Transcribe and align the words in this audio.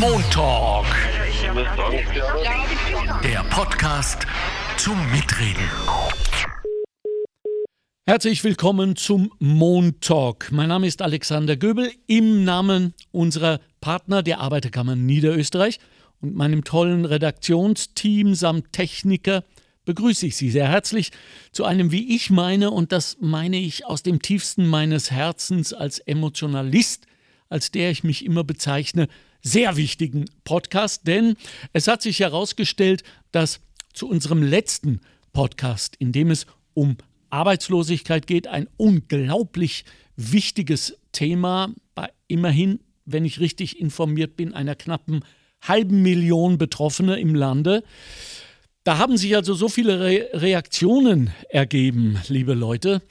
Montalk. 0.00 0.86
Der 3.22 3.44
Podcast 3.50 4.26
zum 4.76 4.96
Mitreden. 5.10 5.68
Herzlich 8.06 8.42
willkommen 8.44 8.96
zum 8.96 9.32
Montalk. 9.38 10.50
Mein 10.52 10.68
Name 10.68 10.86
ist 10.86 11.02
Alexander 11.02 11.56
Göbel 11.56 11.92
im 12.06 12.44
Namen 12.44 12.94
unserer 13.10 13.60
Partner 13.80 14.22
der 14.22 14.40
Arbeiterkammer 14.40 14.96
Niederösterreich 14.96 15.78
und 16.20 16.34
meinem 16.34 16.64
tollen 16.64 17.04
Redaktionsteam 17.04 18.34
samt 18.34 18.72
Techniker 18.72 19.44
begrüße 19.84 20.26
ich 20.26 20.36
Sie 20.36 20.50
sehr 20.50 20.68
herzlich 20.68 21.10
zu 21.50 21.64
einem, 21.64 21.90
wie 21.90 22.14
ich 22.14 22.30
meine, 22.30 22.70
und 22.70 22.92
das 22.92 23.16
meine 23.20 23.58
ich 23.58 23.84
aus 23.86 24.02
dem 24.02 24.22
tiefsten 24.22 24.66
meines 24.66 25.10
Herzens 25.10 25.72
als 25.72 25.98
Emotionalist, 25.98 27.06
als 27.48 27.70
der 27.70 27.90
ich 27.90 28.04
mich 28.04 28.24
immer 28.24 28.44
bezeichne, 28.44 29.08
sehr 29.42 29.76
wichtigen 29.76 30.26
Podcast, 30.44 31.06
denn 31.06 31.36
es 31.72 31.88
hat 31.88 32.02
sich 32.02 32.20
herausgestellt, 32.20 33.02
dass 33.32 33.60
zu 33.92 34.08
unserem 34.08 34.42
letzten 34.42 35.00
Podcast, 35.32 35.96
in 35.96 36.12
dem 36.12 36.30
es 36.30 36.46
um 36.74 36.96
Arbeitslosigkeit 37.30 38.26
geht, 38.26 38.46
ein 38.46 38.68
unglaublich 38.76 39.84
wichtiges 40.16 40.98
Thema 41.12 41.74
bei 41.94 42.10
immerhin, 42.28 42.80
wenn 43.04 43.24
ich 43.24 43.40
richtig 43.40 43.80
informiert 43.80 44.36
bin, 44.36 44.54
einer 44.54 44.74
knappen 44.74 45.24
halben 45.60 46.02
Million 46.02 46.58
Betroffene 46.58 47.18
im 47.18 47.34
Lande. 47.34 47.82
Da 48.84 48.98
haben 48.98 49.16
sich 49.16 49.36
also 49.36 49.54
so 49.54 49.68
viele 49.68 50.00
Re 50.00 50.28
Reaktionen 50.32 51.30
ergeben, 51.48 52.18
liebe 52.28 52.54
Leute, 52.54 53.02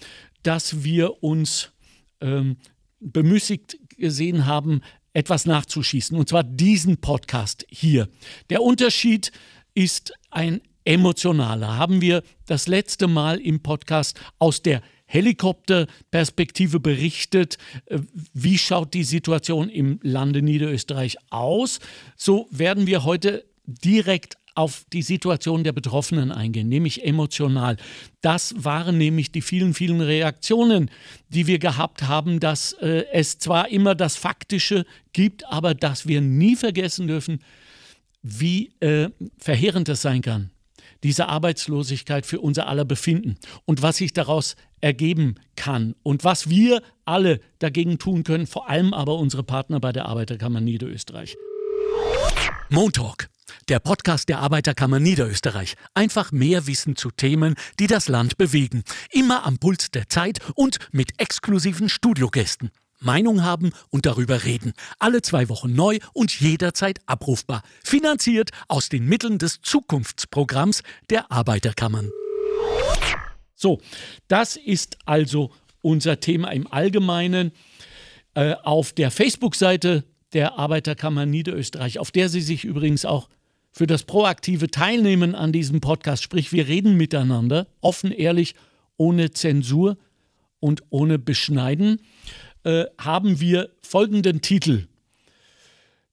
dass 0.44 0.84
wir 0.84 1.24
uns 1.24 1.72
ähm, 2.20 2.58
bemüßigt 3.00 3.78
gesehen 3.98 4.46
haben, 4.46 4.82
etwas 5.14 5.46
nachzuschießen, 5.46 6.18
und 6.18 6.30
zwar 6.30 6.44
diesen 6.44 6.98
Podcast 6.98 7.66
hier. 7.70 8.08
Der 8.50 8.62
Unterschied 8.62 9.32
ist 9.74 10.14
ein 10.30 10.62
emotionaler. 10.86 11.78
Haben 11.78 12.02
wir 12.02 12.24
das 12.46 12.68
letzte 12.68 13.08
Mal 13.08 13.40
im 13.40 13.62
Podcast 13.62 14.20
aus 14.40 14.62
der 14.62 14.82
Helikopterperspektive 15.06 16.80
berichtet, 16.80 17.58
äh, 17.86 18.00
wie 18.34 18.58
schaut 18.58 18.94
die 18.94 19.04
Situation 19.04 19.70
im 19.70 20.00
Lande 20.04 20.42
Niederösterreich 20.42 21.18
aus. 21.30 21.80
So 22.16 22.48
werden 22.50 22.88
wir 22.88 23.04
heute 23.04 23.46
direkt 23.66 24.38
auf 24.56 24.84
die 24.92 25.02
Situation 25.02 25.64
der 25.64 25.72
Betroffenen 25.72 26.32
eingehen, 26.32 26.68
nämlich 26.68 27.06
emotional. 27.06 27.78
Das 28.22 28.54
waren 28.58 28.98
nämlich 28.98 29.32
die 29.32 29.42
vielen, 29.42 29.74
vielen 29.74 30.02
Reaktionen, 30.02 30.90
die 31.30 31.48
wir 31.48 31.60
gehabt 31.60 32.04
haben, 32.04 32.40
dass 32.40 32.74
äh, 32.74 33.06
es 33.12 33.38
zwar 33.38 33.70
immer 33.70 33.96
das 33.96 34.18
Faktische 34.18 34.86
gibt, 35.14 35.46
aber 35.48 35.74
dass 35.74 36.08
wir 36.08 36.22
nie 36.22 36.56
vergessen 36.56 37.08
dürfen, 37.08 37.40
wie 38.22 38.74
äh, 38.82 39.10
verheerend 39.38 39.90
es 39.90 40.02
sein 40.02 40.22
kann, 40.22 40.52
diese 41.04 41.28
Arbeitslosigkeit 41.28 42.26
für 42.26 42.40
unser 42.40 42.68
aller 42.68 42.86
Befinden 42.86 43.38
und 43.66 43.82
was 43.82 43.98
sich 43.98 44.14
daraus 44.14 44.56
ergeben 44.82 45.36
kann 45.56 45.96
und 46.04 46.24
was 46.24 46.50
wir 46.50 46.82
alle 47.06 47.40
dagegen 47.60 47.98
tun 48.00 48.24
können, 48.24 48.48
vor 48.48 48.70
allem 48.70 48.94
aber 48.94 49.18
unsere 49.18 49.44
Partner 49.44 49.80
bei 49.80 49.92
der 49.92 50.06
Arbeiterkammer 50.06 50.62
Niederösterreich. 50.62 51.36
Montalk 52.70 53.30
der 53.70 53.80
Podcast 53.80 54.30
der 54.30 54.40
Arbeiterkammer 54.40 55.00
Niederösterreich. 55.00 55.76
Einfach 55.94 56.32
mehr 56.32 56.68
Wissen 56.68 56.96
zu 56.96 57.12
Themen, 57.12 57.56
die 57.80 57.88
das 57.88 58.08
Land 58.08 58.38
bewegen. 58.38 58.84
Immer 59.12 59.46
am 59.46 59.58
Puls 59.58 59.92
der 59.92 60.10
Zeit 60.10 60.40
und 60.56 60.78
mit 60.92 61.20
exklusiven 61.20 61.90
Studiogästen. 61.90 62.72
Meinung 63.00 63.44
haben 63.44 63.72
und 63.90 64.06
darüber 64.06 64.44
reden. 64.44 64.74
Alle 65.00 65.22
zwei 65.22 65.50
Wochen 65.50 65.74
neu 65.74 66.00
und 66.14 66.40
jederzeit 66.40 67.00
abrufbar. 67.08 67.64
Finanziert 67.84 68.52
aus 68.68 68.90
den 68.90 69.06
Mitteln 69.06 69.40
des 69.40 69.62
Zukunftsprogramms 69.62 70.84
der 71.10 71.32
Arbeiterkammern. 71.32 72.10
So, 73.56 73.80
das 74.28 74.56
ist 74.56 74.98
also 75.06 75.52
unser 75.82 76.20
Thema 76.20 76.52
im 76.52 76.72
Allgemeinen. 76.72 77.52
Äh, 78.34 78.56
auf 78.64 78.94
der 78.94 79.12
Facebook-Seite 79.12 80.06
der 80.32 80.58
Arbeiterkammer 80.58 81.26
Niederösterreich, 81.26 82.00
auf 82.00 82.12
der 82.12 82.30
Sie 82.30 82.40
sich 82.40 82.64
übrigens 82.64 83.04
auch 83.04 83.28
für 83.72 83.88
das 83.88 84.04
proaktive 84.04 84.70
Teilnehmen 84.70 85.34
an 85.34 85.52
diesem 85.52 85.82
Podcast, 85.82 86.24
sprich 86.24 86.52
wir 86.52 86.68
reden 86.68 86.98
miteinander, 86.98 87.68
offen, 87.80 88.12
ehrlich, 88.12 88.56
ohne 88.98 89.32
Zensur 89.32 89.98
und 90.60 90.84
ohne 90.90 91.18
Beschneiden, 91.18 92.02
äh, 92.64 92.86
haben 93.00 93.40
wir 93.40 93.70
folgenden 93.82 94.42
Titel, 94.42 94.88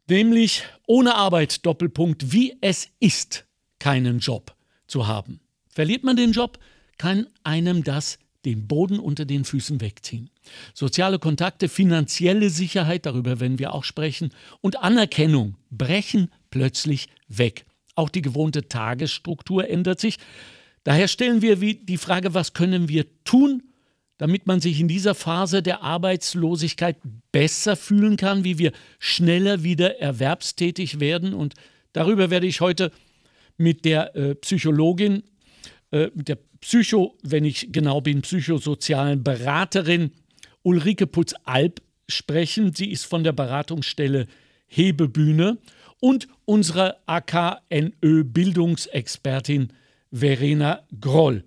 nämlich 0.08 0.62
ohne 0.86 1.14
Arbeit, 1.16 1.66
Doppelpunkt, 1.66 2.32
wie 2.32 2.56
es 2.60 2.88
ist, 3.00 3.46
keinen 3.78 4.20
Job 4.20 4.54
zu 4.86 5.06
haben. 5.06 5.40
Verliert 5.68 6.04
man 6.04 6.16
den 6.16 6.32
Job, 6.32 6.58
kann 6.96 7.26
einem 7.44 7.84
das 7.84 8.18
den 8.44 8.66
Boden 8.66 8.98
unter 8.98 9.24
den 9.24 9.44
Füßen 9.44 9.80
wegziehen. 9.80 10.30
Soziale 10.72 11.18
Kontakte, 11.18 11.68
finanzielle 11.68 12.50
Sicherheit, 12.50 13.04
darüber 13.04 13.40
werden 13.40 13.58
wir 13.58 13.74
auch 13.74 13.84
sprechen, 13.84 14.32
und 14.60 14.82
Anerkennung 14.82 15.56
brechen 15.70 16.30
plötzlich 16.50 17.08
weg. 17.28 17.64
Auch 17.94 18.08
die 18.08 18.22
gewohnte 18.22 18.68
Tagesstruktur 18.68 19.68
ändert 19.68 20.00
sich. 20.00 20.18
Daher 20.84 21.08
stellen 21.08 21.42
wir 21.42 21.56
die 21.56 21.98
Frage, 21.98 22.34
was 22.34 22.54
können 22.54 22.88
wir 22.88 23.04
tun, 23.24 23.62
damit 24.18 24.46
man 24.46 24.60
sich 24.60 24.80
in 24.80 24.88
dieser 24.88 25.14
Phase 25.14 25.62
der 25.62 25.82
Arbeitslosigkeit 25.82 26.96
besser 27.30 27.76
fühlen 27.76 28.16
kann, 28.16 28.44
wie 28.44 28.58
wir 28.58 28.72
schneller 28.98 29.62
wieder 29.62 30.00
erwerbstätig 30.00 31.00
werden. 31.00 31.34
Und 31.34 31.54
darüber 31.92 32.30
werde 32.30 32.46
ich 32.46 32.60
heute 32.60 32.90
mit 33.56 33.84
der 33.84 34.16
äh, 34.16 34.34
Psychologin, 34.36 35.22
äh, 35.90 36.10
der 36.14 36.38
Psycho, 36.60 37.16
wenn 37.22 37.44
ich 37.44 37.72
genau 37.72 38.00
bin, 38.00 38.22
psychosozialen 38.22 39.22
Beraterin 39.22 40.10
Ulrike 40.62 41.06
Putz-Alp 41.06 41.80
sprechen. 42.08 42.74
Sie 42.74 42.90
ist 42.90 43.04
von 43.04 43.22
der 43.22 43.32
Beratungsstelle 43.32 44.26
Hebebühne 44.66 45.58
und 46.00 46.26
unsere 46.44 46.96
AKNÖ-Bildungsexpertin 47.06 49.68
Verena 50.10 50.80
Groll. 51.00 51.44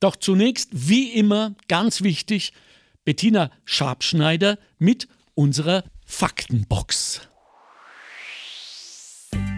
Doch 0.00 0.16
zunächst, 0.16 0.70
wie 0.72 1.12
immer, 1.12 1.54
ganz 1.68 2.02
wichtig, 2.02 2.52
Bettina 3.04 3.50
Schabschneider 3.64 4.58
mit 4.78 5.06
unserer 5.34 5.84
Faktenbox. 6.04 7.28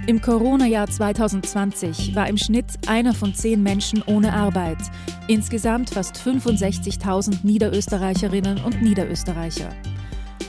Im 0.06 0.21
Corona-Jahr 0.21 0.88
2020 0.88 2.15
war 2.15 2.28
im 2.28 2.38
Schnitt 2.38 2.66
einer 2.87 3.12
von 3.12 3.34
zehn 3.34 3.62
Menschen 3.62 4.03
ohne 4.03 4.33
Arbeit. 4.33 4.78
Insgesamt 5.27 5.91
fast 5.91 6.16
65.000 6.16 7.41
Niederösterreicherinnen 7.43 8.62
und 8.62 8.83
Niederösterreicher. 8.83 9.75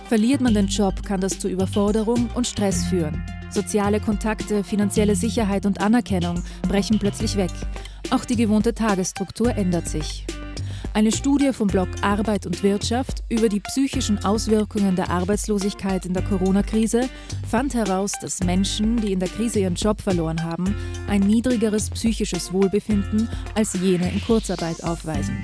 Verliert 0.07 0.41
man 0.41 0.53
den 0.53 0.67
Job, 0.67 1.03
kann 1.03 1.21
das 1.21 1.39
zu 1.39 1.49
Überforderung 1.49 2.29
und 2.35 2.45
Stress 2.45 2.85
führen. 2.85 3.23
Soziale 3.49 3.99
Kontakte, 3.99 4.63
finanzielle 4.63 5.15
Sicherheit 5.15 5.65
und 5.65 5.81
Anerkennung 5.81 6.43
brechen 6.67 6.99
plötzlich 6.99 7.37
weg. 7.37 7.51
Auch 8.09 8.25
die 8.25 8.35
gewohnte 8.35 8.73
Tagesstruktur 8.73 9.55
ändert 9.55 9.87
sich. 9.87 10.25
Eine 10.93 11.11
Studie 11.11 11.53
vom 11.53 11.67
Blog 11.67 11.89
Arbeit 12.01 12.45
und 12.45 12.63
Wirtschaft 12.63 13.23
über 13.29 13.49
die 13.49 13.59
psychischen 13.59 14.23
Auswirkungen 14.25 14.95
der 14.95 15.11
Arbeitslosigkeit 15.11 16.05
in 16.05 16.13
der 16.13 16.23
Corona-Krise 16.23 17.07
fand 17.47 17.75
heraus, 17.75 18.13
dass 18.21 18.43
Menschen, 18.43 18.97
die 18.97 19.13
in 19.13 19.19
der 19.19 19.29
Krise 19.29 19.59
ihren 19.59 19.75
Job 19.75 20.01
verloren 20.01 20.43
haben, 20.43 20.75
ein 21.07 21.21
niedrigeres 21.21 21.89
psychisches 21.91 22.51
Wohlbefinden 22.51 23.29
als 23.53 23.73
jene 23.73 24.11
in 24.11 24.21
Kurzarbeit 24.21 24.83
aufweisen. 24.83 25.37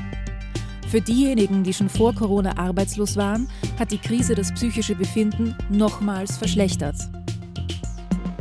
Für 0.90 1.02
diejenigen, 1.02 1.64
die 1.64 1.74
schon 1.74 1.90
vor 1.90 2.14
Corona 2.16 2.58
arbeitslos 2.58 3.16
waren, 3.16 3.48
hat 3.78 3.92
die 3.92 3.98
Krise 3.98 4.36
das 4.36 4.52
psychische 4.54 4.96
Befinden 4.96 5.56
nochmals 5.70 6.38
verschlechtert. 6.38 6.96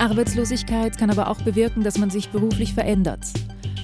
Arbeitslosigkeit 0.02 0.98
kann 0.98 1.10
aber 1.10 1.28
auch 1.28 1.40
bewirken, 1.42 1.84
dass 1.84 1.96
man 1.96 2.10
sich 2.10 2.28
beruflich 2.30 2.74
verändert. 2.74 3.24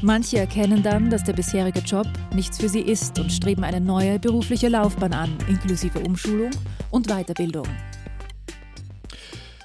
Manche 0.02 0.38
erkennen 0.38 0.82
dann, 0.82 1.10
dass 1.10 1.22
der 1.22 1.32
bisherige 1.32 1.78
Job 1.78 2.08
nichts 2.34 2.58
für 2.58 2.68
sie 2.68 2.80
ist 2.80 3.20
und 3.20 3.32
streben 3.32 3.62
eine 3.62 3.80
neue 3.80 4.18
berufliche 4.18 4.68
Laufbahn 4.68 5.12
an, 5.12 5.38
inklusive 5.46 6.00
Umschulung 6.00 6.50
und 6.90 7.06
Weiterbildung. 7.06 7.68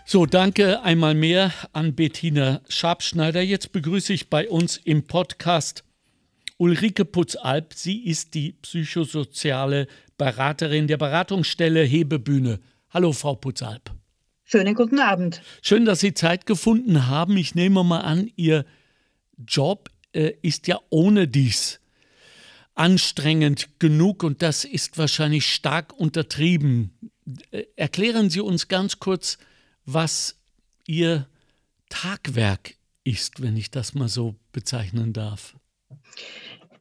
So, 0.05 0.27
danke 0.27 0.83
einmal 0.83 1.15
mehr 1.15 1.51
an 1.71 1.95
Bettina 1.95 2.61
Schabschneider. 2.69 3.41
Jetzt 3.41 3.71
begrüße 3.71 4.13
ich 4.13 4.29
bei 4.29 4.47
uns 4.47 4.77
im 4.77 5.07
Podcast 5.07 5.83
Ulrike 6.57 7.03
Putzalp. 7.03 7.73
Sie 7.73 8.05
ist 8.05 8.35
die 8.35 8.51
psychosoziale 8.61 9.87
Beraterin 10.19 10.85
der 10.85 10.97
Beratungsstelle 10.97 11.81
Hebebühne. 11.81 12.59
Hallo, 12.91 13.11
Frau 13.11 13.33
Putzalp. 13.33 14.02
Schönen 14.45 14.75
guten 14.75 14.99
Abend. 14.99 15.41
Schön, 15.61 15.85
dass 15.85 16.01
Sie 16.01 16.13
Zeit 16.13 16.45
gefunden 16.45 17.07
haben. 17.07 17.37
Ich 17.37 17.55
nehme 17.55 17.83
mal 17.83 18.01
an, 18.01 18.29
Ihr 18.35 18.65
Job 19.37 19.89
äh, 20.13 20.33
ist 20.41 20.67
ja 20.67 20.79
ohne 20.89 21.27
dies 21.27 21.79
anstrengend 22.75 23.79
genug 23.79 24.23
und 24.23 24.41
das 24.41 24.65
ist 24.65 24.97
wahrscheinlich 24.97 25.45
stark 25.45 25.93
untertrieben. 25.93 27.11
Äh, 27.51 27.63
erklären 27.75 28.29
Sie 28.29 28.41
uns 28.41 28.67
ganz 28.67 28.99
kurz, 28.99 29.37
was 29.85 30.37
Ihr 30.87 31.27
Tagwerk 31.89 32.75
ist, 33.03 33.41
wenn 33.41 33.55
ich 33.55 33.71
das 33.71 33.93
mal 33.93 34.09
so 34.09 34.35
bezeichnen 34.51 35.13
darf. 35.13 35.55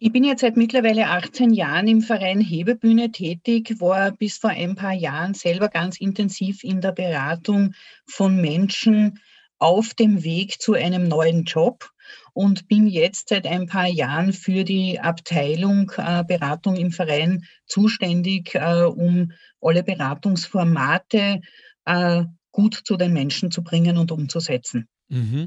Ich 0.04 0.10
bin 0.10 0.24
jetzt 0.24 0.40
seit 0.40 0.56
mittlerweile 0.56 1.10
18 1.10 1.52
Jahren 1.52 1.86
im 1.86 2.00
Verein 2.00 2.40
Hebebühne 2.40 3.12
tätig, 3.12 3.76
war 3.78 4.10
bis 4.10 4.36
vor 4.36 4.50
ein 4.50 4.74
paar 4.74 4.94
Jahren 4.94 5.32
selber 5.32 5.68
ganz 5.68 6.00
intensiv 6.00 6.64
in 6.64 6.80
der 6.80 6.90
Beratung 6.90 7.76
von 8.04 8.40
Menschen 8.40 9.20
auf 9.60 9.94
dem 9.94 10.24
Weg 10.24 10.60
zu 10.60 10.74
einem 10.74 11.06
neuen 11.06 11.44
Job 11.44 11.88
und 12.32 12.66
bin 12.66 12.88
jetzt 12.88 13.28
seit 13.28 13.46
ein 13.46 13.68
paar 13.68 13.86
Jahren 13.86 14.32
für 14.32 14.64
die 14.64 14.98
Abteilung 14.98 15.92
äh, 15.96 16.24
Beratung 16.24 16.74
im 16.74 16.90
Verein 16.90 17.46
zuständig, 17.66 18.56
äh, 18.56 18.82
um 18.82 19.30
alle 19.60 19.84
Beratungsformate 19.84 21.42
äh, 21.84 22.24
gut 22.50 22.74
zu 22.74 22.96
den 22.96 23.12
Menschen 23.12 23.52
zu 23.52 23.62
bringen 23.62 23.96
und 23.98 24.10
umzusetzen. 24.10 24.88
Mhm. 25.10 25.46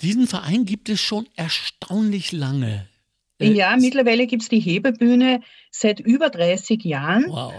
Diesen 0.00 0.26
Verein 0.26 0.64
gibt 0.64 0.88
es 0.88 1.02
schon 1.02 1.28
erstaunlich 1.36 2.32
lange. 2.32 2.88
Äh, 3.42 3.52
ja, 3.52 3.76
mittlerweile 3.76 4.26
gibt 4.26 4.42
es 4.42 4.48
die 4.48 4.60
Hebebühne 4.60 5.40
seit 5.70 6.00
über 6.00 6.30
30 6.30 6.84
Jahren. 6.84 7.26
Wow. 7.28 7.52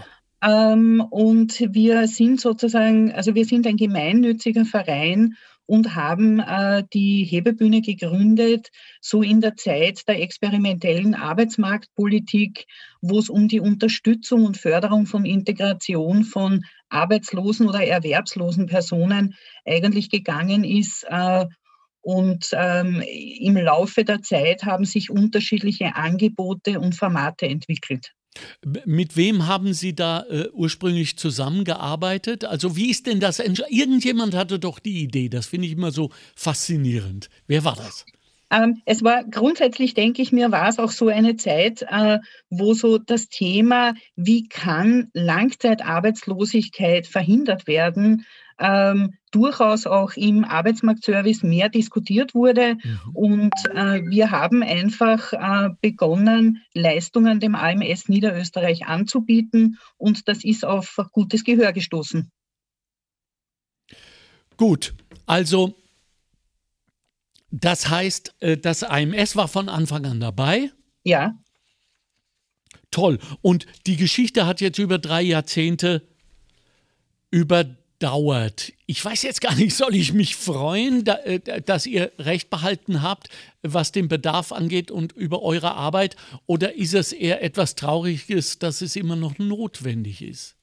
Ähm, 0.43 1.05
und 1.09 1.59
wir 1.73 2.07
sind 2.07 2.41
sozusagen, 2.41 3.11
also 3.13 3.33
wir 3.33 3.45
sind 3.45 3.65
ein 3.65 3.77
gemeinnütziger 3.77 4.65
Verein 4.65 5.35
und 5.65 5.95
haben 5.95 6.39
äh, 6.39 6.83
die 6.93 7.23
Hebebühne 7.23 7.81
gegründet, 7.81 8.69
so 8.99 9.21
in 9.21 9.39
der 9.39 9.55
Zeit 9.55 10.07
der 10.07 10.21
experimentellen 10.21 11.15
Arbeitsmarktpolitik, 11.15 12.65
wo 13.01 13.19
es 13.19 13.29
um 13.29 13.47
die 13.47 13.61
Unterstützung 13.61 14.45
und 14.45 14.57
Förderung 14.57 15.05
von 15.05 15.25
Integration 15.25 16.25
von 16.25 16.65
arbeitslosen 16.89 17.69
oder 17.69 17.85
erwerbslosen 17.85 18.65
Personen 18.65 19.35
eigentlich 19.65 20.09
gegangen 20.09 20.65
ist. 20.65 21.05
Äh, 21.09 21.45
und 22.03 22.49
ähm, 22.51 23.01
im 23.01 23.57
Laufe 23.57 24.03
der 24.03 24.21
Zeit 24.21 24.63
haben 24.63 24.85
sich 24.85 25.09
unterschiedliche 25.09 25.95
Angebote 25.95 26.79
und 26.79 26.95
Formate 26.95 27.47
entwickelt. 27.47 28.11
Mit 28.85 29.15
wem 29.15 29.47
haben 29.47 29.73
Sie 29.73 29.95
da 29.95 30.23
äh, 30.23 30.49
ursprünglich 30.51 31.17
zusammengearbeitet? 31.17 32.45
Also 32.45 32.75
wie 32.75 32.89
ist 32.89 33.07
denn 33.07 33.19
das? 33.19 33.39
Irgendjemand 33.39 34.35
hatte 34.35 34.59
doch 34.59 34.79
die 34.79 35.03
Idee, 35.03 35.29
das 35.29 35.47
finde 35.47 35.67
ich 35.67 35.73
immer 35.73 35.91
so 35.91 36.09
faszinierend. 36.35 37.29
Wer 37.47 37.63
war 37.63 37.75
das? 37.75 38.05
Ähm, 38.51 38.81
es 38.85 39.03
war 39.03 39.23
grundsätzlich, 39.23 39.93
denke 39.93 40.21
ich 40.21 40.31
mir, 40.31 40.51
war 40.51 40.67
es 40.67 40.77
auch 40.77 40.91
so 40.91 41.07
eine 41.07 41.37
Zeit, 41.37 41.83
äh, 41.89 42.19
wo 42.49 42.73
so 42.73 42.97
das 42.97 43.29
Thema, 43.29 43.93
wie 44.15 44.47
kann 44.47 45.09
Langzeitarbeitslosigkeit 45.13 47.07
verhindert 47.07 47.65
werden, 47.65 48.25
ähm, 48.59 49.13
durchaus 49.31 49.87
auch 49.87 50.13
im 50.13 50.43
Arbeitsmarktservice 50.43 51.43
mehr 51.43 51.69
diskutiert 51.69 52.35
wurde. 52.35 52.75
Mhm. 52.75 52.99
Und 53.13 53.53
äh, 53.73 54.01
wir 54.05 54.31
haben 54.31 54.63
einfach 54.63 55.33
äh, 55.33 55.69
begonnen, 55.81 56.61
Leistungen 56.73 57.39
dem 57.39 57.55
AMS 57.55 58.09
Niederösterreich 58.09 58.85
anzubieten 58.85 59.79
und 59.97 60.27
das 60.27 60.43
ist 60.43 60.65
auf 60.65 60.97
gutes 61.11 61.43
Gehör 61.43 61.73
gestoßen. 61.73 62.31
Gut, 64.57 64.93
also 65.25 65.75
das 67.49 67.89
heißt, 67.89 68.35
äh, 68.39 68.57
das 68.57 68.83
AMS 68.83 69.35
war 69.35 69.47
von 69.47 69.69
Anfang 69.69 70.05
an 70.05 70.19
dabei. 70.19 70.71
Ja. 71.03 71.37
Toll. 72.91 73.19
Und 73.41 73.65
die 73.87 73.97
Geschichte 73.97 74.45
hat 74.45 74.61
jetzt 74.61 74.79
über 74.79 74.97
drei 74.99 75.21
Jahrzehnte 75.21 76.07
über 77.29 77.65
dauert. 78.03 78.73
Ich 78.85 79.03
weiß 79.03 79.23
jetzt 79.23 79.39
gar 79.39 79.55
nicht, 79.55 79.75
soll 79.75 79.95
ich 79.95 80.11
mich 80.11 80.35
freuen, 80.35 81.05
da, 81.05 81.15
äh, 81.19 81.61
dass 81.61 81.85
ihr 81.85 82.11
Recht 82.19 82.49
behalten 82.49 83.01
habt, 83.01 83.29
was 83.61 83.93
den 83.93 84.09
Bedarf 84.09 84.51
angeht 84.51 84.91
und 84.91 85.13
über 85.13 85.41
eure 85.41 85.73
Arbeit? 85.75 86.17
Oder 86.45 86.75
ist 86.75 86.93
es 86.93 87.13
eher 87.13 87.41
etwas 87.41 87.75
Trauriges, 87.75 88.59
dass 88.59 88.81
es 88.81 88.97
immer 88.97 89.15
noch 89.15 89.37
notwendig 89.37 90.21
ist? 90.21 90.57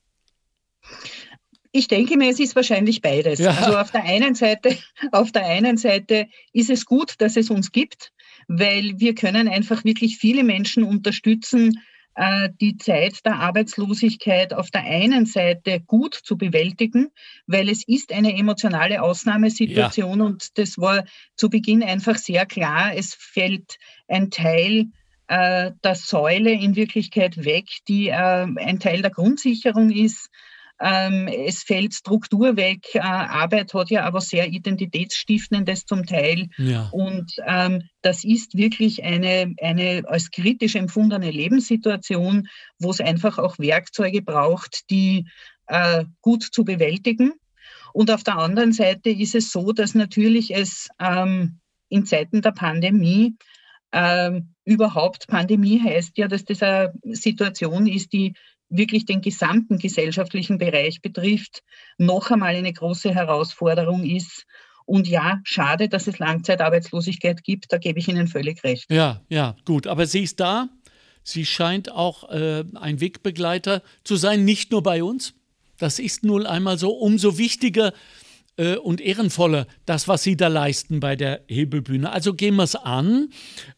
Ich 1.73 1.89
denke 1.89 2.19
mir, 2.19 2.31
es 2.31 2.41
ist 2.41 2.57
wahrscheinlich 2.57 3.01
beides. 3.01 3.39
Ja. 3.39 3.53
Also 3.53 3.79
auf 3.79 3.91
der 3.91 4.05
einen 4.05 4.35
Seite, 4.35 4.77
auf 5.13 5.33
der 5.33 5.47
einen 5.47 5.79
Seite 5.79 6.29
ist 6.53 6.69
es 6.69 6.85
gut, 6.85 7.15
dass 7.19 7.37
es 7.37 7.49
uns 7.49 7.73
gibt, 7.73 8.13
weil 8.49 8.99
wir 8.99 9.15
können 9.15 9.49
einfach 9.49 9.85
wirklich 9.85 10.19
viele 10.19 10.45
Menschen 10.45 10.85
unterstützen, 10.85 11.81
die 12.61 12.77
Zeit 12.77 13.25
der 13.25 13.37
Arbeitslosigkeit 13.37 14.53
auf 14.53 14.71
der 14.71 14.83
einen 14.83 15.27
Seite 15.27 15.81
gut 15.81 16.15
zu 16.15 16.37
bewältigen, 16.37 17.09
weil 17.47 17.69
es 17.69 17.87
ist 17.87 18.13
eine 18.13 18.37
emotionale 18.37 19.01
Ausnahmesituation 19.01 20.19
ja. 20.19 20.25
und 20.27 20.59
das 20.59 20.77
war 20.77 21.05
zu 21.37 21.49
Beginn 21.49 21.83
einfach 21.83 22.17
sehr 22.17 22.47
klar. 22.47 22.93
Es 22.95 23.15
fällt 23.15 23.79
ein 24.09 24.31
Teil 24.31 24.87
äh, 25.29 25.71
der 25.85 25.95
Säule 25.95 26.51
in 26.51 26.75
Wirklichkeit 26.75 27.45
weg, 27.45 27.67
die 27.87 28.09
äh, 28.09 28.13
ein 28.13 28.81
Teil 28.81 29.01
der 29.01 29.13
Grundsicherung 29.13 29.91
ist 29.91 30.29
ähm, 30.81 31.29
es 31.29 31.63
fällt 31.63 31.95
Struktur 31.95 32.57
weg. 32.57 32.95
Äh, 32.95 33.01
Arbeit 33.01 33.75
hat 33.75 33.91
ja 33.91 34.05
aber 34.05 34.21
sehr 34.21 34.49
identitätsstiftendes 34.49 35.85
zum 35.85 36.07
Teil. 36.07 36.49
Ja. 36.57 36.89
Und 36.93 37.33
ähm, 37.47 37.83
das 38.03 38.25
ist 38.25 38.57
wirklich 38.57 39.05
eine, 39.05 39.55
eine 39.61 40.03
als 40.07 40.31
kritisch 40.31 40.77
empfundene 40.77 41.31
Lebenssituation, 41.31 42.49
wo 42.79 42.91
es 42.91 43.01
einfach 43.01 43.39
auch 43.39 43.59
Werkzeuge 43.59 44.23
braucht, 44.23 44.91
die 44.91 45.27
äh, 45.67 46.05
gut 46.23 46.43
zu 46.43 46.65
bewältigen. 46.65 47.33
Und 47.93 48.11
auf 48.11 48.23
der 48.23 48.39
anderen 48.39 48.73
Seite 48.73 49.11
ist 49.11 49.35
es 49.35 49.53
so, 49.53 49.73
dass 49.73 49.95
natürlich 49.95 50.55
es 50.55 50.89
ähm, 50.99 51.59
in 51.89 52.07
Zeiten 52.07 52.41
der 52.41 52.53
Pandemie 52.53 53.37
ähm, 53.93 54.55
überhaupt 54.65 55.27
Pandemie 55.27 55.81
heißt 55.83 56.17
ja, 56.17 56.29
dass 56.29 56.45
das 56.45 56.63
eine 56.63 56.93
Situation 57.05 57.87
ist, 57.87 58.13
die 58.13 58.35
wirklich 58.71 59.05
den 59.05 59.21
gesamten 59.21 59.79
gesellschaftlichen 59.79 60.59
Bereich 60.59 61.03
betrifft, 61.03 61.63
noch 61.99 62.31
einmal 62.31 62.55
eine 62.55 62.73
große 62.73 63.15
Herausforderung 63.15 64.05
ist. 64.05 64.47
Und 64.87 65.07
ja, 65.07 65.41
schade, 65.45 65.89
dass 65.89 66.07
es 66.07 66.19
Langzeitarbeitslosigkeit 66.19 67.45
gibt, 67.45 67.73
da 67.73 67.79
gebe 67.79 67.99
ich 67.99 68.09
Ihnen 68.09 68.29
völlig 68.29 68.65
recht. 68.65 68.91
Ja, 68.91 69.23
ja, 69.29 69.57
gut. 69.65 69.87
Aber 69.87 70.07
sie 70.07 70.23
ist 70.23 70.41
da. 70.41 70.69
Sie 71.23 71.45
scheint 71.45 71.93
auch 71.93 72.31
äh, 72.31 72.65
ein 72.75 73.01
Wegbegleiter 73.01 73.83
zu 74.05 74.17
sein, 74.17 74.45
nicht 74.45 74.73
nur 74.73 74.83
bei 74.83 75.05
uns. 75.05 75.35
Das 75.79 75.99
ist 75.99 76.25
nun 76.25 76.47
einmal 76.47 76.79
so. 76.79 76.91
Umso 76.91 77.39
wichtiger 77.39 77.93
äh, 78.57 78.77
und 78.77 79.01
ehrenvoller 79.01 79.67
das, 79.87 80.09
was 80.09 80.23
Sie 80.23 80.37
da 80.37 80.49
leisten 80.49 80.99
bei 81.01 81.15
der 81.15 81.43
Hebelbühne. 81.49 82.11
Also 82.11 82.35
gehen 82.35 82.57
wir 82.57 82.65
es 82.65 82.75
an. 82.75 83.31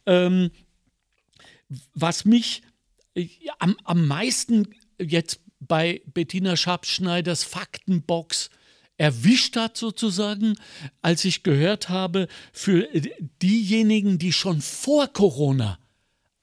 Ähm, 0.07 0.51
was 1.95 2.25
mich 2.25 2.63
äh, 3.15 3.29
am, 3.59 3.77
am 3.85 4.07
meisten 4.07 4.69
jetzt 5.03 5.41
bei 5.61 6.03
Bettina 6.07 6.57
Schabschneiders 6.57 7.45
Faktenbox 7.45 8.51
erwischt 8.97 9.57
hat 9.57 9.77
sozusagen, 9.77 10.55
als 11.01 11.25
ich 11.25 11.43
gehört 11.43 11.89
habe, 11.89 12.29
für 12.53 12.89
diejenigen, 13.43 14.19
die 14.19 14.33
schon 14.33 14.61
vor 14.61 15.09
Corona 15.09 15.79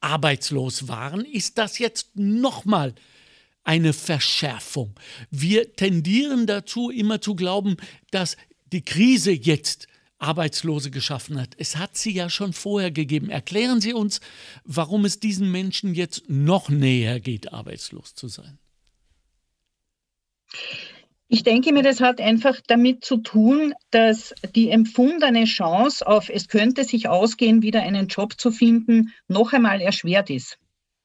arbeitslos 0.01 0.87
waren, 0.87 1.25
ist 1.25 1.57
das 1.57 1.79
jetzt 1.79 2.15
nochmal 2.15 2.93
eine 3.63 3.93
Verschärfung. 3.93 4.95
Wir 5.29 5.73
tendieren 5.75 6.47
dazu, 6.47 6.89
immer 6.89 7.21
zu 7.21 7.35
glauben, 7.35 7.77
dass 8.11 8.37
die 8.71 8.81
Krise 8.81 9.31
jetzt 9.31 9.87
Arbeitslose 10.19 10.91
geschaffen 10.91 11.39
hat. 11.39 11.55
Es 11.57 11.77
hat 11.77 11.97
sie 11.97 12.11
ja 12.11 12.29
schon 12.29 12.53
vorher 12.53 12.91
gegeben. 12.91 13.29
Erklären 13.29 13.81
Sie 13.81 13.93
uns, 13.93 14.19
warum 14.63 15.05
es 15.05 15.19
diesen 15.19 15.51
Menschen 15.51 15.95
jetzt 15.95 16.29
noch 16.29 16.69
näher 16.69 17.19
geht, 17.19 17.53
arbeitslos 17.53 18.13
zu 18.13 18.27
sein. 18.27 18.59
Ich 21.31 21.43
denke 21.43 21.71
mir, 21.71 21.83
das 21.83 22.01
hat 22.01 22.19
einfach 22.19 22.59
damit 22.67 23.05
zu 23.05 23.17
tun, 23.17 23.73
dass 23.91 24.33
die 24.55 24.71
empfundene 24.71 25.45
Chance 25.45 26.05
auf, 26.05 26.27
es 26.29 26.47
könnte 26.47 26.83
sich 26.83 27.07
ausgehen, 27.07 27.61
wieder 27.61 27.83
einen 27.83 28.07
Job 28.07 28.39
zu 28.39 28.51
finden, 28.51 29.13
noch 29.27 29.53
einmal 29.53 29.79
erschwert 29.79 30.31
ist. 30.31 30.57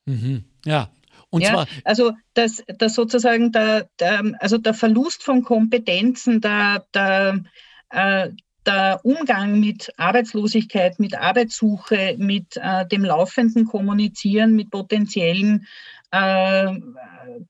Mhm. 0.07 0.45
Ja, 0.65 0.91
und 1.29 1.43
ja, 1.43 1.51
zwar 1.51 1.69
also 1.85 2.13
dass, 2.33 2.63
dass 2.79 2.95
sozusagen 2.95 3.53
der, 3.53 3.89
der, 3.99 4.23
also 4.39 4.57
der 4.57 4.73
Verlust 4.73 5.23
von 5.23 5.43
Kompetenzen, 5.43 6.41
der, 6.41 6.87
der, 6.95 7.45
äh, 7.91 8.31
der 8.67 9.01
Umgang 9.03 9.61
mit 9.61 9.91
Arbeitslosigkeit, 9.97 10.99
mit 10.99 11.17
Arbeitssuche, 11.17 12.17
mit 12.19 12.57
äh, 12.57 12.87
dem 12.87 13.05
laufenden 13.05 13.67
Kommunizieren 13.67 14.55
mit 14.55 14.71
potenziellen 14.71 15.67
äh, 16.11 16.73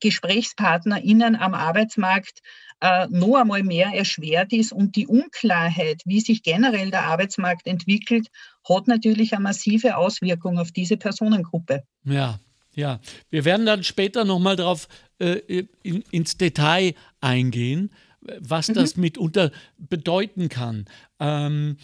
GesprächspartnerInnen 0.01 1.37
am 1.37 1.55
Arbeitsmarkt 1.55 2.41
äh, 2.81 3.07
noch 3.09 3.37
einmal 3.37 3.63
mehr 3.63 3.93
erschwert 3.95 4.53
ist 4.53 4.73
und 4.73 4.97
die 4.97 5.07
Unklarheit, 5.07 6.03
wie 6.05 6.21
sich 6.21 6.43
generell 6.43 6.91
der 6.91 7.05
Arbeitsmarkt 7.05 7.67
entwickelt, 7.67 8.29
hat 8.69 8.89
natürlich 8.89 9.33
eine 9.33 9.43
massive 9.43 9.97
Auswirkung 9.97 10.59
auf 10.59 10.73
diese 10.73 10.97
Personengruppe. 10.97 11.85
Ja, 12.05 12.39
ja. 12.75 13.01
Wir 13.31 13.45
werden 13.45 13.67
dann 13.67 13.85
später 13.85 14.25
nochmal 14.25 14.57
darauf 14.57 14.89
äh, 15.19 15.65
in, 15.83 16.03
ins 16.11 16.37
Detail 16.37 16.95
eingehen 17.21 17.91
was 18.41 18.69
mhm. 18.69 18.75
das 18.75 18.97
mitunter 18.97 19.53
bedeuten 19.79 20.49
kann. 20.49 20.87
Ähm, 21.21 21.77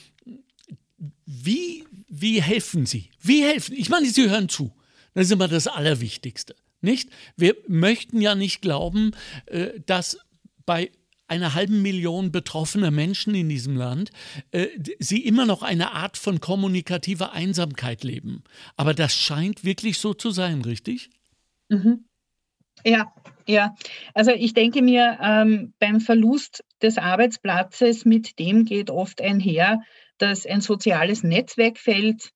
wie, 1.26 1.84
wie 2.08 2.42
helfen 2.42 2.86
Sie? 2.86 3.10
Wie 3.20 3.42
helfen? 3.42 3.74
Ich 3.76 3.88
meine, 3.88 4.06
Sie 4.06 4.28
hören 4.28 4.48
zu. 4.48 4.72
Das 5.14 5.26
ist 5.26 5.32
immer 5.32 5.48
das 5.48 5.66
Allerwichtigste. 5.66 6.54
Nicht? 6.80 7.10
Wir 7.36 7.56
möchten 7.68 8.20
ja 8.20 8.34
nicht 8.34 8.62
glauben, 8.62 9.12
äh, 9.46 9.80
dass 9.86 10.18
bei 10.66 10.90
einer 11.30 11.54
halben 11.54 11.80
Million 11.82 12.32
betroffener 12.32 12.90
Menschen 12.90 13.34
in 13.36 13.48
diesem 13.48 13.76
Land, 13.76 14.10
äh, 14.50 14.66
sie 14.98 15.24
immer 15.24 15.46
noch 15.46 15.62
eine 15.62 15.92
Art 15.92 16.16
von 16.16 16.40
kommunikativer 16.40 17.32
Einsamkeit 17.32 18.02
leben. 18.02 18.42
Aber 18.76 18.94
das 18.94 19.14
scheint 19.14 19.62
wirklich 19.62 19.98
so 19.98 20.12
zu 20.12 20.32
sein, 20.32 20.62
richtig? 20.62 21.10
Mhm. 21.68 22.04
Ja, 22.84 23.12
ja. 23.46 23.74
Also 24.14 24.30
ich 24.30 24.54
denke 24.54 24.82
mir, 24.82 25.18
ähm, 25.22 25.74
beim 25.78 26.00
Verlust 26.00 26.64
des 26.82 26.98
Arbeitsplatzes, 26.98 28.04
mit 28.04 28.38
dem 28.38 28.64
geht 28.64 28.90
oft 28.90 29.20
einher, 29.20 29.82
dass 30.18 30.46
ein 30.46 30.60
soziales 30.60 31.22
Netzwerk 31.22 31.78
fällt, 31.78 32.30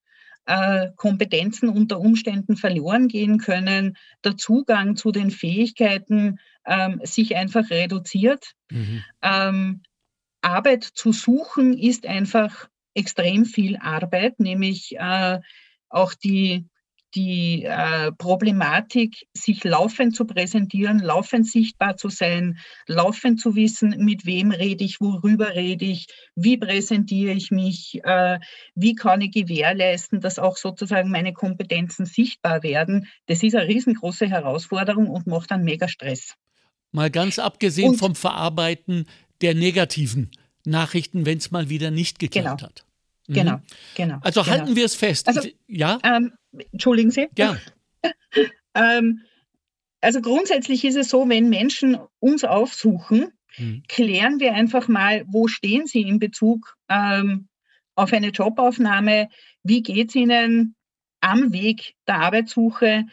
äh, 0.47 0.91
Kompetenzen 0.97 1.69
unter 1.69 2.01
Umständen 2.01 2.57
verloren 2.57 3.09
gehen 3.09 3.39
können, 3.39 3.97
der 4.25 4.37
Zugang 4.37 4.97
zu 4.97 5.11
den 5.11 5.31
Fähigkeiten 5.31 6.39
ähm, 6.67 7.01
sich 7.03 7.37
einfach 7.37 7.71
reduziert. 7.71 8.53
Mhm. 8.71 9.05
Ähm, 9.23 9.83
Arbeit 10.43 10.85
zu 10.85 11.13
suchen 11.13 11.77
ist 11.79 12.07
einfach 12.07 12.69
extrem 12.95 13.45
viel 13.45 13.77
Arbeit, 13.79 14.39
nämlich 14.39 14.97
äh, 14.99 15.41
auch 15.89 16.15
die 16.15 16.67
die 17.15 17.65
äh, 17.65 18.13
Problematik, 18.13 19.27
sich 19.33 19.63
laufend 19.65 20.17
zu 20.17 20.25
präsentieren, 20.25 20.99
laufend 20.99 21.49
sichtbar 21.49 21.97
zu 21.97 22.09
sein, 22.09 22.59
laufend 22.87 23.41
zu 23.41 23.55
wissen, 23.55 23.97
mit 23.99 24.27
wem 24.27 24.51
rede 24.51 24.85
ich, 24.85 25.01
worüber 25.01 25.55
rede 25.55 25.85
ich, 25.85 26.07
wie 26.35 26.57
präsentiere 26.57 27.33
ich 27.33 27.51
mich, 27.51 28.01
äh, 28.05 28.39
wie 28.75 28.95
kann 28.95 29.21
ich 29.21 29.33
gewährleisten, 29.33 30.21
dass 30.21 30.39
auch 30.39 30.57
sozusagen 30.57 31.11
meine 31.11 31.33
Kompetenzen 31.33 32.07
sichtbar 32.07 32.63
werden. 32.63 33.09
Das 33.27 33.43
ist 33.43 33.55
eine 33.55 33.69
riesengroße 33.69 34.27
Herausforderung 34.29 35.09
und 35.09 35.27
macht 35.27 35.51
dann 35.51 35.63
mega 35.63 35.89
Stress. 35.89 36.35
Mal 36.91 37.11
ganz 37.11 37.39
abgesehen 37.39 37.91
und, 37.91 37.99
vom 37.99 38.15
Verarbeiten 38.15 39.07
der 39.41 39.55
negativen 39.55 40.31
Nachrichten, 40.65 41.27
wenn 41.27 41.39
es 41.39 41.51
mal 41.51 41.69
wieder 41.69 41.91
nicht 41.91 42.19
geklappt 42.19 42.61
genau. 42.61 42.69
hat. 42.71 42.85
Mhm. 43.27 43.35
Genau, 43.35 43.61
genau. 43.95 44.19
Also 44.23 44.43
genau. 44.43 44.57
halten 44.57 44.77
wir 44.77 44.85
es 44.85 44.95
fest. 44.95 45.29
Also, 45.29 45.49
ja? 45.67 45.99
Ähm, 46.03 46.33
entschuldigen 46.73 47.11
Sie? 47.11 47.29
Ja. 47.37 47.57
ähm, 48.75 49.23
also 50.01 50.21
grundsätzlich 50.21 50.85
ist 50.85 50.97
es 50.97 51.09
so, 51.09 51.29
wenn 51.29 51.49
Menschen 51.49 51.99
uns 52.21 52.45
aufsuchen, 52.45 53.33
mhm. 53.57 53.83
klären 53.89 54.39
wir 54.41 54.55
einfach 54.55 54.89
mal, 54.89 55.25
wo 55.27 55.49
stehen 55.49 55.87
sie 55.87 56.03
in 56.03 56.19
Bezug 56.19 56.77
ähm, 56.91 57.49
auf 57.95 58.13
eine 58.13 58.29
Jobaufnahme, 58.29 59.29
wie 59.63 59.83
geht 59.83 60.11
es 60.11 60.15
ihnen 60.15 60.75
am 61.21 61.53
Weg 61.53 61.95
der 62.07 62.17
Arbeitssuche, 62.17 63.07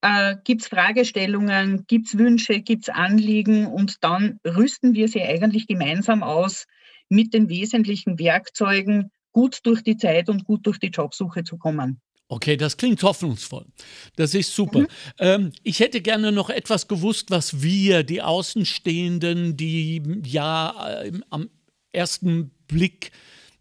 äh, 0.00 0.36
gibt 0.44 0.62
es 0.62 0.68
Fragestellungen, 0.68 1.84
gibt 1.86 2.06
es 2.06 2.16
Wünsche, 2.16 2.60
gibt 2.60 2.84
es 2.84 2.88
Anliegen 2.88 3.66
und 3.66 4.02
dann 4.02 4.40
rüsten 4.46 4.94
wir 4.94 5.08
sie 5.08 5.22
eigentlich 5.22 5.66
gemeinsam 5.66 6.22
aus 6.22 6.66
mit 7.10 7.34
den 7.34 7.50
wesentlichen 7.50 8.18
Werkzeugen, 8.18 9.10
gut 9.32 9.60
durch 9.64 9.82
die 9.82 9.96
Zeit 9.96 10.28
und 10.28 10.44
gut 10.44 10.66
durch 10.66 10.78
die 10.78 10.88
Jobsuche 10.88 11.44
zu 11.44 11.56
kommen. 11.56 12.00
Okay, 12.28 12.56
das 12.56 12.76
klingt 12.76 13.02
hoffnungsvoll. 13.02 13.66
Das 14.14 14.34
ist 14.34 14.54
super. 14.54 14.80
Mhm. 14.80 14.86
Ähm, 15.18 15.52
ich 15.64 15.80
hätte 15.80 16.00
gerne 16.00 16.30
noch 16.30 16.48
etwas 16.48 16.86
gewusst, 16.86 17.30
was 17.32 17.60
wir, 17.60 18.04
die 18.04 18.22
Außenstehenden, 18.22 19.56
die 19.56 20.00
ja 20.24 21.02
äh, 21.02 21.12
am 21.30 21.50
ersten 21.92 22.52
Blick 22.68 23.10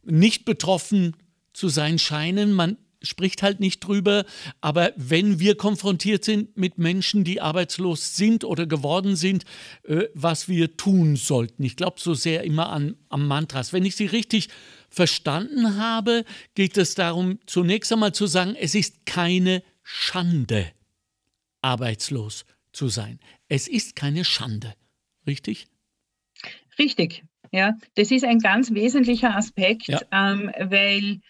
nicht 0.03 0.45
betroffen 0.45 1.15
zu 1.51 1.67
sein 1.67 1.97
scheinen, 1.97 2.53
man 2.53 2.77
spricht 3.01 3.43
halt 3.43 3.59
nicht 3.59 3.79
drüber, 3.79 4.25
aber 4.61 4.91
wenn 4.95 5.39
wir 5.39 5.55
konfrontiert 5.55 6.23
sind 6.23 6.57
mit 6.57 6.77
Menschen, 6.77 7.23
die 7.23 7.41
arbeitslos 7.41 8.15
sind 8.15 8.43
oder 8.43 8.65
geworden 8.65 9.15
sind, 9.15 9.45
äh, 9.83 10.05
was 10.13 10.47
wir 10.47 10.77
tun 10.77 11.15
sollten. 11.15 11.63
Ich 11.63 11.75
glaube 11.75 11.99
so 11.99 12.13
sehr 12.13 12.43
immer 12.43 12.69
an, 12.69 12.95
an 13.09 13.25
Mantras. 13.25 13.73
Wenn 13.73 13.85
ich 13.85 13.95
sie 13.95 14.05
richtig 14.05 14.49
verstanden 14.89 15.77
habe, 15.77 16.25
geht 16.55 16.77
es 16.77 16.95
darum, 16.95 17.39
zunächst 17.45 17.91
einmal 17.91 18.13
zu 18.13 18.27
sagen, 18.27 18.55
es 18.59 18.75
ist 18.75 19.05
keine 19.05 19.63
Schande, 19.83 20.71
arbeitslos 21.61 22.45
zu 22.71 22.87
sein. 22.87 23.19
Es 23.47 23.67
ist 23.67 23.95
keine 23.95 24.23
Schande. 24.23 24.75
Richtig? 25.27 25.67
Richtig, 26.77 27.23
ja. 27.51 27.75
Das 27.95 28.11
ist 28.11 28.23
ein 28.23 28.39
ganz 28.39 28.73
wesentlicher 28.73 29.35
Aspekt, 29.35 29.87
ja. 29.87 29.99
ähm, 30.11 30.51
weil 30.59 31.21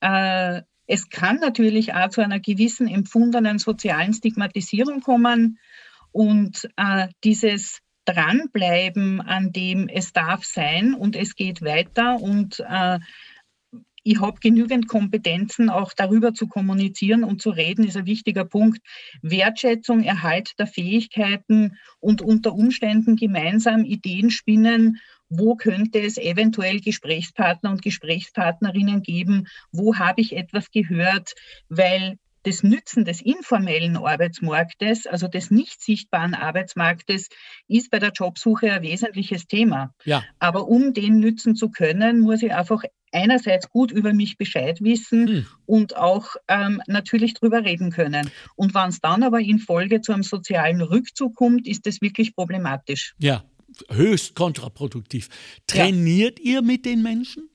äh, 0.00 0.62
es 0.86 1.08
kann 1.08 1.36
natürlich 1.36 1.94
auch 1.94 2.10
zu 2.10 2.22
einer 2.22 2.40
gewissen 2.40 2.88
empfundenen 2.88 3.58
sozialen 3.58 4.12
Stigmatisierung 4.14 5.00
kommen 5.00 5.58
und 6.12 6.68
äh, 6.76 7.08
dieses 7.24 7.80
dranbleiben 8.06 9.20
an 9.20 9.52
dem, 9.52 9.88
es 9.88 10.12
darf 10.12 10.44
sein 10.44 10.94
und 10.94 11.16
es 11.16 11.34
geht 11.36 11.62
weiter 11.62 12.20
und 12.20 12.64
äh, 12.66 12.98
ich 14.08 14.20
habe 14.20 14.38
genügend 14.38 14.86
Kompetenzen, 14.86 15.68
auch 15.68 15.92
darüber 15.92 16.32
zu 16.32 16.46
kommunizieren 16.46 17.24
und 17.24 17.42
zu 17.42 17.50
reden, 17.50 17.84
ist 17.84 17.96
ein 17.96 18.06
wichtiger 18.06 18.44
Punkt. 18.44 18.78
Wertschätzung, 19.20 20.04
Erhalt 20.04 20.52
der 20.60 20.68
Fähigkeiten 20.68 21.76
und 21.98 22.22
unter 22.22 22.54
Umständen 22.54 23.16
gemeinsam 23.16 23.84
Ideen 23.84 24.30
spinnen, 24.30 25.00
wo 25.28 25.56
könnte 25.56 25.98
es 25.98 26.18
eventuell 26.18 26.78
Gesprächspartner 26.78 27.72
und 27.72 27.82
Gesprächspartnerinnen 27.82 29.02
geben, 29.02 29.48
wo 29.72 29.96
habe 29.96 30.20
ich 30.20 30.36
etwas 30.36 30.70
gehört, 30.70 31.34
weil 31.68 32.16
das 32.46 32.62
Nützen 32.62 33.04
des 33.04 33.20
informellen 33.20 33.96
Arbeitsmarktes, 33.96 35.06
also 35.06 35.26
des 35.26 35.50
nicht 35.50 35.82
sichtbaren 35.82 36.34
Arbeitsmarktes, 36.34 37.28
ist 37.66 37.90
bei 37.90 37.98
der 37.98 38.12
Jobsuche 38.12 38.72
ein 38.72 38.82
wesentliches 38.82 39.48
Thema. 39.48 39.92
Ja. 40.04 40.22
Aber 40.38 40.68
um 40.68 40.94
den 40.94 41.18
nützen 41.18 41.56
zu 41.56 41.70
können, 41.70 42.20
muss 42.20 42.42
ich 42.42 42.54
einfach 42.54 42.84
einerseits 43.12 43.68
gut 43.68 43.90
über 43.90 44.12
mich 44.12 44.36
Bescheid 44.36 44.80
wissen 44.80 45.28
hm. 45.28 45.46
und 45.64 45.96
auch 45.96 46.36
ähm, 46.48 46.80
natürlich 46.86 47.34
drüber 47.34 47.64
reden 47.64 47.90
können. 47.90 48.30
Und 48.54 48.74
wenn 48.74 48.90
es 48.90 49.00
dann 49.00 49.24
aber 49.24 49.40
in 49.40 49.58
Folge 49.58 50.00
zu 50.00 50.12
einem 50.12 50.22
sozialen 50.22 50.82
Rückzug 50.82 51.34
kommt, 51.34 51.66
ist 51.66 51.86
das 51.86 52.00
wirklich 52.00 52.34
problematisch. 52.36 53.14
Ja, 53.18 53.44
höchst 53.90 54.34
kontraproduktiv. 54.36 55.28
Trainiert 55.66 56.38
ja. 56.38 56.44
ihr 56.44 56.62
mit 56.62 56.84
den 56.84 57.02
Menschen? 57.02 57.48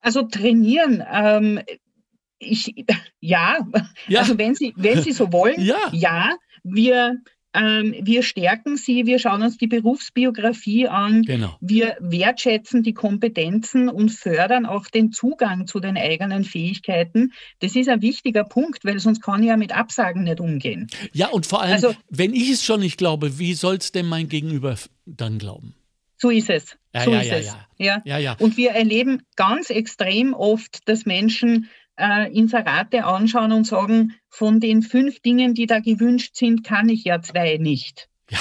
Also 0.00 0.22
trainieren, 0.22 1.02
ähm, 1.10 1.60
ich, 2.38 2.74
ja, 3.20 3.58
ja, 4.06 4.20
also 4.20 4.38
wenn 4.38 4.54
Sie, 4.54 4.72
wenn 4.76 5.02
Sie 5.02 5.12
so 5.12 5.32
wollen, 5.32 5.60
ja. 5.60 5.76
ja, 5.92 6.36
wir, 6.62 7.18
ähm, 7.54 7.94
wir 8.02 8.22
stärken 8.22 8.76
sie, 8.76 9.06
wir 9.06 9.18
schauen 9.18 9.42
uns 9.42 9.56
die 9.56 9.66
Berufsbiografie 9.66 10.86
an, 10.86 11.22
genau. 11.22 11.56
wir 11.60 11.96
wertschätzen 12.00 12.82
die 12.82 12.92
Kompetenzen 12.92 13.88
und 13.88 14.10
fördern 14.10 14.66
auch 14.66 14.86
den 14.86 15.12
Zugang 15.12 15.66
zu 15.66 15.80
den 15.80 15.96
eigenen 15.96 16.44
Fähigkeiten. 16.44 17.32
Das 17.60 17.74
ist 17.74 17.88
ein 17.88 18.02
wichtiger 18.02 18.44
Punkt, 18.44 18.84
weil 18.84 18.98
sonst 18.98 19.22
kann 19.22 19.42
ich 19.42 19.48
ja 19.48 19.56
mit 19.56 19.74
Absagen 19.74 20.24
nicht 20.24 20.40
umgehen. 20.40 20.88
Ja, 21.12 21.28
und 21.28 21.46
vor 21.46 21.62
allem, 21.62 21.72
also, 21.72 21.94
wenn 22.10 22.34
ich 22.34 22.50
es 22.50 22.64
schon 22.64 22.80
nicht 22.80 22.98
glaube, 22.98 23.38
wie 23.38 23.54
soll 23.54 23.76
es 23.76 23.92
denn 23.92 24.06
mein 24.06 24.28
Gegenüber 24.28 24.76
dann 25.06 25.38
glauben? 25.38 25.74
So 26.20 26.30
ist 26.30 26.50
es. 26.50 26.76
Ja, 26.94 27.04
so 27.04 27.12
ja, 27.12 27.20
ist 27.20 27.28
ja, 27.28 27.36
es. 27.36 27.46
Ja. 27.46 27.66
Ja. 27.78 28.02
Ja, 28.04 28.18
ja. 28.18 28.36
Und 28.40 28.56
wir 28.56 28.72
erleben 28.72 29.22
ganz 29.36 29.70
extrem 29.70 30.34
oft, 30.34 30.88
dass 30.88 31.06
Menschen 31.06 31.68
äh, 31.98 32.32
Inserate 32.32 33.04
anschauen 33.04 33.52
und 33.52 33.64
sagen, 33.64 34.14
von 34.28 34.60
den 34.60 34.82
fünf 34.82 35.20
Dingen, 35.20 35.54
die 35.54 35.66
da 35.66 35.80
gewünscht 35.80 36.36
sind, 36.36 36.64
kann 36.64 36.88
ich 36.88 37.04
ja 37.04 37.20
zwei 37.20 37.56
nicht. 37.58 38.08
Ja. 38.30 38.38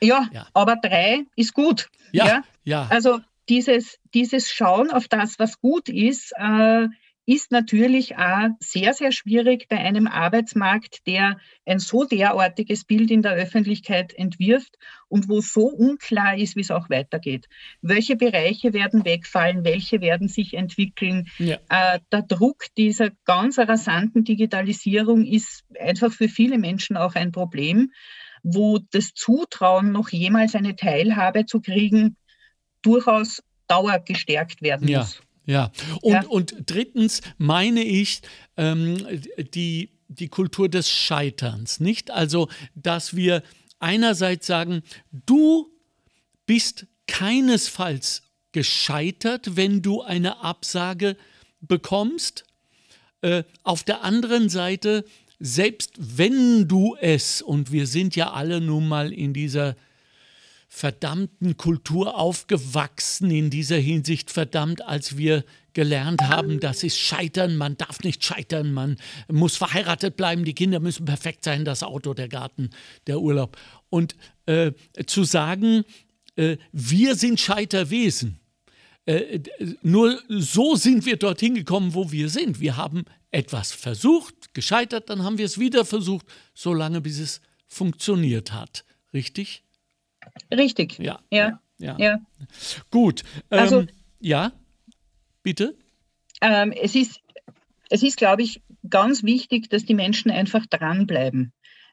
Ja, 0.00 0.28
ja. 0.32 0.46
aber 0.54 0.76
drei 0.76 1.24
ist 1.36 1.54
gut. 1.54 1.88
Ja, 2.12 2.42
ja. 2.64 2.86
Also 2.90 3.20
dieses, 3.48 3.98
dieses 4.14 4.50
Schauen 4.50 4.90
auf 4.90 5.08
das, 5.08 5.38
was 5.38 5.60
gut 5.60 5.88
ist, 5.88 6.32
äh, 6.36 6.88
ist 7.28 7.52
natürlich 7.52 8.16
auch 8.16 8.48
sehr, 8.58 8.94
sehr 8.94 9.12
schwierig 9.12 9.68
bei 9.68 9.76
einem 9.76 10.06
Arbeitsmarkt, 10.06 11.06
der 11.06 11.38
ein 11.66 11.78
so 11.78 12.04
derartiges 12.04 12.86
Bild 12.86 13.10
in 13.10 13.20
der 13.20 13.34
Öffentlichkeit 13.34 14.14
entwirft 14.14 14.78
und 15.08 15.28
wo 15.28 15.42
so 15.42 15.66
unklar 15.66 16.38
ist, 16.38 16.56
wie 16.56 16.62
es 16.62 16.70
auch 16.70 16.88
weitergeht. 16.88 17.46
Welche 17.82 18.16
Bereiche 18.16 18.72
werden 18.72 19.04
wegfallen, 19.04 19.62
welche 19.62 20.00
werden 20.00 20.28
sich 20.28 20.54
entwickeln? 20.54 21.28
Ja. 21.36 21.58
Äh, 21.68 22.00
der 22.10 22.22
Druck 22.22 22.64
dieser 22.78 23.10
ganz 23.26 23.58
rasanten 23.58 24.24
Digitalisierung 24.24 25.26
ist 25.26 25.64
einfach 25.78 26.10
für 26.10 26.30
viele 26.30 26.56
Menschen 26.56 26.96
auch 26.96 27.14
ein 27.14 27.30
Problem, 27.30 27.92
wo 28.42 28.78
das 28.90 29.12
Zutrauen, 29.12 29.92
noch 29.92 30.08
jemals 30.08 30.54
eine 30.54 30.76
Teilhabe 30.76 31.44
zu 31.44 31.60
kriegen, 31.60 32.16
durchaus 32.80 33.42
dauer 33.66 33.98
gestärkt 33.98 34.62
werden 34.62 34.88
ja. 34.88 35.00
muss. 35.00 35.20
Ja, 35.48 35.72
und, 36.02 36.12
ja. 36.12 36.26
und 36.26 36.54
drittens 36.66 37.22
meine 37.38 37.82
ich 37.82 38.20
ähm, 38.58 38.98
die, 39.54 39.88
die 40.08 40.28
Kultur 40.28 40.68
des 40.68 40.90
Scheiterns, 40.90 41.80
nicht? 41.80 42.10
Also, 42.10 42.50
dass 42.74 43.16
wir 43.16 43.42
einerseits 43.78 44.46
sagen, 44.46 44.82
du 45.10 45.70
bist 46.44 46.86
keinesfalls 47.06 48.24
gescheitert, 48.52 49.56
wenn 49.56 49.80
du 49.80 50.02
eine 50.02 50.42
Absage 50.42 51.16
bekommst. 51.62 52.44
Äh, 53.22 53.44
auf 53.62 53.84
der 53.84 54.04
anderen 54.04 54.50
Seite, 54.50 55.06
selbst 55.40 55.94
wenn 55.96 56.68
du 56.68 56.94
es, 57.00 57.40
und 57.40 57.72
wir 57.72 57.86
sind 57.86 58.16
ja 58.16 58.34
alle 58.34 58.60
nun 58.60 58.86
mal 58.86 59.14
in 59.14 59.32
dieser 59.32 59.76
verdammten 60.78 61.56
Kultur 61.56 62.16
aufgewachsen, 62.16 63.32
in 63.32 63.50
dieser 63.50 63.78
Hinsicht 63.78 64.30
verdammt, 64.30 64.80
als 64.86 65.16
wir 65.16 65.44
gelernt 65.72 66.22
haben, 66.22 66.60
das 66.60 66.84
ist 66.84 66.98
Scheitern, 66.98 67.56
man 67.56 67.76
darf 67.76 67.98
nicht 68.00 68.24
scheitern, 68.24 68.72
man 68.72 68.96
muss 69.28 69.56
verheiratet 69.56 70.16
bleiben, 70.16 70.44
die 70.44 70.54
Kinder 70.54 70.78
müssen 70.78 71.04
perfekt 71.04 71.42
sein, 71.42 71.64
das 71.64 71.82
Auto, 71.82 72.14
der 72.14 72.28
Garten, 72.28 72.70
der 73.08 73.20
Urlaub. 73.20 73.56
Und 73.90 74.14
äh, 74.46 74.70
zu 75.04 75.24
sagen, 75.24 75.84
äh, 76.36 76.58
wir 76.70 77.16
sind 77.16 77.40
Scheiterwesen, 77.40 78.38
äh, 79.04 79.40
nur 79.82 80.20
so 80.28 80.76
sind 80.76 81.04
wir 81.06 81.16
dorthin 81.16 81.56
gekommen, 81.56 81.94
wo 81.94 82.12
wir 82.12 82.28
sind. 82.28 82.60
Wir 82.60 82.76
haben 82.76 83.04
etwas 83.32 83.72
versucht, 83.72 84.54
gescheitert, 84.54 85.10
dann 85.10 85.24
haben 85.24 85.38
wir 85.38 85.46
es 85.46 85.58
wieder 85.58 85.84
versucht, 85.84 86.26
solange 86.54 87.00
bis 87.00 87.18
es 87.18 87.40
funktioniert 87.66 88.52
hat. 88.52 88.84
Richtig? 89.12 89.64
Richtig. 90.52 90.98
Ja. 90.98 91.20
Ja. 91.30 91.60
ja. 91.78 91.96
ja. 91.98 92.18
Gut. 92.90 93.22
Ähm, 93.50 93.58
also, 93.58 93.86
ja, 94.20 94.52
bitte. 95.42 95.76
Ähm, 96.40 96.72
es 96.72 96.94
ist, 96.94 97.20
es 97.90 98.02
ist, 98.02 98.16
glaube 98.16 98.42
ich, 98.42 98.62
ganz 98.88 99.22
wichtig, 99.22 99.68
dass 99.68 99.84
die 99.84 99.94
Menschen 99.94 100.30
einfach 100.30 100.66
dranbleiben. 100.66 101.52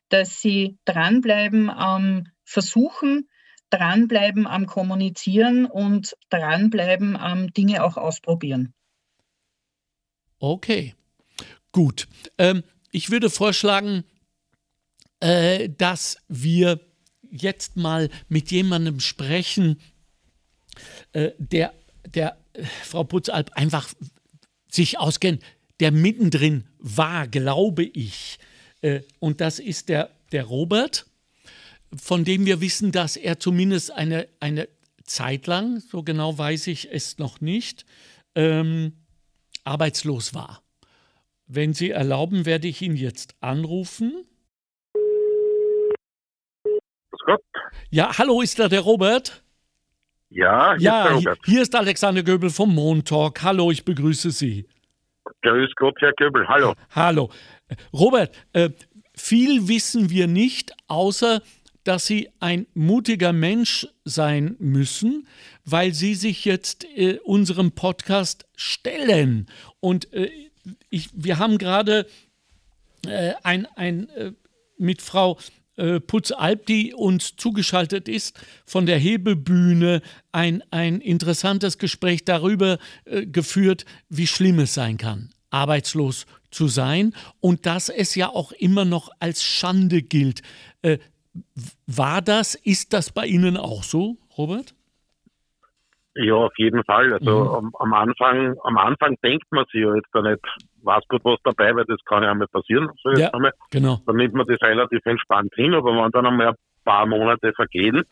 Dass 0.09 0.41
sie 0.41 0.77
dranbleiben 0.85 1.69
am 1.69 2.27
Versuchen, 2.43 3.27
dranbleiben 3.69 4.45
am 4.47 4.67
Kommunizieren 4.67 5.65
und 5.65 6.15
dranbleiben 6.29 7.15
am 7.15 7.51
Dinge 7.53 7.83
auch 7.83 7.97
ausprobieren. 7.97 8.73
Okay, 10.39 10.93
gut. 11.71 12.07
Ähm, 12.37 12.63
ich 12.91 13.09
würde 13.09 13.29
vorschlagen, 13.29 14.03
äh, 15.19 15.69
dass 15.69 16.17
wir 16.27 16.79
jetzt 17.35 17.75
mal 17.75 18.09
mit 18.29 18.51
jemandem 18.51 18.99
sprechen, 18.99 19.79
äh, 21.13 21.31
der, 21.37 21.73
der 22.13 22.37
äh, 22.53 22.63
Frau 22.83 23.03
Putzalp 23.03 23.51
einfach 23.53 23.93
sich 24.69 24.99
auskennt, 24.99 25.41
der 25.79 25.91
mittendrin 25.91 26.65
war, 26.79 27.27
glaube 27.27 27.83
ich. 27.83 28.39
Äh, 28.81 29.01
und 29.19 29.41
das 29.41 29.59
ist 29.59 29.89
der, 29.89 30.11
der 30.31 30.45
Robert, 30.45 31.05
von 31.95 32.25
dem 32.25 32.45
wir 32.45 32.61
wissen, 32.61 32.91
dass 32.91 33.15
er 33.15 33.39
zumindest 33.39 33.91
eine, 33.91 34.27
eine 34.39 34.67
Zeit 35.03 35.47
lang, 35.47 35.79
so 35.79 36.03
genau 36.03 36.37
weiß 36.37 36.67
ich 36.67 36.91
es 36.91 37.17
noch 37.17 37.41
nicht, 37.41 37.85
ähm, 38.35 38.93
arbeitslos 39.63 40.33
war. 40.33 40.61
Wenn 41.47 41.73
Sie 41.73 41.91
erlauben, 41.91 42.45
werde 42.45 42.67
ich 42.67 42.81
ihn 42.81 42.95
jetzt 42.95 43.35
anrufen. 43.39 44.25
Gott. 47.25 47.41
Ja, 47.89 48.17
hallo, 48.17 48.41
ist 48.41 48.60
da 48.60 48.70
der 48.70 48.82
Robert? 48.82 49.44
Ja, 50.29 50.75
hier 50.77 50.84
ja, 50.84 51.01
ist 51.01 51.10
der 51.10 51.15
Robert. 51.15 51.39
Hier 51.46 51.62
ist 51.62 51.75
Alexander 51.75 52.24
Göbel 52.24 52.50
vom 52.50 52.74
Montalk. 52.74 53.41
Hallo, 53.44 53.72
ich 53.72 53.84
begrüße 53.84 54.32
Sie. 54.32 54.67
Grüß 55.41 55.72
Gott, 55.75 55.96
Herr 56.00 56.13
Göbel. 56.13 56.48
Hallo. 56.48 56.74
Hallo. 56.91 57.32
Robert, 57.91 58.36
äh, 58.53 58.70
viel 59.15 59.67
wissen 59.67 60.10
wir 60.10 60.27
nicht, 60.27 60.74
außer 60.88 61.41
dass 61.84 62.05
Sie 62.05 62.29
ein 62.39 62.67
mutiger 62.74 63.34
Mensch 63.34 63.88
sein 64.03 64.55
müssen, 64.60 65.27
weil 65.65 65.94
Sie 65.94 66.15
sich 66.15 66.46
jetzt 66.46 66.86
äh, 66.96 67.20
unserem 67.24 67.72
Podcast 67.72 68.46
stellen. 68.55 69.48
Und 69.79 70.11
äh, 70.14 70.31
ich, 70.90 71.09
wir 71.14 71.40
haben 71.40 71.57
gerade 71.57 72.07
äh, 73.07 73.33
ein, 73.44 73.68
ein 73.75 74.09
äh, 74.09 74.31
mit 74.77 75.01
Frau 75.01 75.38
Putzalp, 76.00 76.66
die 76.66 76.94
uns 76.94 77.35
zugeschaltet 77.35 78.07
ist, 78.07 78.40
von 78.66 78.85
der 78.85 78.98
Hebebühne 78.98 80.01
ein, 80.31 80.64
ein 80.72 81.01
interessantes 81.01 81.77
Gespräch 81.77 82.25
darüber 82.25 82.77
äh, 83.05 83.25
geführt, 83.25 83.85
wie 84.09 84.27
schlimm 84.27 84.59
es 84.59 84.74
sein 84.74 84.98
kann, 84.98 85.29
arbeitslos 85.50 86.25
zu 86.51 86.68
sein 86.68 87.14
und 87.42 87.66
dass 87.66 87.90
es 87.90 88.16
ja 88.16 88.29
auch 88.29 88.51
immer 88.53 88.85
noch 88.85 89.09
als 89.20 89.44
Schande 89.44 90.01
gilt. 90.01 90.42
Äh, 90.81 91.00
war 91.85 92.22
das, 92.22 92.55
ist 92.55 92.94
das 92.94 93.11
bei 93.11 93.25
Ihnen 93.25 93.57
auch 93.57 93.83
so, 93.83 94.18
Robert? 94.38 94.74
Ja, 96.16 96.35
auf 96.35 96.57
jeden 96.57 96.83
Fall. 96.85 97.11
Also 97.11 97.44
mhm. 97.44 97.50
am, 97.50 97.75
am, 97.79 97.94
Anfang, 97.94 98.55
am 98.64 98.77
Anfang 98.77 99.18
denkt 99.22 99.51
man 99.51 99.66
sich 99.66 99.81
ja 99.81 99.94
jetzt 99.96 100.11
gar 100.14 100.22
nicht, 100.24 100.42
weiß 100.85 101.03
gut 101.09 101.21
was 101.24 101.39
dabei, 101.43 101.75
weil 101.75 101.85
das 101.85 102.00
kann 102.05 102.24
ja 102.24 102.31
einmal 102.31 102.48
passieren. 102.48 102.89
So 103.01 103.11
ja, 103.11 103.29
einmal. 103.33 103.51
genau. 103.71 104.00
Dann 104.05 104.15
nimmt 104.17 104.33
man 104.33 104.45
das 104.45 104.61
relativ 104.61 105.05
entspannt 105.05 105.53
hin, 105.55 105.74
aber 105.74 105.91
wenn 105.91 106.11
dann 106.11 106.25
einmal 106.25 106.50
ein 106.50 106.55
paar 106.83 107.05
Monate 107.05 107.53
vergehen, 107.53 108.03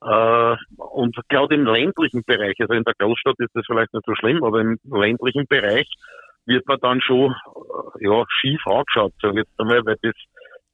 äh, 0.00 0.56
und 0.76 1.16
gerade 1.28 1.54
im 1.54 1.66
ländlichen 1.66 2.22
Bereich, 2.24 2.54
also 2.60 2.72
in 2.74 2.84
der 2.84 2.94
Großstadt 2.98 3.34
ist 3.38 3.54
das 3.54 3.66
vielleicht 3.66 3.92
nicht 3.92 4.06
so 4.06 4.14
schlimm, 4.14 4.44
aber 4.44 4.60
im 4.60 4.78
ländlichen 4.84 5.46
Bereich 5.48 5.88
wird 6.46 6.66
man 6.68 6.78
dann 6.80 7.00
schon 7.00 7.32
äh, 7.32 8.06
ja, 8.06 8.24
schief 8.28 8.60
angeschaut, 8.66 9.12
sag 9.20 9.32
ich 9.32 9.38
jetzt 9.38 9.60
einmal, 9.60 9.84
weil 9.84 9.96
das, 10.02 10.14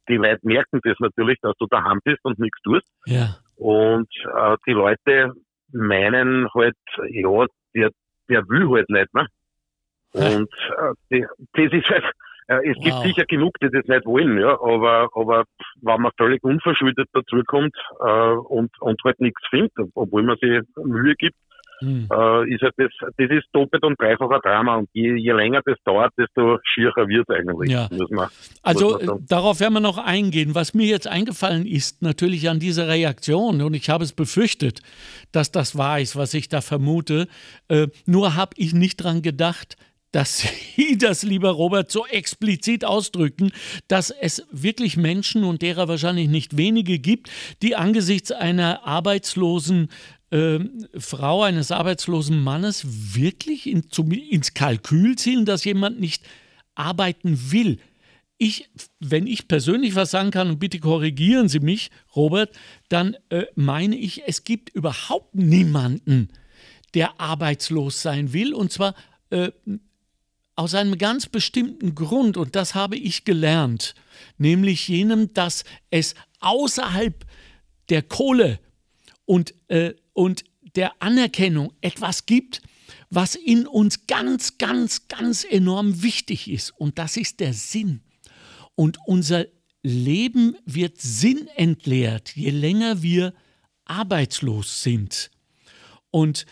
die 0.08 0.16
Leute 0.16 0.40
merken 0.42 0.80
das 0.82 0.98
natürlich, 0.98 1.38
dass 1.40 1.56
du 1.58 1.66
daheim 1.66 2.00
bist 2.04 2.22
und 2.22 2.38
nichts 2.38 2.60
tust. 2.62 2.86
Ja. 3.06 3.36
Und 3.56 4.10
äh, 4.36 4.56
die 4.66 4.72
Leute 4.72 5.32
meinen 5.72 6.48
halt, 6.52 6.76
ja, 7.08 7.46
der, 7.74 7.90
der 8.28 8.48
will 8.48 8.68
halt 8.68 8.90
nicht, 8.90 9.14
ne? 9.14 9.26
Und 10.14 10.50
äh, 10.78 10.94
die, 11.10 11.26
das 11.52 11.72
ist 11.72 11.88
halt, 11.90 12.04
äh, 12.48 12.70
es 12.70 12.76
gibt 12.76 12.96
wow. 12.96 13.04
sicher 13.04 13.24
genug, 13.24 13.58
die 13.60 13.70
das 13.70 13.86
nicht 13.86 14.06
wollen, 14.06 14.38
ja, 14.38 14.52
aber, 14.60 15.08
aber 15.14 15.44
wenn 15.82 16.00
man 16.00 16.12
völlig 16.16 16.42
unverschuldet 16.44 17.08
dazukommt 17.12 17.74
äh, 18.00 18.32
und, 18.32 18.70
und 18.80 19.02
halt 19.04 19.20
nichts 19.20 19.42
findet, 19.48 19.72
obwohl 19.94 20.22
man 20.22 20.36
sich 20.36 20.60
Mühe 20.76 21.14
gibt, 21.16 21.36
hm. 21.80 22.08
äh, 22.10 22.54
ist 22.54 22.62
halt 22.62 22.74
das, 22.76 22.90
das 23.16 23.30
ist 23.30 23.46
doppelt 23.52 23.82
und 23.82 24.00
dreifacher 24.00 24.40
Drama 24.40 24.76
und 24.76 24.88
je, 24.92 25.16
je 25.16 25.32
länger 25.32 25.60
das 25.64 25.76
dauert, 25.84 26.12
desto 26.16 26.58
schierer 26.62 27.08
wird 27.08 27.28
es 27.28 27.36
eigentlich. 27.36 27.70
Ja. 27.70 27.88
Man, 28.10 28.28
also 28.62 29.18
darauf 29.26 29.60
werden 29.60 29.74
wir 29.74 29.80
noch 29.80 29.98
eingehen. 29.98 30.54
Was 30.54 30.74
mir 30.74 30.86
jetzt 30.86 31.08
eingefallen 31.08 31.66
ist, 31.66 32.02
natürlich 32.02 32.48
an 32.48 32.60
dieser 32.60 32.88
Reaktion, 32.88 33.60
und 33.62 33.74
ich 33.74 33.90
habe 33.90 34.04
es 34.04 34.12
befürchtet, 34.12 34.82
dass 35.32 35.50
das 35.50 35.76
wahr 35.76 35.98
ist, 35.98 36.14
was 36.14 36.34
ich 36.34 36.48
da 36.48 36.60
vermute, 36.60 37.26
äh, 37.68 37.88
nur 38.06 38.36
habe 38.36 38.52
ich 38.56 38.72
nicht 38.74 38.98
dran 38.98 39.22
gedacht, 39.22 39.76
dass 40.14 40.44
Sie 40.76 40.96
das, 40.96 41.22
lieber 41.22 41.50
Robert, 41.50 41.90
so 41.90 42.06
explizit 42.06 42.84
ausdrücken, 42.84 43.50
dass 43.88 44.10
es 44.10 44.46
wirklich 44.50 44.96
Menschen 44.96 45.44
und 45.44 45.62
derer 45.62 45.88
wahrscheinlich 45.88 46.28
nicht 46.28 46.56
wenige 46.56 46.98
gibt, 46.98 47.30
die 47.62 47.76
angesichts 47.76 48.30
einer 48.30 48.86
arbeitslosen 48.86 49.88
äh, 50.30 50.60
Frau, 50.96 51.42
eines 51.42 51.70
arbeitslosen 51.72 52.42
Mannes 52.42 53.14
wirklich 53.14 53.66
in, 53.66 53.90
zum, 53.90 54.12
ins 54.12 54.54
Kalkül 54.54 55.16
ziehen, 55.16 55.44
dass 55.44 55.64
jemand 55.64 56.00
nicht 56.00 56.24
arbeiten 56.74 57.50
will. 57.50 57.78
Ich, 58.36 58.68
wenn 58.98 59.26
ich 59.26 59.48
persönlich 59.48 59.94
was 59.94 60.10
sagen 60.10 60.30
kann, 60.30 60.48
und 60.48 60.58
bitte 60.58 60.80
korrigieren 60.80 61.48
Sie 61.48 61.60
mich, 61.60 61.90
Robert, 62.16 62.50
dann 62.88 63.16
äh, 63.30 63.44
meine 63.54 63.96
ich, 63.96 64.22
es 64.26 64.44
gibt 64.44 64.70
überhaupt 64.70 65.34
niemanden, 65.34 66.28
der 66.94 67.20
arbeitslos 67.20 68.02
sein 68.02 68.32
will. 68.32 68.52
Und 68.54 68.72
zwar 68.72 68.94
äh, 69.30 69.50
aus 70.56 70.74
einem 70.74 70.98
ganz 70.98 71.26
bestimmten 71.26 71.94
Grund, 71.94 72.36
und 72.36 72.54
das 72.54 72.74
habe 72.74 72.96
ich 72.96 73.24
gelernt, 73.24 73.94
nämlich 74.38 74.88
jenem, 74.88 75.32
dass 75.34 75.64
es 75.90 76.14
außerhalb 76.40 77.24
der 77.88 78.02
Kohle 78.02 78.60
und, 79.24 79.54
äh, 79.68 79.94
und 80.12 80.44
der 80.76 81.02
Anerkennung 81.02 81.72
etwas 81.80 82.26
gibt, 82.26 82.62
was 83.10 83.34
in 83.34 83.66
uns 83.66 84.06
ganz, 84.06 84.58
ganz, 84.58 85.08
ganz 85.08 85.44
enorm 85.44 86.02
wichtig 86.02 86.50
ist. 86.50 86.72
Und 86.76 86.98
das 86.98 87.16
ist 87.16 87.40
der 87.40 87.52
Sinn. 87.52 88.00
Und 88.74 88.98
unser 89.06 89.46
Leben 89.82 90.56
wird 90.64 91.00
sinnentleert, 91.00 92.34
je 92.34 92.50
länger 92.50 93.02
wir 93.02 93.34
arbeitslos 93.84 94.82
sind. 94.82 95.30
Und 96.10 96.46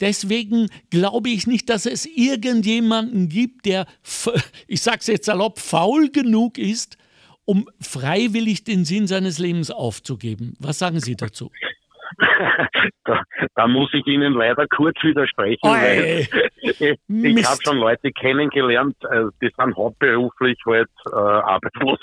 deswegen 0.00 0.68
glaube 0.90 1.28
ich 1.30 1.46
nicht, 1.46 1.68
dass 1.68 1.86
es 1.86 2.06
irgendjemanden 2.06 3.28
gibt, 3.28 3.66
der, 3.66 3.86
ich 4.66 4.82
sage 4.82 4.98
es 5.00 5.06
jetzt 5.06 5.26
salopp, 5.26 5.58
faul 5.58 6.10
genug 6.10 6.58
ist, 6.58 6.96
um 7.44 7.68
freiwillig 7.80 8.64
den 8.64 8.84
Sinn 8.84 9.06
seines 9.06 9.38
Lebens 9.38 9.70
aufzugeben. 9.70 10.54
Was 10.60 10.78
sagen 10.78 11.00
Sie 11.00 11.16
dazu? 11.16 11.50
da, 13.04 13.22
da, 13.54 13.66
muss 13.66 13.92
ich 13.94 14.06
Ihnen 14.06 14.34
leider 14.34 14.66
kurz 14.68 14.96
widersprechen, 15.02 15.60
Oi. 15.62 15.70
weil 15.70 16.28
ich, 17.08 17.46
habe 17.46 17.60
schon 17.62 17.78
Leute 17.78 18.10
kennengelernt, 18.12 18.96
äh, 19.10 19.24
die 19.40 19.50
sind 19.56 19.76
hauptberuflich 19.76 20.58
halt 20.66 20.88
äh, 21.06 21.14
arbeitslos 21.14 21.98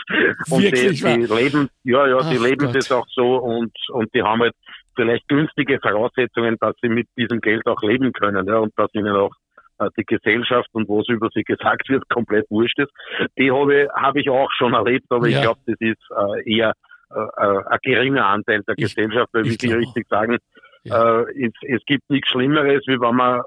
und 0.49 0.63
die, 0.63 0.71
die, 0.71 1.33
leben, 1.33 1.69
ja, 1.83 2.07
ja, 2.07 2.29
die 2.29 2.37
leben 2.37 2.65
Gott. 2.65 2.75
das 2.75 2.91
auch 2.91 3.07
so 3.09 3.37
und, 3.37 3.71
und 3.89 4.13
die 4.13 4.21
haben 4.21 4.41
halt 4.41 4.55
vielleicht 4.97 5.27
günstige 5.29 5.79
Voraussetzungen, 5.79 6.57
dass 6.59 6.75
sie 6.81 6.89
mit 6.89 7.07
diesem 7.17 7.39
Geld 7.39 7.65
auch 7.67 7.81
leben 7.81 8.11
können 8.11 8.45
ja, 8.47 8.57
und 8.57 8.73
dass 8.75 8.93
ihnen 8.93 9.15
auch 9.15 9.31
äh, 9.79 9.89
die 9.97 10.03
Gesellschaft 10.03 10.67
und 10.73 10.89
was 10.89 11.07
über 11.07 11.29
sie 11.33 11.43
gesagt 11.43 11.87
wird, 11.87 12.03
komplett 12.09 12.45
wurscht 12.49 12.79
ist. 12.79 12.91
Die 13.37 13.51
habe, 13.51 13.87
habe 13.95 14.19
ich 14.19 14.29
auch 14.29 14.51
schon 14.57 14.73
erlebt, 14.73 15.05
aber 15.09 15.27
ja. 15.27 15.37
ich 15.37 15.43
glaube, 15.43 15.59
das 15.65 15.77
ist 15.79 16.03
äh, 16.11 16.57
eher 16.57 16.73
äh, 17.13 17.19
äh, 17.19 17.63
ein 17.69 17.79
geringer 17.83 18.25
Anteil 18.25 18.63
der 18.67 18.75
ich, 18.77 18.95
Gesellschaft, 18.95 19.29
weil, 19.31 19.45
wie 19.45 19.57
Sie 19.59 19.71
richtig 19.71 20.07
sagen, 20.09 20.39
ja. 20.83 21.21
äh, 21.21 21.45
es, 21.45 21.53
es, 21.61 21.85
gibt 21.85 22.09
nichts 22.09 22.29
Schlimmeres, 22.29 22.83
wie 22.87 22.99
wenn 22.99 23.15
man 23.15 23.41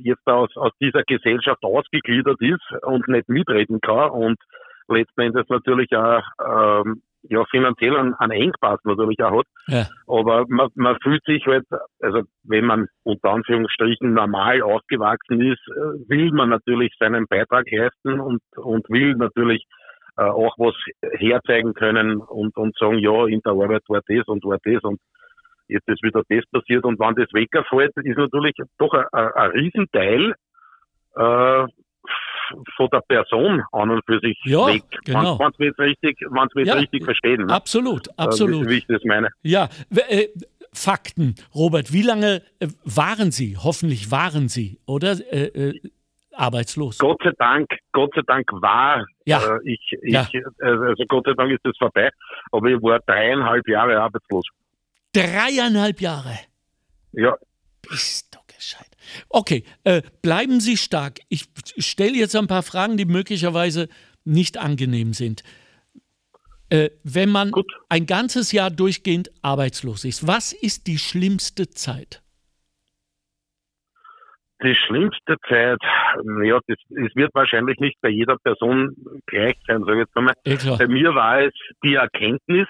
jetzt 0.00 0.26
aus, 0.26 0.54
aus 0.56 0.72
dieser 0.80 1.02
Gesellschaft 1.02 1.62
ausgegliedert 1.62 2.40
ist 2.40 2.82
und 2.82 3.08
nicht 3.08 3.28
mitreden 3.28 3.80
kann 3.80 4.10
und 4.10 4.38
letzten 4.88 5.22
Endes 5.22 5.48
natürlich 5.48 5.96
auch 5.96 6.22
ähm, 6.84 7.02
ja, 7.22 7.44
finanziell 7.50 7.96
einen, 7.96 8.14
einen 8.14 8.32
Engpass 8.32 8.80
natürlich 8.84 9.22
auch 9.22 9.38
hat. 9.38 9.46
Ja. 9.66 9.86
Aber 10.06 10.44
man, 10.48 10.68
man 10.74 10.96
fühlt 11.02 11.22
sich 11.24 11.46
halt, 11.46 11.66
also 12.00 12.22
wenn 12.44 12.64
man 12.64 12.86
unter 13.02 13.30
Anführungsstrichen 13.30 14.14
normal 14.14 14.62
aufgewachsen 14.62 15.40
ist, 15.40 15.60
äh, 15.68 16.08
will 16.08 16.32
man 16.32 16.48
natürlich 16.48 16.92
seinen 16.98 17.26
Beitrag 17.26 17.70
leisten 17.70 18.20
und, 18.20 18.40
und 18.56 18.88
will 18.88 19.14
natürlich 19.16 19.64
äh, 20.16 20.22
auch 20.22 20.56
was 20.58 20.74
herzeigen 21.18 21.74
können 21.74 22.18
und, 22.18 22.56
und 22.56 22.76
sagen, 22.78 22.98
ja, 22.98 23.26
in 23.26 23.40
der 23.40 23.52
Arbeit 23.52 23.82
war 23.88 24.00
das 24.06 24.26
und 24.26 24.44
war 24.44 24.58
das 24.64 24.82
und 24.82 25.00
jetzt 25.68 25.88
ist 25.88 26.02
wieder 26.02 26.22
das 26.28 26.44
passiert 26.50 26.84
und 26.84 26.98
wenn 26.98 27.14
das 27.14 27.32
wegfällt, 27.32 27.92
ist 27.96 28.18
natürlich 28.18 28.54
doch 28.78 28.92
ein, 28.92 29.04
ein, 29.12 29.32
ein 29.34 29.50
Riesenteil 29.50 30.34
äh, 31.16 31.66
von 32.76 32.88
der 32.92 33.00
Person 33.00 33.62
an 33.72 33.90
und 33.90 34.04
für 34.06 34.20
sich 34.20 34.38
ja, 34.44 34.66
weg. 34.66 34.82
Genau. 35.04 35.38
Wenn 35.38 35.52
wir 35.58 35.70
es 35.70 35.78
richtig, 35.78 36.18
wenn's 36.30 36.66
ja, 36.66 36.74
richtig 36.74 37.04
verstehen. 37.04 37.46
Ne? 37.46 37.52
Absolut, 37.52 38.08
absolut. 38.18 38.66
Äh, 38.66 38.70
wie, 38.70 38.78
ich 38.78 38.86
das 38.86 39.04
meine. 39.04 39.28
Ja, 39.42 39.68
äh, 40.08 40.28
Fakten. 40.72 41.34
Robert, 41.54 41.92
wie 41.92 42.02
lange 42.02 42.42
äh, 42.60 42.68
waren 42.84 43.30
Sie? 43.30 43.56
Hoffentlich 43.56 44.10
waren 44.10 44.48
Sie, 44.48 44.78
oder? 44.86 45.16
Äh, 45.32 45.70
äh, 45.70 45.80
arbeitslos. 46.32 46.98
Gott 46.98 47.20
sei 47.22 47.32
Dank, 47.38 47.70
Gott 47.92 48.12
sei 48.14 48.22
Dank 48.26 48.50
war 48.52 49.04
ja. 49.30 49.56
Äh, 49.56 49.60
ich, 49.64 49.80
ich 50.02 50.12
ja. 50.12 50.26
also 50.60 51.04
Gott 51.08 51.26
sei 51.26 51.34
Dank 51.34 51.52
ist 51.52 51.64
das 51.64 51.76
vorbei, 51.78 52.10
aber 52.50 52.68
ich 52.68 52.82
war 52.82 52.98
dreieinhalb 53.00 53.66
Jahre 53.68 54.00
arbeitslos. 54.00 54.46
Dreieinhalb 55.12 56.00
Jahre? 56.00 56.38
Ja. 57.12 57.36
Bist 57.82 58.34
du 58.34 58.38
gescheit. 58.46 58.89
Okay, 59.28 59.64
äh, 59.84 60.02
bleiben 60.22 60.60
Sie 60.60 60.76
stark. 60.76 61.20
Ich 61.28 61.48
stelle 61.78 62.16
jetzt 62.16 62.36
ein 62.36 62.46
paar 62.46 62.62
Fragen, 62.62 62.96
die 62.96 63.04
möglicherweise 63.04 63.88
nicht 64.24 64.58
angenehm 64.58 65.12
sind. 65.12 65.42
Äh, 66.70 66.90
wenn 67.02 67.30
man 67.30 67.50
Gut. 67.50 67.72
ein 67.88 68.06
ganzes 68.06 68.52
Jahr 68.52 68.70
durchgehend 68.70 69.30
arbeitslos 69.42 70.04
ist, 70.04 70.26
was 70.26 70.52
ist 70.52 70.86
die 70.86 70.98
schlimmste 70.98 71.68
Zeit? 71.70 72.22
Die 74.62 74.74
schlimmste 74.74 75.36
Zeit, 75.48 75.78
ja, 76.44 76.60
das, 76.66 76.76
es 76.90 77.16
wird 77.16 77.34
wahrscheinlich 77.34 77.78
nicht 77.80 77.98
bei 78.02 78.10
jeder 78.10 78.36
Person 78.36 78.94
gleich 79.26 79.56
sein, 79.66 79.80
sage 79.80 79.92
ich 79.94 80.06
jetzt 80.06 80.16
einmal. 80.16 80.34
Ja, 80.44 80.76
bei 80.76 80.86
mir 80.86 81.14
war 81.14 81.40
es 81.40 81.54
die 81.82 81.94
Erkenntnis, 81.94 82.68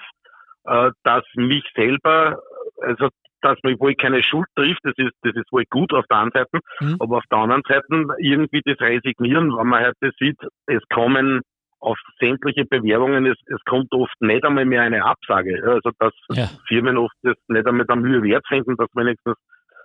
äh, 0.63 0.91
dass 1.03 1.23
mich 1.35 1.63
selber, 1.75 2.41
also 2.81 3.09
dass 3.41 3.57
mich 3.63 3.79
wohl 3.79 3.95
keine 3.95 4.23
Schuld 4.23 4.47
trifft, 4.55 4.79
das 4.83 4.93
ist, 4.97 5.13
das 5.23 5.35
ist 5.35 5.51
wohl 5.51 5.65
gut 5.69 5.93
auf 5.93 6.05
der 6.09 6.17
einen 6.17 6.31
Seite, 6.31 6.59
mhm. 6.79 6.97
aber 6.99 7.17
auf 7.17 7.25
der 7.31 7.39
anderen 7.39 7.63
Seite 7.67 7.85
irgendwie 8.19 8.61
das 8.65 8.79
Resignieren, 8.79 9.55
wenn 9.55 9.67
man 9.67 9.85
heute 9.85 10.11
sieht, 10.19 10.37
es 10.67 10.81
kommen 10.93 11.41
auf 11.79 11.97
sämtliche 12.19 12.65
Bewerbungen, 12.65 13.25
es, 13.25 13.37
es 13.47 13.59
kommt 13.65 13.91
oft 13.91 14.13
nicht 14.21 14.45
einmal 14.45 14.65
mehr 14.65 14.83
eine 14.83 15.03
Absage. 15.03 15.61
Also 15.65 15.89
dass 15.99 16.13
ja. 16.29 16.47
Firmen 16.67 16.97
oft 16.97 17.15
das 17.23 17.35
nicht 17.47 17.67
einmal 17.67 17.87
der 17.87 17.95
Mühe 17.95 18.21
wert 18.21 18.45
finden, 18.47 18.77
dass 18.77 18.87
wenigstens 18.93 19.35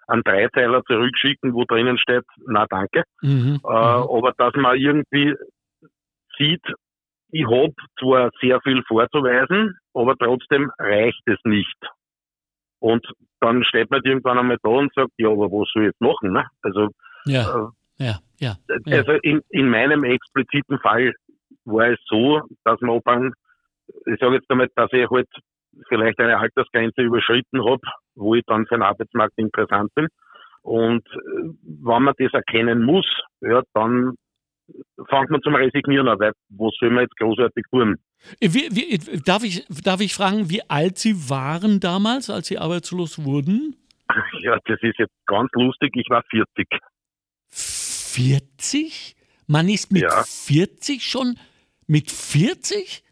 einen 0.07 0.23
Dreiteiler 0.23 0.85
zurückschicken, 0.85 1.55
wo 1.55 1.64
drinnen 1.64 1.99
steht, 1.99 2.25
na 2.47 2.66
danke. 2.69 3.03
Mhm. 3.23 3.61
Äh, 3.64 3.69
mhm. 3.69 4.07
aber 4.11 4.33
dass 4.37 4.55
man 4.55 4.77
irgendwie 4.77 5.35
sieht, 6.38 6.62
ich 7.31 7.47
habe 7.47 7.75
zwar 7.99 8.31
sehr 8.40 8.61
viel 8.61 8.83
vorzuweisen, 8.87 9.77
aber 9.95 10.14
trotzdem 10.16 10.71
reicht 10.79 11.23
es 11.27 11.38
nicht. 11.45 11.77
Und 12.79 13.07
dann 13.41 13.65
steht 13.65 13.91
man 13.91 14.01
irgendwann 14.05 14.39
einmal 14.39 14.59
da 14.62 14.71
und 14.71 14.93
sagt, 14.95 15.12
ja, 15.19 15.29
aber 15.29 15.51
was 15.51 15.69
soll 15.73 15.85
ich 15.85 15.89
jetzt 15.89 16.01
machen? 16.01 16.33
Ne? 16.33 16.47
Also, 16.62 16.89
ja, 17.25 17.43
äh, 17.43 18.05
ja, 18.05 18.19
ja, 18.39 18.57
ja. 18.87 18.99
Also 18.99 19.12
in, 19.23 19.43
in 19.51 19.69
meinem 19.69 20.05
expliziten 20.05 20.79
Fall 20.81 21.12
war 21.65 21.89
es 21.89 21.99
so, 22.07 22.43
dass 22.65 22.81
man 22.81 22.97
ob 22.97 23.07
ich 24.07 24.19
sage 24.21 24.35
jetzt 24.35 24.51
damit, 24.51 24.73
dass 24.77 24.93
ich 24.93 25.09
halt 25.11 25.29
vielleicht 25.89 26.19
eine 26.19 26.39
Altersgrenze 26.39 27.03
überschritten 27.03 27.65
habe, 27.65 27.83
wo 28.15 28.35
ich 28.35 28.45
dann 28.47 28.67
für 28.67 28.77
den 28.77 28.83
Arbeitsmarkt 28.83 29.35
interessant 29.37 29.95
bin. 29.95 30.09
Und 30.62 31.07
äh, 31.07 31.51
wenn 31.62 32.03
man 32.03 32.15
das 32.19 32.33
erkennen 32.33 32.83
muss, 32.83 33.07
ja, 33.41 33.62
dann 33.75 34.15
fängt 35.09 35.31
man 35.31 35.42
zum 35.42 35.55
Resignieren 35.55 36.09
an, 36.09 36.18
weil 36.18 36.33
was 36.50 36.74
soll 36.79 36.90
man 36.90 37.05
jetzt 37.05 37.16
großartig 37.16 37.64
tun? 37.70 37.96
Wie, 38.40 38.68
wie, 38.70 38.98
darf, 39.24 39.44
ich, 39.44 39.66
darf 39.83 40.00
ich 40.00 40.14
fragen, 40.14 40.50
wie 40.50 40.68
alt 40.68 40.98
Sie 40.98 41.29
waren 41.31 41.81
damals, 41.81 42.31
als 42.31 42.48
Sie 42.48 42.59
arbeitslos 42.59 43.24
wurden? 43.24 43.76
Ja, 44.40 44.57
das 44.64 44.79
ist 44.83 44.98
jetzt 44.98 45.12
ganz 45.26 45.50
lustig. 45.55 45.90
Ich 45.96 46.09
war 46.09 46.22
40. 46.31 46.68
40? 47.48 49.16
Man 49.48 49.68
ist 49.68 49.92
mit 49.92 50.02
ja. 50.02 50.22
40 50.24 51.02
schon 51.02 51.37
mit 51.87 52.11
40? 52.11 53.02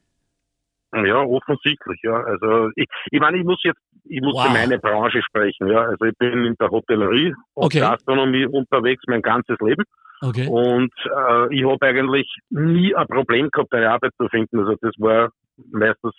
Ja, 0.95 1.23
offensichtlich, 1.23 2.01
ja. 2.03 2.23
Also 2.23 2.71
ich, 2.77 2.87
ich 3.11 3.21
meine, 3.21 3.39
ich 3.39 3.45
muss 3.45 3.63
jetzt, 3.65 3.81
ich 4.05 4.21
muss 4.21 4.35
wow. 4.35 4.47
für 4.47 4.53
meine 4.53 4.79
Branche 4.79 5.23
sprechen, 5.23 5.69
ja. 5.69 5.83
Also 5.83 6.05
ich 6.05 6.17
bin 6.19 6.45
in 6.45 6.55
der 6.61 6.71
Hotellerie 6.71 7.35
und 7.55 7.65
okay. 7.65 7.81
Gastronomie 7.81 8.47
unterwegs 8.47 9.03
mein 9.07 9.23
ganzes 9.23 9.59
Leben. 9.61 9.85
Okay. 10.23 10.49
Und 10.49 10.93
äh, 11.05 11.55
ich 11.55 11.65
habe 11.65 11.87
eigentlich 11.87 12.33
nie 12.51 12.95
ein 12.95 13.07
Problem 13.09 13.51
gehabt, 13.51 13.73
eine 13.75 13.91
Arbeit 13.91 14.13
zu 14.17 14.29
finden. 14.29 14.61
Also 14.61 14.77
das 14.81 14.95
war 14.99 15.31
meistens, 15.71 16.15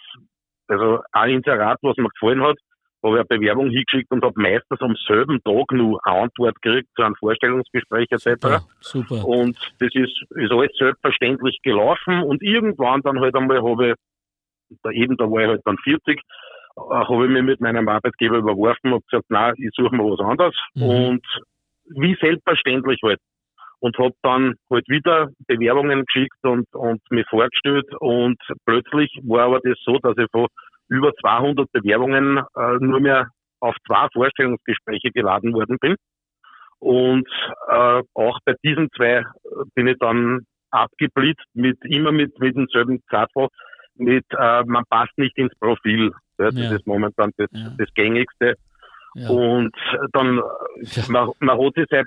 also 0.68 1.00
ein 1.12 1.32
Inserat, 1.32 1.80
was 1.82 1.98
mir 1.98 2.10
gefallen 2.10 2.44
hat, 2.44 2.58
habe 3.06 3.18
ich 3.18 3.20
eine 3.20 3.40
Bewerbung 3.40 3.70
hingeschickt 3.70 4.12
und 4.12 4.24
habe 4.24 4.40
meistens 4.42 4.82
am 4.82 4.96
selben 5.08 5.42
Tag 5.44 5.72
nur 5.72 6.00
eine 6.06 6.24
Antwort 6.24 6.62
gekriegt 6.62 6.90
zu 6.96 7.04
einem 7.04 7.16
Vorstellungsgespräch 7.16 8.08
etc. 8.10 8.26
Super, 8.26 8.62
super. 8.80 9.28
Und 9.28 9.58
das 9.80 9.90
ist, 9.94 10.22
ist 10.30 10.52
alles 10.52 10.72
selbstverständlich 10.78 11.60
gelaufen 11.64 12.24
und 12.24 12.42
irgendwann 12.42 13.02
dann 13.02 13.20
halt 13.20 13.36
einmal 13.36 13.62
habe 13.62 13.90
ich, 13.90 13.96
da 14.84 14.92
eben 14.92 15.18
da 15.18 15.26
war 15.26 15.42
ich 15.42 15.48
halt 15.48 15.62
dann 15.66 15.78
40, 15.78 16.18
äh, 16.18 16.22
habe 16.78 17.26
ich 17.26 17.32
mich 17.32 17.44
mit 17.44 17.62
meinem 17.62 17.88
Arbeitgeber 17.88 18.38
überworfen 18.38 18.94
und 18.94 19.06
gesagt, 19.08 19.26
nein, 19.30 19.54
ich 19.58 19.72
suche 19.76 19.96
mir 19.96 20.04
was 20.04 20.20
anderes. 20.20 20.56
Mhm. 20.76 20.84
Und 20.84 21.26
wie 21.88 22.18
selbstverständlich 22.20 23.00
halt 23.04 23.20
und 23.80 23.98
habe 23.98 24.16
dann 24.24 24.56
halt 24.72 24.88
wieder 24.88 25.30
Bewerbungen 25.48 26.06
geschickt 26.06 26.38
und, 26.44 26.66
und 26.74 27.02
mich 27.12 27.28
vorgestellt 27.30 27.86
und 28.00 28.38
plötzlich 28.66 29.12
war 29.24 29.46
aber 29.46 29.60
das 29.60 29.78
so, 29.84 30.00
dass 30.00 30.18
ich 30.18 30.28
von 30.32 30.48
über 30.88 31.14
200 31.14 31.72
Bewerbungen 31.72 32.38
äh, 32.38 32.78
nur 32.80 33.00
mehr 33.00 33.30
auf 33.60 33.76
zwei 33.86 34.08
Vorstellungsgespräche 34.14 35.12
geladen 35.12 35.54
worden 35.54 35.78
bin. 35.80 35.96
Und 36.80 37.28
äh, 37.68 38.02
auch 38.14 38.40
bei 38.46 38.56
diesen 38.64 38.90
zwei 38.96 39.24
bin 39.74 39.88
ich 39.88 39.98
dann 40.00 40.42
abgeblitzt 40.72 41.46
mit 41.54 41.78
immer 41.86 42.12
mit, 42.12 42.38
mit 42.40 42.56
demselben 42.56 43.02
Sattel, 43.10 43.48
mit 43.98 44.26
äh, 44.32 44.64
man 44.66 44.84
passt 44.90 45.18
nicht 45.18 45.38
ins 45.38 45.54
Profil. 45.60 46.12
Das 46.38 46.56
ja. 46.56 46.74
ist 46.74 46.86
momentan 46.86 47.32
das, 47.38 47.50
ja. 47.52 47.74
das 47.78 47.94
gängigste. 47.94 48.56
Ja. 49.16 49.30
Und 49.30 49.74
dann, 50.12 50.42
man, 51.08 51.30
man 51.40 51.58
hat 51.58 51.74
sich 51.76 51.86
sein 51.90 52.04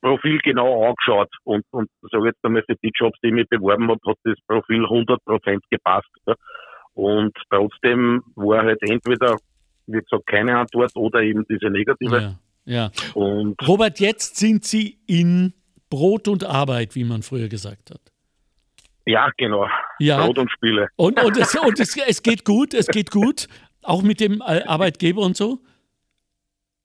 Profil 0.00 0.38
genau 0.44 0.88
angeschaut 0.88 1.30
und, 1.42 1.64
und 1.70 1.88
sage 2.10 2.26
jetzt 2.26 2.44
einmal 2.44 2.62
für 2.64 2.76
die 2.76 2.92
Jobs, 2.94 3.18
die 3.22 3.28
ich 3.28 3.34
mich 3.34 3.48
beworben 3.48 3.88
habe, 3.88 3.98
hat 4.06 4.16
das 4.22 4.38
Profil 4.46 4.84
100% 4.84 5.58
gepasst. 5.70 6.08
Ja. 6.26 6.34
Und 6.94 7.36
trotzdem 7.50 8.22
war 8.36 8.62
halt 8.62 8.78
entweder, 8.82 9.36
wie 9.86 9.98
gesagt, 9.98 10.26
keine 10.26 10.56
Antwort 10.56 10.92
oder 10.94 11.22
eben 11.22 11.44
diese 11.48 11.68
negative. 11.68 12.38
Ja, 12.64 12.90
ja. 12.92 13.12
Und 13.14 13.56
Robert, 13.66 13.98
jetzt 13.98 14.36
sind 14.36 14.64
Sie 14.64 14.98
in 15.08 15.54
Brot 15.90 16.28
und 16.28 16.44
Arbeit, 16.44 16.94
wie 16.94 17.04
man 17.04 17.22
früher 17.22 17.48
gesagt 17.48 17.90
hat. 17.90 18.11
Ja, 19.04 19.30
genau. 19.36 19.68
Ja. 19.98 20.24
Brot 20.24 20.38
und 20.38 20.50
Spiele. 20.50 20.88
Und, 20.96 21.22
und, 21.22 21.36
es, 21.36 21.54
und 21.56 21.80
es, 21.80 21.96
es 21.96 22.22
geht 22.22 22.44
gut, 22.44 22.74
es 22.74 22.86
geht 22.86 23.10
gut, 23.10 23.48
auch 23.82 24.02
mit 24.02 24.20
dem 24.20 24.42
Arbeitgeber 24.42 25.22
und 25.22 25.36
so? 25.36 25.58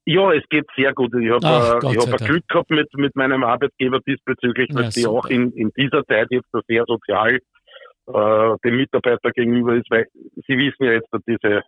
Ja, 0.04 0.32
es 0.32 0.42
geht 0.48 0.66
sehr 0.74 0.94
gut. 0.94 1.12
Ich 1.14 1.30
habe 1.30 1.86
äh, 1.86 1.92
ich 1.92 2.10
hab 2.10 2.18
Glück 2.18 2.48
gehabt 2.48 2.70
mit, 2.70 2.92
mit 2.94 3.14
meinem 3.14 3.44
Arbeitgeber 3.44 4.00
diesbezüglich, 4.00 4.70
dass 4.70 4.96
ja, 4.96 5.02
die 5.02 5.06
auch 5.06 5.26
in, 5.26 5.52
in 5.52 5.70
dieser 5.76 6.04
Zeit 6.06 6.28
jetzt 6.30 6.48
sehr 6.66 6.84
sozial 6.86 7.38
äh, 8.06 8.56
dem 8.64 8.76
Mitarbeiter 8.76 9.30
gegenüber 9.32 9.74
ist, 9.74 9.90
weil 9.90 10.06
Sie 10.46 10.56
wissen 10.56 10.84
ja 10.84 10.92
jetzt, 10.92 11.08
dass 11.12 11.20
diese 11.28 11.62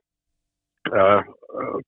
äh, 0.86 1.22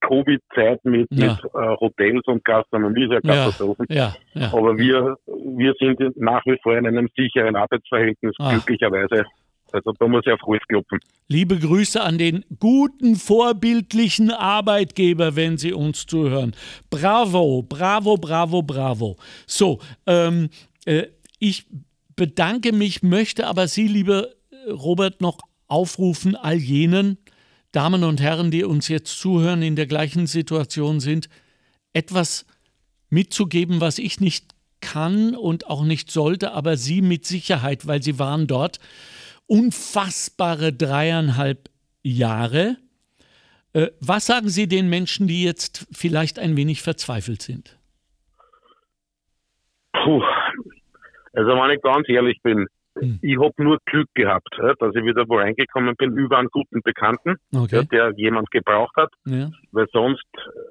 Covid-Zeit 0.00 0.84
mit, 0.84 1.06
ja. 1.10 1.32
mit 1.32 1.44
äh, 1.54 1.76
Hotels 1.80 2.22
und 2.26 2.44
Gastronomie 2.44 3.04
ist 3.04 3.12
ja 3.12 3.20
Katastrophen. 3.20 3.86
Ja, 3.88 4.14
ja, 4.34 4.52
Aber 4.52 4.76
wir, 4.76 5.16
wir 5.26 5.74
sind 5.78 6.00
nach 6.16 6.44
wie 6.46 6.58
vor 6.62 6.76
in 6.76 6.86
einem 6.86 7.08
sicheren 7.16 7.56
Arbeitsverhältnis, 7.56 8.34
ah. 8.38 8.50
glücklicherweise. 8.50 9.24
Also 9.72 9.92
da 9.92 10.06
muss 10.06 10.22
ich 10.26 10.32
auf 10.32 10.42
Holz 10.42 10.62
klopfen. 10.68 10.98
Liebe 11.28 11.58
Grüße 11.58 12.02
an 12.02 12.18
den 12.18 12.44
guten, 12.58 13.16
vorbildlichen 13.16 14.30
Arbeitgeber, 14.30 15.34
wenn 15.34 15.56
Sie 15.56 15.72
uns 15.72 16.04
zuhören. 16.06 16.54
Bravo, 16.90 17.62
bravo, 17.62 18.16
bravo, 18.16 18.62
bravo. 18.62 19.16
So, 19.46 19.78
ähm, 20.06 20.50
äh, 20.84 21.04
ich 21.38 21.66
bedanke 22.16 22.72
mich, 22.72 23.02
möchte 23.02 23.46
aber 23.46 23.66
Sie, 23.66 23.88
lieber 23.88 24.26
Robert, 24.68 25.22
noch 25.22 25.38
aufrufen, 25.68 26.36
all 26.36 26.56
jenen 26.56 27.16
Damen 27.72 28.04
und 28.04 28.20
Herren, 28.20 28.50
die 28.50 28.64
uns 28.64 28.88
jetzt 28.88 29.18
zuhören, 29.18 29.62
in 29.62 29.76
der 29.76 29.86
gleichen 29.86 30.26
Situation 30.26 31.00
sind, 31.00 31.28
etwas 31.92 32.46
mitzugeben, 33.08 33.80
was 33.80 33.98
ich 33.98 34.20
nicht 34.20 34.54
kann 34.80 35.34
und 35.34 35.68
auch 35.68 35.84
nicht 35.84 36.10
sollte, 36.10 36.52
aber 36.52 36.76
Sie 36.76 37.00
mit 37.02 37.24
Sicherheit, 37.24 37.86
weil 37.86 38.02
Sie 38.02 38.18
waren 38.18 38.46
dort 38.46 38.78
unfassbare 39.46 40.72
dreieinhalb 40.72 41.70
Jahre. 42.02 42.76
Äh, 43.72 43.88
was 44.00 44.26
sagen 44.26 44.48
Sie 44.48 44.66
den 44.66 44.90
Menschen, 44.90 45.26
die 45.26 45.44
jetzt 45.44 45.86
vielleicht 45.92 46.38
ein 46.38 46.56
wenig 46.56 46.82
verzweifelt 46.82 47.42
sind? 47.42 47.78
Puh. 49.92 50.22
Also 51.34 51.48
wenn 51.48 51.70
ich 51.70 51.82
ganz 51.82 52.08
ehrlich 52.08 52.40
bin, 52.42 52.66
hm. 52.98 53.18
ich 53.22 53.38
habe 53.38 53.62
nur 53.62 53.78
Glück 53.86 54.08
gehabt, 54.14 54.54
dass 54.58 54.94
ich 54.94 55.04
wieder 55.04 55.28
wo 55.28 55.36
reingekommen 55.36 55.96
bin 55.96 56.16
über 56.16 56.38
einen 56.38 56.48
guten 56.48 56.82
Bekannten, 56.82 57.36
okay. 57.54 57.86
der 57.90 58.12
jemand 58.16 58.50
gebraucht 58.50 58.94
hat, 58.96 59.10
ja. 59.24 59.50
weil 59.72 59.86
sonst 59.92 60.26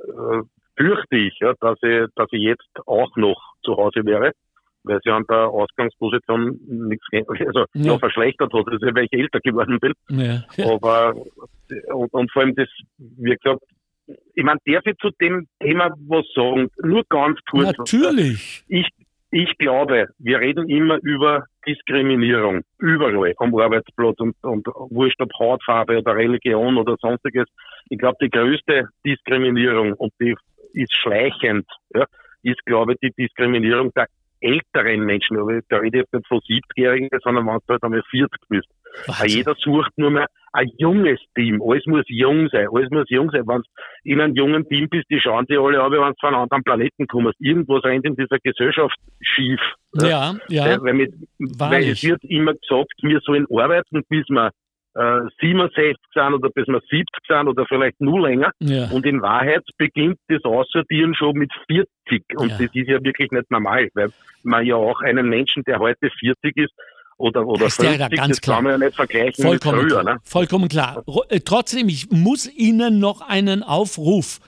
äh, 0.08 0.42
fürchte 0.76 1.16
ich, 1.16 1.38
dass 1.40 1.78
ich, 1.82 2.06
dass 2.16 2.28
ich 2.32 2.42
jetzt 2.42 2.70
auch 2.86 3.16
noch 3.16 3.40
zu 3.64 3.78
Hause 3.78 4.06
wäre, 4.06 4.32
weil 4.84 5.00
sie 5.04 5.12
an 5.12 5.26
der 5.30 5.48
Ausgangsposition 5.48 6.60
nichts, 6.68 7.06
also 7.28 7.66
ja. 7.74 7.94
noch 7.94 8.00
verschlechtert 8.00 8.54
hat, 8.54 8.68
also 8.68 8.86
weil 8.96 9.06
ich 9.06 9.14
älter 9.14 9.40
geworden 9.40 9.80
bin. 9.80 9.94
Ja. 10.10 10.44
Aber, 10.66 11.16
und, 11.94 12.14
und 12.14 12.32
vor 12.32 12.44
allem 12.44 12.56
das, 12.56 12.70
wie 12.98 13.36
gesagt, 13.36 13.64
ich 14.36 14.44
meine, 14.44 14.60
darf 14.66 14.86
ich 14.86 14.98
zu 14.98 15.10
dem 15.22 15.48
Thema 15.60 15.90
was 16.08 16.26
sagen? 16.36 16.70
Nur 16.84 17.04
ganz 17.08 17.40
kurz. 17.50 17.78
Natürlich. 17.78 18.64
Ich, 18.68 18.88
ich 19.32 19.58
glaube, 19.58 20.08
wir 20.20 20.40
reden 20.40 20.70
immer 20.70 21.00
über 21.02 21.46
Diskriminierung 21.66 22.62
überall 22.80 23.34
am 23.38 23.56
Arbeitsplatz 23.56 24.20
und, 24.20 24.36
und 24.44 24.68
wurscht 24.90 25.22
ob 25.22 25.32
Hautfarbe 25.40 26.00
oder 26.00 26.16
Religion 26.16 26.78
oder 26.78 26.98
sonstiges. 27.00 27.46
Ich 27.90 27.98
glaube, 27.98 28.18
die 28.22 28.30
größte 28.30 28.90
Diskriminierung 29.06 29.94
und 29.94 30.12
die 30.20 30.36
ist 30.74 30.94
schleichend, 30.96 31.66
ja, 31.96 32.06
ist, 32.44 32.64
glaube 32.66 32.94
ich, 32.94 33.00
die 33.00 33.24
Diskriminierung 33.24 33.92
der 33.94 34.08
älteren 34.42 35.06
Menschen. 35.06 35.38
Aber 35.38 35.62
da 35.70 35.78
rede 35.78 36.00
ich 36.00 36.04
jetzt 36.04 36.14
nicht 36.14 36.28
von 36.28 36.40
70-Jährigen, 36.40 37.10
sondern 37.24 37.46
wenn 37.46 37.60
du 37.66 37.74
halt 37.74 37.84
einmal 37.84 38.04
40 38.10 38.30
bist. 38.50 38.68
Wahnsinn. 39.08 39.28
Jeder 39.28 39.56
sucht 39.56 39.92
nur 39.98 40.12
mehr 40.12 40.28
ein 40.54 40.70
junges 40.78 41.20
Team. 41.36 41.62
Alles 41.62 41.86
muss 41.86 42.04
jung 42.08 42.50
sein. 42.52 42.68
Alles 42.74 42.90
muss 42.90 43.10
jung 43.10 43.30
sein. 43.32 43.48
Wenn 43.48 43.62
du 43.62 43.64
in 44.04 44.22
einem 44.22 44.36
jungen 44.36 44.68
Team 44.68 44.90
bist, 44.90 45.06
die 45.10 45.20
schauen 45.20 45.46
sich 45.48 45.58
alle 45.58 45.82
an, 45.82 45.92
wenn 45.92 46.00
du 46.00 46.14
von 46.20 46.34
einem 46.34 46.44
anderen 46.44 46.64
Planeten 46.64 47.08
kommst. 47.08 47.40
Irgendwas 47.40 47.84
rennt 47.84 48.06
in 48.06 48.16
dieser 48.16 48.38
Gesellschaft 48.44 48.96
schief. 49.22 49.62
Ja, 49.94 50.36
ja. 50.50 50.68
ja. 50.68 50.84
Weil, 50.84 50.94
mit, 50.94 51.14
weil 51.40 51.84
es 51.90 52.04
wird 52.04 52.24
immer 52.24 52.54
gesagt, 52.54 52.94
wir 53.02 53.20
sollen 53.22 53.48
arbeiten, 53.50 54.04
bis 54.10 54.28
wir 54.30 54.52
äh, 54.94 55.22
67 55.40 55.96
sind 56.14 56.34
oder 56.34 56.50
bis 56.50 56.68
wir 56.68 56.82
70 56.82 57.06
sind 57.28 57.48
oder 57.48 57.66
vielleicht 57.66 58.02
nur 58.02 58.28
länger. 58.28 58.52
Ja. 58.60 58.90
Und 58.92 59.06
in 59.06 59.22
Wahrheit 59.22 59.64
beginnt 59.78 60.20
das 60.28 60.44
Aussortieren 60.44 61.16
schon 61.16 61.38
mit 61.38 61.52
40. 61.68 61.88
Und 62.36 62.50
ja. 62.50 62.58
das 62.58 62.76
ist 62.76 62.88
ja 62.90 63.04
wirklich 63.04 63.32
nicht 63.32 63.50
normal, 63.52 63.90
weil 63.94 64.10
man 64.44 64.66
ja 64.66 64.76
auch 64.76 65.02
einen 65.02 65.30
Menschen, 65.30 65.64
der 65.64 65.80
heute 65.80 66.10
40 66.10 66.58
ist, 66.58 66.74
oder, 67.22 67.48
oder 67.48 67.66
das 67.66 67.76
50, 67.76 68.00
ja 68.00 68.08
ganz 68.10 68.30
das 68.30 68.42
klar. 68.42 68.58
kann 68.58 68.64
man 68.66 68.74
ja 68.74 68.78
nicht 68.86 68.96
vergleichen 68.96 69.44
Vollkommen 69.46 69.78
mit 69.84 69.92
früher. 69.92 70.02
Klar. 70.02 70.16
Ne? 70.16 70.22
Vollkommen 70.24 70.70
klar. 70.70 71.04
Äh, 71.30 71.40
trotzdem, 71.42 71.90
ich 71.90 72.10
muss 72.12 72.48
Ihnen 72.48 73.00
noch 73.00 73.22
einen 73.22 73.64
Aufruf 73.64 74.40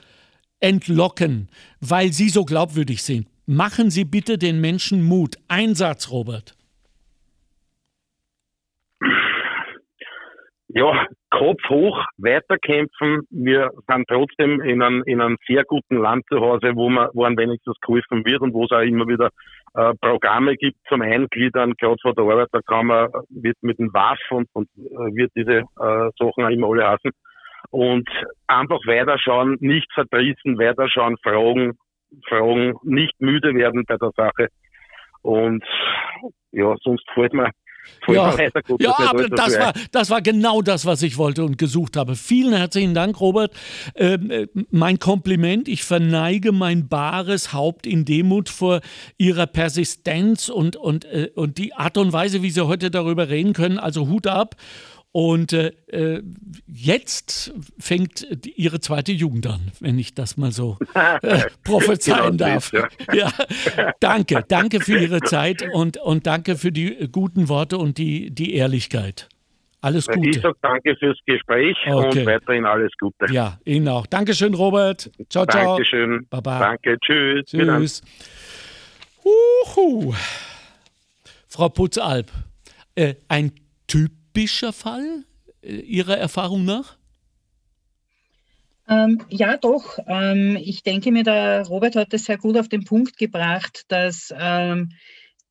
entlocken, 0.59 1.49
weil 1.79 2.13
Sie 2.13 2.29
so 2.29 2.45
glaubwürdig 2.45 3.03
sind. 3.03 3.27
Machen 3.45 3.91
Sie 3.91 4.05
bitte 4.05 4.37
den 4.37 4.61
Menschen 4.61 5.03
Mut. 5.03 5.35
Einsatz, 5.47 6.09
Robert. 6.09 6.55
Ja, 10.75 11.05
Kopf 11.29 11.61
hoch, 11.69 12.03
weiterkämpfen. 12.17 13.21
Wir 13.29 13.69
sind 13.87 14.07
trotzdem 14.07 14.59
in 14.61 14.81
einem, 14.81 15.03
in 15.05 15.21
einem 15.21 15.37
sehr 15.47 15.63
guten 15.65 15.97
Land 15.97 16.25
zu 16.29 16.39
Hause, 16.39 16.71
wo 16.75 16.89
man, 16.89 17.09
wo 17.13 17.21
man 17.21 17.37
wenigstens 17.37 17.79
geholfen 17.81 18.25
wird 18.25 18.41
und 18.41 18.53
wo 18.53 18.65
es 18.65 18.71
auch 18.71 18.81
immer 18.81 19.07
wieder 19.07 19.29
äh, 19.75 19.93
Programme 20.01 20.55
gibt 20.55 20.77
zum 20.89 21.01
Eingliedern, 21.01 21.73
gerade 21.79 21.97
von 22.01 22.15
der 22.15 22.23
Arbeiterkammer 22.23 23.09
wird 23.29 23.57
mit 23.61 23.77
dem 23.77 23.93
WAF 23.93 24.19
und, 24.31 24.47
und 24.53 24.67
äh, 24.77 25.15
wird 25.15 25.31
diese 25.35 25.59
äh, 25.59 26.09
Sachen 26.17 26.43
auch 26.43 26.49
immer 26.49 26.69
alle 26.69 26.87
hassen. 26.87 27.11
Und 27.69 28.09
einfach 28.47 28.79
weiterschauen, 28.85 29.57
nicht 29.59 29.91
verdrießen, 29.93 30.57
weiterschauen, 30.57 31.17
fragen, 31.23 31.73
fragen, 32.27 32.73
nicht 32.83 33.19
müde 33.19 33.53
werden 33.53 33.83
bei 33.87 33.97
der 33.97 34.11
Sache. 34.15 34.47
Und 35.21 35.63
ja, 36.51 36.75
sonst 36.83 37.09
fällt 37.13 37.33
mir 37.33 37.49
ja, 38.07 38.35
ja 38.79 38.99
aber 38.99 39.29
das 39.29 39.57
war, 39.57 39.73
das 39.91 40.09
war 40.09 40.21
genau 40.21 40.61
das, 40.61 40.85
was 40.85 41.01
ich 41.01 41.17
wollte 41.17 41.43
und 41.43 41.57
gesucht 41.57 41.97
habe. 41.97 42.15
Vielen 42.15 42.53
herzlichen 42.53 42.93
Dank, 42.93 43.19
Robert. 43.19 43.53
Ähm, 43.95 44.31
äh, 44.31 44.47
mein 44.71 44.99
Kompliment. 44.99 45.67
Ich 45.67 45.83
verneige 45.83 46.51
mein 46.51 46.87
bares 46.87 47.53
Haupt 47.53 47.87
in 47.87 48.05
Demut 48.05 48.49
vor 48.49 48.81
Ihrer 49.17 49.47
Persistenz 49.47 50.49
und, 50.49 50.75
und, 50.75 51.05
äh, 51.05 51.31
und 51.35 51.57
die 51.57 51.73
Art 51.73 51.97
und 51.97 52.13
Weise, 52.13 52.41
wie 52.41 52.49
Sie 52.49 52.65
heute 52.65 52.91
darüber 52.91 53.29
reden 53.29 53.53
können. 53.53 53.79
Also 53.79 54.07
Hut 54.07 54.27
ab. 54.27 54.55
Und 55.13 55.53
äh, 55.53 55.67
äh, 55.91 56.23
jetzt 56.65 57.53
fängt 57.77 58.27
ihre 58.55 58.79
zweite 58.79 59.11
Jugend 59.11 59.45
an, 59.45 59.71
wenn 59.79 59.99
ich 59.99 60.15
das 60.15 60.37
mal 60.37 60.51
so 60.51 60.79
äh, 61.21 61.43
prophezeien 61.63 62.31
genau, 62.31 62.55
darf. 62.55 62.73
Ja. 62.73 62.87
ja. 63.13 63.31
danke, 63.99 64.43
danke 64.47 64.79
für 64.79 64.97
Ihre 64.97 65.21
Zeit 65.21 65.63
und, 65.71 65.97
und 65.97 66.25
danke 66.25 66.55
für 66.55 66.71
die 66.71 67.09
guten 67.11 67.47
Worte 67.47 67.77
und 67.77 67.99
die, 67.99 68.31
die 68.31 68.55
Ehrlichkeit. 68.55 69.29
Alles 69.81 70.07
Gute. 70.07 70.29
Ich 70.29 70.41
sage 70.41 70.57
danke 70.63 70.95
fürs 70.95 71.19
Gespräch 71.27 71.77
okay. 71.85 72.21
und 72.21 72.25
weiterhin 72.25 72.65
alles 72.65 72.91
Gute. 72.99 73.31
Ja, 73.31 73.59
Ihnen 73.65 73.89
auch. 73.89 74.07
Dankeschön, 74.07 74.55
Robert. 74.55 75.11
Ciao, 75.29 75.45
ciao. 75.45 75.75
Dankeschön. 75.75 76.25
Baba. 76.31 76.57
Danke, 76.57 76.97
tschüss. 76.99 77.45
Tschüss. 77.45 78.01
Uhu. 79.23 80.15
Frau 81.47 81.69
Putzalp, 81.69 82.31
äh, 82.95 83.13
ein 83.27 83.51
Typ 83.85 84.11
typischer 84.33 84.73
Fall 84.73 85.23
äh, 85.61 85.75
Ihrer 85.75 86.17
Erfahrung 86.17 86.65
nach? 86.65 86.97
Ähm, 88.89 89.21
ja, 89.29 89.57
doch. 89.57 89.99
Ähm, 90.07 90.57
ich 90.61 90.83
denke 90.83 91.11
mir, 91.11 91.23
der 91.23 91.65
Robert 91.67 91.95
hat 91.95 92.13
es 92.13 92.25
sehr 92.25 92.37
gut 92.37 92.57
auf 92.57 92.67
den 92.67 92.83
Punkt 92.83 93.17
gebracht, 93.17 93.85
dass 93.87 94.33
ähm, 94.37 94.91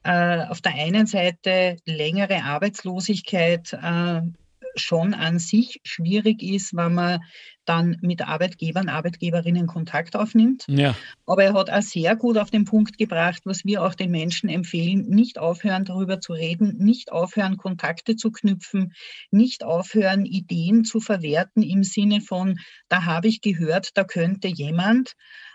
äh, 0.02 0.44
auf 0.46 0.60
der 0.60 0.74
einen 0.74 1.06
Seite 1.06 1.76
längere 1.86 2.42
Arbeitslosigkeit 2.42 3.72
äh, 3.72 4.20
schon 4.76 5.14
an 5.14 5.38
sich 5.38 5.80
schwierig 5.84 6.42
ist, 6.42 6.74
wenn 6.74 6.94
man 6.94 7.20
dann 7.64 7.96
mit 8.00 8.22
Arbeitgebern, 8.22 8.88
Arbeitgeberinnen 8.88 9.66
Kontakt 9.66 10.16
aufnimmt. 10.16 10.64
Ja. 10.68 10.96
Aber 11.26 11.44
er 11.44 11.54
hat 11.54 11.70
auch 11.70 11.82
sehr 11.82 12.16
gut 12.16 12.36
auf 12.38 12.50
den 12.50 12.64
Punkt 12.64 12.98
gebracht, 12.98 13.42
was 13.44 13.64
wir 13.64 13.84
auch 13.84 13.94
den 13.94 14.10
Menschen 14.10 14.48
empfehlen, 14.48 15.06
nicht 15.08 15.38
aufhören, 15.38 15.84
darüber 15.84 16.20
zu 16.20 16.32
reden, 16.32 16.76
nicht 16.78 17.12
aufhören, 17.12 17.56
Kontakte 17.56 18.16
zu 18.16 18.32
knüpfen, 18.32 18.94
nicht 19.30 19.64
aufhören, 19.64 20.26
Ideen 20.26 20.84
zu 20.84 21.00
verwerten 21.00 21.62
im 21.62 21.84
Sinne 21.84 22.20
von, 22.20 22.58
da 22.88 23.04
habe 23.04 23.28
ich 23.28 23.40
gehört, 23.40 23.90
da 23.94 24.04
könnte 24.04 24.48
jemand. 24.48 25.12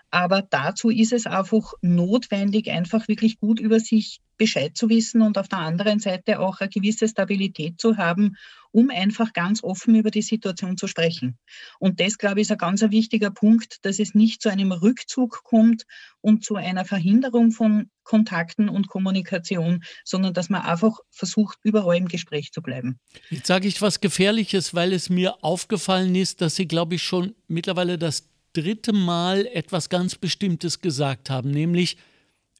Aber 0.10 0.42
dazu 0.42 0.90
ist 0.90 1.12
es 1.12 1.26
einfach 1.26 1.74
notwendig, 1.82 2.72
einfach 2.72 3.08
wirklich 3.10 3.40
gut 3.40 3.60
über 3.60 3.80
sich 3.80 4.22
Bescheid 4.38 4.78
zu 4.78 4.90
wissen 4.90 5.22
und 5.22 5.38
auf 5.38 5.50
der 5.50 5.60
anderen 5.60 6.00
Seite 6.00 6.40
auch 6.40 6.62
eine 6.62 6.70
gewisse 6.70 7.08
Stabilität 7.08 7.82
zu 7.82 7.98
haben, 7.98 8.38
um 8.78 8.92
einfach 8.92 9.34
ganz 9.34 9.64
offen 9.64 9.96
über 9.96 10.12
die 10.12 10.22
Situation 10.22 10.78
zu 10.78 10.86
sprechen. 10.86 11.40
Und 11.80 12.00
das, 12.00 12.20
glaube 12.20 12.40
ich, 12.40 12.44
ist 12.44 12.52
ein 12.52 12.60
ganz 12.60 12.84
wichtiger 12.84 13.32
Punkt, 13.32 13.78
dass 13.82 13.98
es 13.98 14.14
nicht 14.14 14.40
zu 14.40 14.50
einem 14.50 14.72
Rückzug 14.72 15.42
kommt 15.44 15.82
und 16.22 16.46
zu 16.46 16.58
einer 16.58 16.86
Verhinderung 16.86 17.50
von 17.50 17.90
Kontakten 18.04 18.70
und 18.70 18.88
Kommunikation, 18.88 19.84
sondern 20.06 20.36
dass 20.36 20.50
man 20.50 20.62
einfach 20.62 21.00
versucht, 21.10 21.58
überall 21.64 21.98
im 21.98 22.08
Gespräch 22.08 22.52
zu 22.52 22.62
bleiben. 22.62 23.00
Jetzt 23.32 23.48
sage 23.48 23.68
ich 23.68 23.82
was 23.82 24.00
Gefährliches, 24.00 24.76
weil 24.76 24.94
es 24.94 25.10
mir 25.10 25.44
aufgefallen 25.44 26.14
ist, 26.14 26.42
dass 26.42 26.56
Sie, 26.56 26.68
glaube 26.68 26.94
ich, 26.96 27.02
schon 27.02 27.34
mittlerweile 27.48 27.98
das 27.98 28.30
dritte 28.54 28.94
Mal 28.94 29.48
etwas 29.48 29.90
ganz 29.90 30.14
Bestimmtes 30.14 30.82
gesagt 30.82 31.32
haben, 31.32 31.50
nämlich 31.50 31.98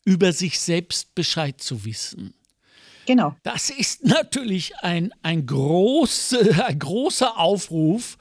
über 0.04 0.34
sich 0.34 0.60
selbst 0.60 1.14
Bescheid 1.14 1.62
zu 1.62 1.86
wissen. 1.86 2.34
Genau. 3.08 3.36
Das 3.44 3.70
ist 3.70 4.06
natürlich 4.06 4.76
ein, 4.82 5.12
ein, 5.24 5.46
groß, 5.46 6.36
ein 6.68 6.78
großer 6.78 7.40
Aufruf 7.40 8.18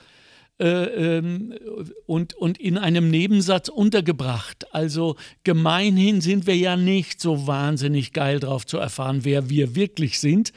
äh, 0.59 1.18
ähm, 1.18 1.55
und, 2.07 2.35
und 2.35 2.59
in 2.59 2.79
einem 2.79 3.11
Nebensatz 3.11 3.68
untergebracht. 3.68 4.72
Also 4.72 5.16
gemeinhin 5.44 6.20
sind 6.20 6.46
wir 6.46 6.57
ja 6.57 6.77
nicht 6.77 7.20
so 7.20 7.46
wahnsinnig 7.46 8.12
geil 8.12 8.40
drauf 8.40 8.64
zu 8.64 8.79
erfahren, 8.79 9.25
wer 9.25 9.51
wir 9.51 9.75
wirklich 9.75 10.20
sind, 10.20 10.53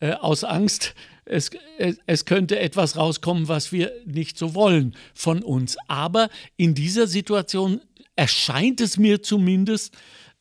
äh, 0.00 0.12
aus 0.12 0.44
Angst, 0.44 0.94
es, 1.26 1.50
es, 1.78 1.98
es 2.06 2.24
könnte 2.24 2.60
etwas 2.60 2.96
rauskommen, 2.96 3.48
was 3.48 3.72
wir 3.72 3.92
nicht 4.06 4.38
so 4.38 4.54
wollen 4.54 4.94
von 5.12 5.42
uns. 5.42 5.76
Aber 5.88 6.30
in 6.56 6.74
dieser 6.74 7.08
Situation 7.08 7.80
erscheint 8.14 8.80
es 8.80 8.96
mir 8.96 9.22
zumindest, 9.22 9.92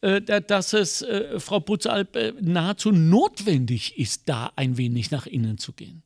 dass 0.01 0.73
es, 0.73 1.01
äh, 1.01 1.39
Frau 1.39 1.59
Putzalp, 1.59 2.15
äh, 2.15 2.33
nahezu 2.39 2.91
notwendig 2.91 3.97
ist, 3.97 4.29
da 4.29 4.51
ein 4.55 4.77
wenig 4.77 5.11
nach 5.11 5.25
innen 5.25 5.57
zu 5.57 5.73
gehen. 5.73 6.03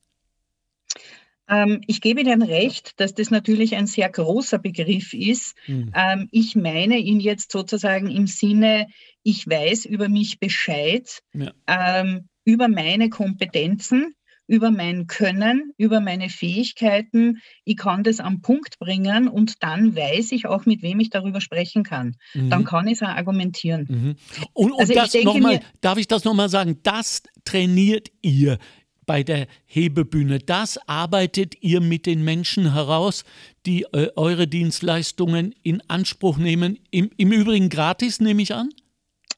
Ähm, 1.49 1.81
ich 1.87 1.99
gebe 1.99 2.21
Ihnen 2.21 2.43
recht, 2.43 2.99
dass 2.99 3.15
das 3.15 3.31
natürlich 3.31 3.75
ein 3.75 3.87
sehr 3.87 4.09
großer 4.09 4.59
Begriff 4.59 5.13
ist. 5.13 5.55
Mhm. 5.67 5.91
Ähm, 5.95 6.29
ich 6.31 6.55
meine 6.55 6.97
ihn 6.97 7.19
jetzt 7.19 7.51
sozusagen 7.51 8.09
im 8.09 8.27
Sinne, 8.27 8.87
ich 9.23 9.47
weiß 9.47 9.85
über 9.85 10.09
mich 10.09 10.39
Bescheid, 10.39 11.21
ja. 11.33 11.51
ähm, 11.67 12.29
über 12.45 12.67
meine 12.67 13.09
Kompetenzen, 13.09 14.13
über 14.49 14.71
mein 14.71 15.05
Können, 15.05 15.73
über 15.77 15.99
meine 15.99 16.27
Fähigkeiten. 16.27 17.37
Ich 17.65 17.77
kann 17.77 18.03
das 18.03 18.19
am 18.19 18.41
Punkt 18.41 18.79
bringen 18.79 19.27
und 19.27 19.61
dann 19.63 19.95
weiß 19.95 20.31
ich 20.31 20.47
auch, 20.47 20.65
mit 20.65 20.81
wem 20.81 20.99
ich 20.99 21.11
darüber 21.11 21.39
sprechen 21.39 21.83
kann. 21.83 22.15
Mhm. 22.33 22.49
Dann 22.49 22.65
kann 22.65 22.87
ich 22.87 22.93
es 22.93 23.03
auch 23.03 23.09
argumentieren. 23.09 23.85
Mhm. 23.87 24.15
Und, 24.53 24.71
und 24.71 24.79
also 24.79 24.93
das 24.93 25.13
nochmal, 25.23 25.59
darf 25.81 25.99
ich 25.99 26.07
das 26.07 26.23
nochmal 26.23 26.49
sagen? 26.49 26.79
Das 26.81 27.21
trainiert 27.45 28.09
ihr 28.23 28.57
bei 29.05 29.21
der 29.21 29.47
Hebebühne. 29.65 30.39
Das 30.39 30.79
arbeitet 30.87 31.61
ihr 31.61 31.79
mit 31.79 32.07
den 32.07 32.23
Menschen 32.23 32.73
heraus, 32.73 33.25
die 33.67 33.83
äh, 33.91 34.09
eure 34.15 34.47
Dienstleistungen 34.47 35.53
in 35.61 35.81
Anspruch 35.87 36.37
nehmen. 36.37 36.79
Im, 36.89 37.11
Im, 37.17 37.31
Übrigen 37.31 37.69
gratis, 37.69 38.19
nehme 38.19 38.41
ich 38.41 38.53
an? 38.53 38.69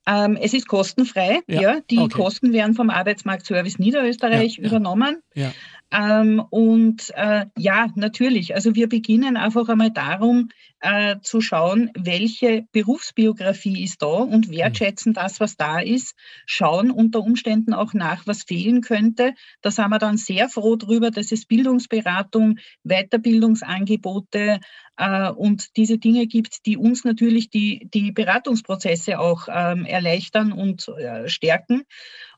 Ähm, 0.07 0.37
es 0.39 0.53
ist 0.53 0.67
kostenfrei. 0.67 1.41
Ja, 1.47 1.61
ja. 1.61 1.79
Die 1.89 1.99
okay. 1.99 2.17
Kosten 2.17 2.53
werden 2.53 2.75
vom 2.75 2.89
Arbeitsmarktservice 2.89 3.79
Niederösterreich 3.79 4.57
ja, 4.57 4.65
übernommen. 4.65 5.21
Ja. 5.33 5.51
Ähm, 5.91 6.41
und 6.49 7.12
äh, 7.15 7.45
ja, 7.58 7.88
natürlich. 7.95 8.56
Also 8.56 8.75
wir 8.75 8.88
beginnen 8.88 9.36
einfach 9.36 9.67
einmal 9.67 9.91
darum 9.91 10.49
äh, 10.80 11.17
zu 11.21 11.41
schauen, 11.41 11.91
welche 11.95 12.65
Berufsbiografie 12.71 13.84
ist 13.84 14.01
da 14.01 14.08
und 14.08 14.49
wertschätzen 14.49 15.13
das, 15.13 15.41
was 15.41 15.58
da 15.58 15.80
ist. 15.80 16.15
Schauen 16.45 16.91
unter 16.91 17.19
Umständen 17.19 17.73
auch 17.73 17.93
nach, 17.93 18.25
was 18.25 18.43
fehlen 18.43 18.82
könnte. 18.82 19.34
Da 19.62 19.69
sind 19.69 19.89
wir 19.89 19.99
dann 19.99 20.15
sehr 20.15 20.47
froh 20.47 20.77
drüber, 20.77 21.12
dass 21.12 21.32
es 21.34 21.45
Bildungsberatung, 21.45 22.58
Weiterbildungsangebote 22.84 24.62
äh, 24.95 25.30
und 25.30 25.75
diese 25.75 25.97
Dinge 25.97 26.25
gibt, 26.25 26.65
die 26.65 26.77
uns 26.77 27.04
natürlich 27.04 27.49
die, 27.49 27.89
die 27.93 28.13
Beratungsprozesse 28.13 29.19
auch 29.19 29.47
ähm, 29.51 29.86
erleichtern 29.86 30.54
und 30.54 30.88
äh, 30.88 31.27
stärken 31.27 31.84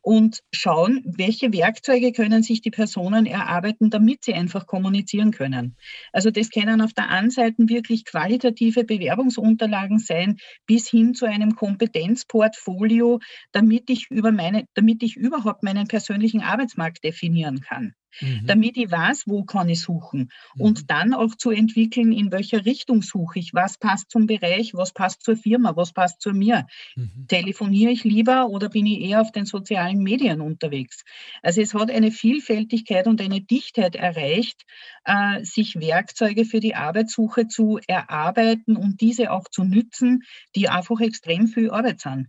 und 0.03 0.43
schauen, 0.51 1.01
welche 1.05 1.53
Werkzeuge 1.53 2.11
können 2.11 2.43
sich 2.43 2.61
die 2.61 2.71
Personen 2.71 3.25
erarbeiten, 3.25 3.89
damit 3.89 4.25
sie 4.25 4.33
einfach 4.33 4.67
kommunizieren 4.67 5.31
können. 5.31 5.77
Also 6.11 6.29
das 6.29 6.49
können 6.49 6.81
auf 6.81 6.93
der 6.93 7.09
einen 7.09 7.31
Seite 7.31 7.69
wirklich 7.69 8.03
qualitative 8.03 8.83
Bewerbungsunterlagen 8.83 9.99
sein, 9.99 10.37
bis 10.67 10.89
hin 10.89 11.13
zu 11.13 11.25
einem 11.25 11.55
Kompetenzportfolio, 11.55 13.19
damit 13.53 13.89
ich 13.89 14.07
über 14.11 14.33
meine, 14.33 14.65
damit 14.73 15.01
ich 15.03 15.15
überhaupt 15.15 15.63
meinen 15.63 15.87
persönlichen 15.87 16.41
Arbeitsmarkt 16.41 17.03
definieren 17.03 17.61
kann 17.61 17.93
mhm. 18.21 18.45
damit 18.45 18.77
ich 18.77 18.91
weiß, 18.91 19.23
wo 19.27 19.43
kann 19.43 19.69
ich 19.69 19.81
suchen. 19.81 20.29
Mhm. 20.55 20.61
Und 20.61 20.89
dann 20.91 21.13
auch 21.13 21.35
zu 21.35 21.51
entwickeln, 21.51 22.11
in 22.11 22.31
welcher 22.31 22.65
Richtung 22.65 23.01
suche 23.01 23.39
ich, 23.39 23.53
was 23.53 23.77
passt 23.77 24.11
zum 24.11 24.27
Bereich, 24.27 24.73
was 24.73 24.91
passt 24.91 25.23
zur 25.23 25.35
Firma, 25.35 25.75
was 25.75 25.93
passt 25.93 26.21
zu 26.21 26.31
mir. 26.31 26.67
Mhm. 26.95 27.27
Telefoniere 27.27 27.91
ich 27.91 28.03
lieber 28.03 28.49
oder 28.49 28.69
bin 28.69 28.85
ich 28.85 29.01
eher 29.01 29.21
auf 29.21 29.31
den 29.31 29.45
sozialen 29.45 29.99
Medien 29.99 30.41
unterwegs? 30.41 31.03
Also 31.41 31.61
es 31.61 31.73
hat 31.73 31.91
eine 31.91 32.11
Vielfältigkeit 32.11 33.07
und 33.07 33.21
eine 33.21 33.41
Dichtheit 33.41 33.95
erreicht, 33.95 34.63
äh, 35.05 35.43
sich 35.43 35.79
Werkzeuge 35.79 36.45
für 36.45 36.59
die 36.59 36.75
Arbeitssuche 36.75 37.47
zu 37.47 37.79
erarbeiten 37.87 38.75
und 38.75 39.01
diese 39.01 39.31
auch 39.31 39.47
zu 39.49 39.63
nützen, 39.63 40.23
die 40.55 40.69
einfach 40.69 40.99
extrem 40.99 41.47
viel 41.47 41.69
Arbeit 41.69 42.01
sind. 42.01 42.27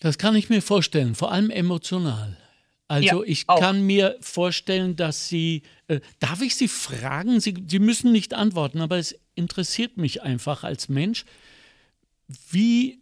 Das 0.00 0.16
kann 0.16 0.34
ich 0.34 0.48
mir 0.48 0.62
vorstellen, 0.62 1.14
vor 1.14 1.30
allem 1.30 1.50
emotional. 1.50 2.36
Also 2.90 3.22
ja, 3.22 3.30
ich 3.30 3.48
auch. 3.48 3.60
kann 3.60 3.82
mir 3.86 4.16
vorstellen, 4.20 4.96
dass 4.96 5.28
Sie, 5.28 5.62
äh, 5.86 6.00
darf 6.18 6.42
ich 6.42 6.56
Sie 6.56 6.66
fragen, 6.66 7.38
Sie, 7.38 7.54
Sie 7.68 7.78
müssen 7.78 8.10
nicht 8.10 8.34
antworten, 8.34 8.80
aber 8.80 8.98
es 8.98 9.16
interessiert 9.36 9.96
mich 9.96 10.22
einfach 10.22 10.64
als 10.64 10.88
Mensch, 10.88 11.24
wie 12.50 12.98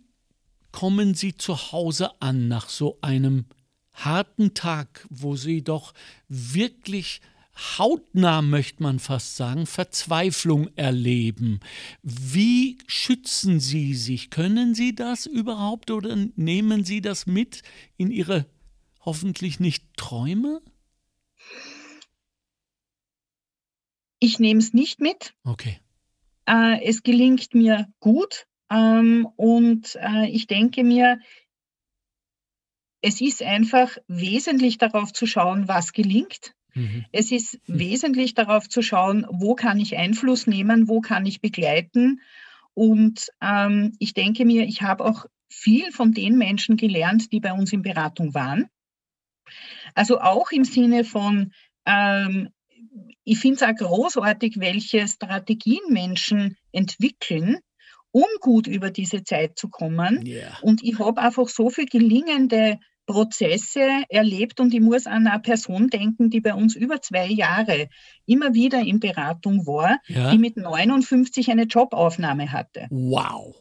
kommen 0.73 1.15
Sie 1.15 1.35
zu 1.35 1.73
Hause 1.73 2.11
an 2.21 2.49
nach 2.49 2.69
so 2.69 2.99
einem 3.01 3.47
harten 3.95 4.53
Tag, 4.53 5.07
wo 5.09 5.37
Sie 5.37 5.65
doch 5.65 5.95
wirklich 6.29 7.23
hautnah, 7.79 8.43
möchte 8.43 8.83
man 8.83 8.99
fast 8.99 9.37
sagen, 9.37 9.65
Verzweiflung 9.65 10.69
erleben. 10.77 11.61
Wie 12.03 12.77
schützen 12.87 13.59
Sie 13.59 13.95
sich? 13.95 14.29
Können 14.29 14.75
Sie 14.75 14.95
das 14.95 15.25
überhaupt 15.25 15.91
oder 15.91 16.15
nehmen 16.37 16.85
Sie 16.85 17.01
das 17.01 17.27
mit 17.27 17.63
in 17.97 18.11
Ihre 18.11 18.45
hoffentlich 19.09 19.59
nicht 19.59 19.85
träume? 19.97 20.61
Ich 24.19 24.39
nehme 24.39 24.61
es 24.61 24.75
nicht 24.75 25.01
mit. 25.01 25.33
Okay. 25.45 25.81
Äh, 26.45 26.85
es 26.85 27.03
gelingt 27.03 27.55
mir 27.55 27.89
gut 28.01 28.47
ähm, 28.69 29.27
und 29.37 29.97
äh, 30.03 30.27
ich 30.29 30.47
denke 30.47 30.85
mir, 30.85 31.21
es 33.01 33.23
ist 33.23 33.43
einfach 33.43 33.97
wesentlich 34.09 34.77
darauf 34.77 35.15
zu 35.15 35.25
schauen, 35.25 35.69
was 35.69 35.95
gelingt. 35.95 36.53
Mhm. 36.75 37.07
Es 37.11 37.33
ist 37.33 37.55
mhm. 37.67 37.79
wesentlich 37.79 38.35
darauf 38.35 38.69
zu 38.69 38.83
schauen, 38.83 39.27
wo 39.31 39.55
kann 39.55 39.81
ich 39.81 39.97
Einfluss 39.97 40.47
nehmen, 40.47 40.87
wo 40.87 41.01
kann 41.01 41.25
ich 41.25 41.41
begleiten. 41.41 42.21
Und 42.75 43.31
ähm, 43.41 43.95
ich 44.01 44.13
denke 44.13 44.45
mir, 44.45 44.65
ich 44.65 44.83
habe 44.83 45.07
auch 45.07 45.25
viel 45.49 45.93
von 45.93 46.13
den 46.13 46.37
Menschen 46.37 46.77
gelernt, 46.77 47.33
die 47.33 47.41
bei 47.41 47.55
uns 47.55 47.73
in 47.73 47.81
Beratung 47.81 48.35
waren. 48.35 48.69
Also 49.95 50.21
auch 50.21 50.51
im 50.51 50.65
Sinne 50.65 51.05
von, 51.05 51.53
ähm, 51.87 52.51
ich 53.25 53.39
finde 53.39 53.57
es 53.57 53.63
auch 53.63 53.75
großartig, 53.75 54.59
welche 54.59 55.07
Strategien 55.07 55.81
Menschen 55.89 56.57
entwickeln, 56.73 57.59
um 58.11 58.27
gut 58.41 58.67
über 58.67 58.91
diese 58.91 59.23
Zeit 59.25 59.59
zu 59.59 59.69
kommen. 59.69 60.27
Yeah. 60.27 60.57
Und 60.63 60.83
ich 60.83 60.99
habe 60.99 61.21
einfach 61.21 61.49
so 61.49 61.71
viele 61.71 61.89
gelingende 61.89 62.79
Prozesse 63.09 64.05
erlebt 64.11 64.61
und 64.61 64.73
ich 64.75 64.81
muss 64.81 65.07
an 65.07 65.27
eine 65.27 65.41
Person 65.41 65.89
denken, 65.89 66.29
die 66.29 66.41
bei 66.41 66.53
uns 66.53 66.77
über 66.77 67.01
zwei 67.01 67.27
Jahre 67.27 67.89
immer 68.27 68.53
wieder 68.53 68.81
in 68.81 69.01
Beratung 69.01 69.67
war, 69.67 69.99
ja. 70.07 70.31
die 70.31 70.39
mit 70.39 70.59
59 70.59 71.51
eine 71.51 71.65
Jobaufnahme 71.65 72.53
hatte. 72.53 72.87
Wow. 72.91 73.57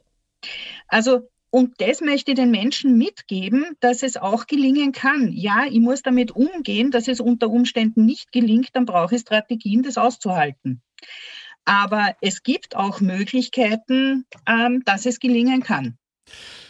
Also 0.88 1.30
und 1.50 1.80
das 1.80 2.02
möchte 2.02 2.32
ich 2.32 2.36
den 2.36 2.52
Menschen 2.52 2.98
mitgeben, 2.98 3.66
dass 3.80 4.04
es 4.04 4.18
auch 4.18 4.48
gelingen 4.48 4.92
kann. 4.92 5.32
Ja, 5.32 5.66
ich 5.70 5.80
muss 5.80 6.02
damit 6.02 6.32
umgehen, 6.32 6.92
dass 6.92 7.08
es 7.08 7.20
unter 7.20 7.50
Umständen 7.50 8.06
nicht 8.06 8.32
gelingt, 8.32 8.70
dann 8.74 8.86
brauche 8.86 9.16
ich 9.16 9.22
Strategien, 9.22 9.84
das 9.84 9.98
auszuhalten. 9.98 10.82
Aber 11.66 12.16
es 12.22 12.44
gibt 12.44 12.76
auch 12.76 13.02
Möglichkeiten, 13.02 14.26
ähm, 14.48 14.84
dass 14.86 15.06
es 15.06 15.20
gelingen 15.20 15.62
kann. 15.62 15.98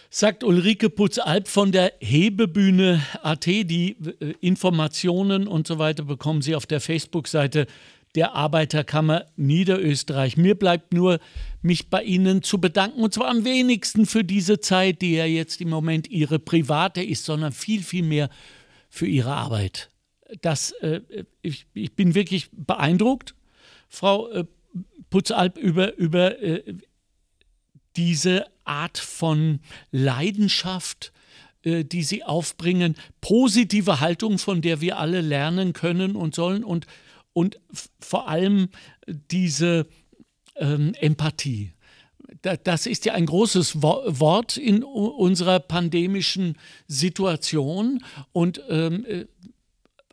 Sagt 0.09 0.43
Ulrike 0.43 0.89
Putz-Alp 0.89 1.47
von 1.47 1.71
der 1.71 1.93
Hebebühne 1.99 3.01
AT. 3.21 3.45
Die 3.45 3.97
äh, 4.19 4.33
Informationen 4.39 5.47
und 5.47 5.67
so 5.67 5.79
weiter 5.79 6.03
bekommen 6.03 6.41
Sie 6.41 6.55
auf 6.55 6.65
der 6.65 6.79
Facebook-Seite 6.79 7.67
der 8.17 8.33
Arbeiterkammer 8.33 9.27
Niederösterreich. 9.35 10.37
Mir 10.37 10.55
bleibt 10.55 10.91
nur, 10.91 11.19
mich 11.61 11.91
bei 11.91 12.01
Ihnen 12.01 12.41
zu 12.41 12.59
bedanken, 12.59 13.01
und 13.01 13.13
zwar 13.13 13.27
am 13.27 13.45
wenigsten 13.45 14.07
für 14.07 14.23
diese 14.23 14.59
Zeit, 14.59 15.03
die 15.03 15.13
ja 15.13 15.25
jetzt 15.25 15.61
im 15.61 15.69
Moment 15.69 16.09
Ihre 16.09 16.39
private 16.39 17.03
ist, 17.03 17.25
sondern 17.25 17.51
viel, 17.51 17.83
viel 17.83 18.01
mehr 18.01 18.31
für 18.89 19.05
Ihre 19.05 19.33
Arbeit. 19.33 19.91
Das, 20.41 20.71
äh, 20.81 21.01
ich, 21.43 21.67
ich, 21.75 21.93
bin 21.93 22.15
wirklich 22.15 22.49
beeindruckt, 22.51 23.35
Frau 23.87 24.27
äh, 24.29 24.45
Putzalp, 25.11 25.59
über, 25.59 25.95
über 25.97 26.41
äh, 26.41 26.63
diese 27.97 28.47
Art 28.63 28.97
von 28.97 29.59
Leidenschaft, 29.91 31.13
äh, 31.61 31.83
die 31.83 32.01
Sie 32.01 32.23
aufbringen, 32.23 32.95
positive 33.21 33.99
Haltung, 33.99 34.39
von 34.39 34.63
der 34.63 34.81
wir 34.81 34.97
alle 34.97 35.21
lernen 35.21 35.73
können 35.73 36.15
und 36.15 36.33
sollen 36.33 36.63
und 36.63 36.87
und 37.37 37.59
vor 37.99 38.27
allem 38.27 38.69
diese 39.29 39.85
ähm, 40.55 40.95
Empathie. 40.99 41.73
Das 42.41 42.87
ist 42.87 43.05
ja 43.05 43.13
ein 43.13 43.27
großes 43.27 43.83
Wort 43.83 44.57
in 44.57 44.83
unserer 44.83 45.59
pandemischen 45.59 46.57
Situation 46.87 48.03
und 48.31 48.63
ähm, 48.69 49.05
äh, 49.05 49.25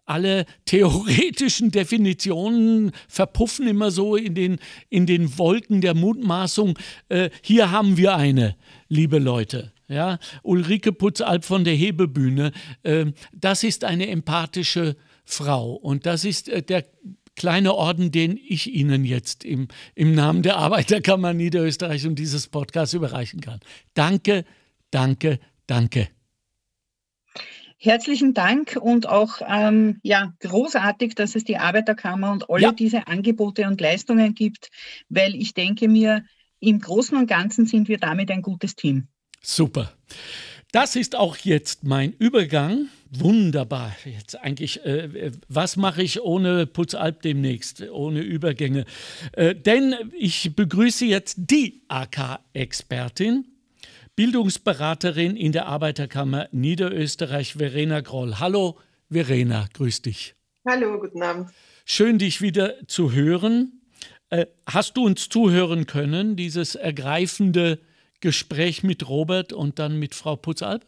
alle 0.05 0.45
theoretischen 0.67 1.71
Definitionen 1.71 2.93
verpuffen 3.09 3.69
immer 3.69 3.91
so 3.91 4.17
in 4.17 4.35
den, 4.35 4.59
in 4.91 5.07
den 5.07 5.39
Wolken 5.39 5.81
der 5.81 5.95
Mutmaßung. 5.95 6.79
Äh, 7.09 7.31
hier 7.41 7.71
haben 7.71 7.97
wir 7.97 8.17
eine, 8.17 8.55
liebe 8.89 9.19
Leute. 9.19 9.73
ja, 9.89 10.19
Ulrike 10.43 10.93
Putzalp 10.93 11.47
von 11.47 11.65
der 11.65 11.75
Hebebühne, 11.75 12.53
äh, 12.83 13.07
das 13.33 13.65
ist 13.65 13.83
eine 13.83 14.09
empathische 14.09 14.97
Frau 15.25 15.73
und 15.73 16.07
das 16.07 16.25
ist 16.25 16.49
äh, 16.49 16.63
der 16.63 16.85
kleine 17.37 17.75
Orden, 17.75 18.13
den 18.13 18.37
ich 18.37 18.73
Ihnen 18.73 19.05
jetzt 19.05 19.45
im, 19.45 19.69
im 19.95 20.15
Namen 20.15 20.43
der 20.43 20.57
Arbeiterkammer 20.57 21.33
Niederösterreich 21.33 22.07
und 22.07 22.17
dieses 22.19 22.47
Podcasts 22.49 22.95
überreichen 22.95 23.41
kann. 23.41 23.61
Danke, 23.95 24.45
danke, 24.91 25.41
danke. 25.67 26.09
Herzlichen 27.77 28.33
Dank 28.33 28.79
und 28.81 29.09
auch 29.09 29.43
ähm, 29.47 29.99
ja, 30.03 30.33
großartig, 30.41 31.17
dass 31.17 31.35
es 31.35 31.45
die 31.45 31.59
Arbeiterkammer 31.59 32.33
und 32.33 32.49
alle 32.49 32.63
ja. 32.63 32.73
diese 32.73 33.09
Angebote 33.09 33.67
und 33.67 33.81
Leistungen 33.81 34.35
gibt, 34.35 34.71
weil 35.09 35.35
ich 35.35 35.53
denke 35.53 35.89
mir, 35.89 36.25
im 36.61 36.81
Großen 36.81 37.17
und 37.19 37.27
Ganzen 37.27 37.67
sind 37.67 37.89
wir 37.89 37.99
damit 37.99 38.31
ein 38.31 38.41
gutes 38.41 38.75
Team. 38.75 39.09
Super. 39.43 39.93
Das 40.75 40.97
ist 40.97 41.15
auch 41.15 41.37
jetzt 41.37 41.85
mein 41.85 42.15
Übergang. 42.19 42.89
Wunderbar. 43.13 43.95
Jetzt 44.05 44.41
eigentlich, 44.41 44.85
äh, 44.85 45.31
was 45.47 45.77
mache 45.77 46.03
ich 46.03 46.21
ohne 46.21 46.67
Putzalp 46.67 47.23
demnächst, 47.23 47.89
ohne 47.93 48.23
Übergänge? 48.23 48.85
Äh, 49.35 49.55
denn 49.55 49.95
ich 50.19 50.57
begrüße 50.57 51.05
jetzt 51.05 51.37
die 51.39 51.83
AK-Expertin, 51.87 53.45
Bildungsberaterin 54.17 55.37
in 55.37 55.53
der 55.53 55.67
Arbeiterkammer 55.67 56.49
Niederösterreich, 56.51 57.55
Verena 57.55 58.01
Groll. 58.01 58.41
Hallo, 58.41 58.77
Verena, 59.09 59.69
grüß 59.75 60.03
dich. 60.03 60.35
Hallo, 60.69 60.99
guten 60.99 61.23
Abend. 61.23 61.51
Schön, 61.85 62.19
dich 62.19 62.41
wieder 62.41 62.85
zu 62.89 63.13
hören. 63.13 63.81
Äh, 64.29 64.47
hast 64.67 64.97
du 64.97 65.05
uns 65.05 65.29
zuhören 65.29 65.87
können, 65.87 66.35
dieses 66.35 66.75
ergreifende 66.75 67.79
Gespräch 68.25 68.83
mit 68.83 69.07
Robert 69.07 69.53
und 69.53 69.79
dann 69.79 69.99
mit 69.99 70.15
Frau 70.15 70.35
Putzalp? 70.35 70.87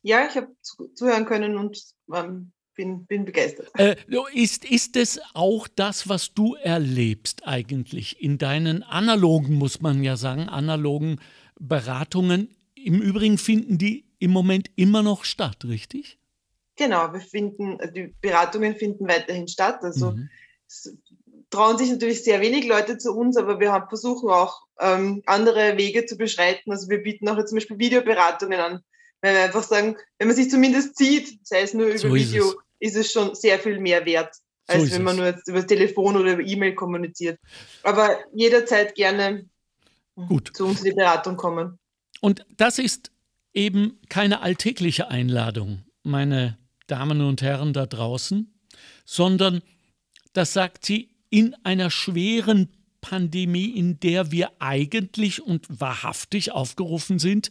Ja, 0.00 0.26
ich 0.26 0.34
habe 0.34 0.48
zuhören 0.94 1.26
können 1.26 1.58
und 1.58 1.78
ähm, 2.14 2.52
bin, 2.74 3.04
bin 3.04 3.26
begeistert. 3.26 3.68
Äh, 3.74 3.96
ist, 4.32 4.64
ist 4.64 4.96
es 4.96 5.20
auch 5.34 5.68
das, 5.68 6.08
was 6.08 6.32
du 6.32 6.54
erlebst 6.54 7.46
eigentlich 7.46 8.22
in 8.22 8.38
deinen 8.38 8.82
analogen, 8.82 9.56
muss 9.56 9.82
man 9.82 10.02
ja 10.02 10.16
sagen, 10.16 10.48
analogen 10.48 11.20
Beratungen. 11.60 12.56
Im 12.74 13.02
Übrigen 13.02 13.36
finden 13.36 13.76
die 13.76 14.06
im 14.18 14.30
Moment 14.30 14.70
immer 14.74 15.02
noch 15.02 15.24
statt, 15.24 15.66
richtig? 15.66 16.18
Genau, 16.76 17.12
wir 17.12 17.20
finden, 17.20 17.78
also 17.78 17.92
die 17.92 18.14
Beratungen 18.22 18.74
finden 18.74 19.06
weiterhin 19.06 19.48
statt. 19.48 19.80
Also 19.82 20.12
mhm. 20.12 20.30
Es 21.50 21.56
trauen 21.56 21.78
sich 21.78 21.90
natürlich 21.90 22.24
sehr 22.24 22.40
wenig 22.40 22.66
Leute 22.66 22.98
zu 22.98 23.12
uns, 23.14 23.36
aber 23.36 23.60
wir 23.60 23.72
haben, 23.72 23.88
versuchen 23.88 24.30
auch 24.30 24.62
ähm, 24.80 25.22
andere 25.26 25.76
Wege 25.76 26.06
zu 26.06 26.16
beschreiten. 26.16 26.70
Also 26.70 26.88
wir 26.88 27.02
bieten 27.02 27.28
auch 27.28 27.42
zum 27.44 27.56
Beispiel 27.56 27.78
Videoberatungen 27.78 28.60
an, 28.60 28.80
weil 29.20 29.34
wir 29.34 29.42
einfach 29.44 29.62
sagen, 29.62 29.96
wenn 30.18 30.28
man 30.28 30.36
sich 30.36 30.50
zumindest 30.50 30.96
sieht, 30.96 31.46
sei 31.46 31.62
es 31.62 31.74
nur 31.74 31.86
über 31.86 31.98
so 31.98 32.14
Video, 32.14 32.44
ist 32.44 32.56
es. 32.80 32.94
ist 32.94 32.96
es. 32.96 33.12
schon 33.12 33.34
sehr 33.34 33.58
viel 33.58 33.80
mehr 33.80 34.04
wert, 34.04 34.34
als 34.66 34.84
so 34.84 34.94
wenn 34.94 35.04
man 35.04 35.16
nur 35.16 35.28
über 35.46 35.58
das 35.58 35.66
Telefon 35.66 36.16
oder 36.16 36.34
über 36.34 36.42
E-Mail 36.42 36.74
kommuniziert. 36.74 37.38
Aber 37.82 38.18
jederzeit 38.34 38.94
gerne 38.94 39.46
Gut. 40.14 40.50
zu 40.54 40.66
uns 40.66 40.80
in 40.80 40.86
die 40.86 40.92
Beratung 40.92 41.36
kommen. 41.36 41.78
Und 42.20 42.44
das 42.56 42.78
ist 42.78 43.10
eben 43.52 44.00
keine 44.08 44.42
alltägliche 44.42 45.08
Einladung, 45.08 45.84
meine 46.02 46.58
Damen 46.86 47.20
und 47.20 47.42
Herren 47.42 47.72
da 47.72 47.86
draußen, 47.86 48.52
sondern, 49.04 49.62
das 50.32 50.52
sagt 50.52 50.84
sie, 50.84 51.10
in 51.30 51.54
einer 51.64 51.90
schweren 51.90 52.68
Pandemie, 53.00 53.70
in 53.70 54.00
der 54.00 54.32
wir 54.32 54.52
eigentlich 54.58 55.42
und 55.42 55.66
wahrhaftig 55.68 56.52
aufgerufen 56.52 57.18
sind, 57.18 57.50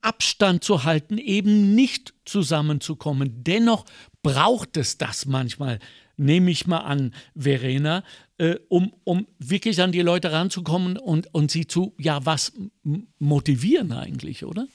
Abstand 0.00 0.62
zu 0.62 0.84
halten, 0.84 1.18
eben 1.18 1.74
nicht 1.74 2.14
zusammenzukommen. 2.24 3.42
Dennoch 3.44 3.84
braucht 4.22 4.76
es 4.76 4.98
das 4.98 5.26
manchmal, 5.26 5.78
nehme 6.16 6.50
ich 6.50 6.66
mal 6.66 6.78
an, 6.78 7.14
Verena, 7.34 8.04
äh, 8.38 8.56
um, 8.68 8.92
um 9.04 9.26
wirklich 9.38 9.80
an 9.82 9.92
die 9.92 10.02
Leute 10.02 10.32
ranzukommen 10.32 10.96
und, 10.96 11.32
und 11.34 11.50
sie 11.50 11.66
zu, 11.66 11.94
ja, 11.98 12.24
was 12.24 12.52
motivieren 13.18 13.92
eigentlich, 13.92 14.44
oder? 14.44 14.66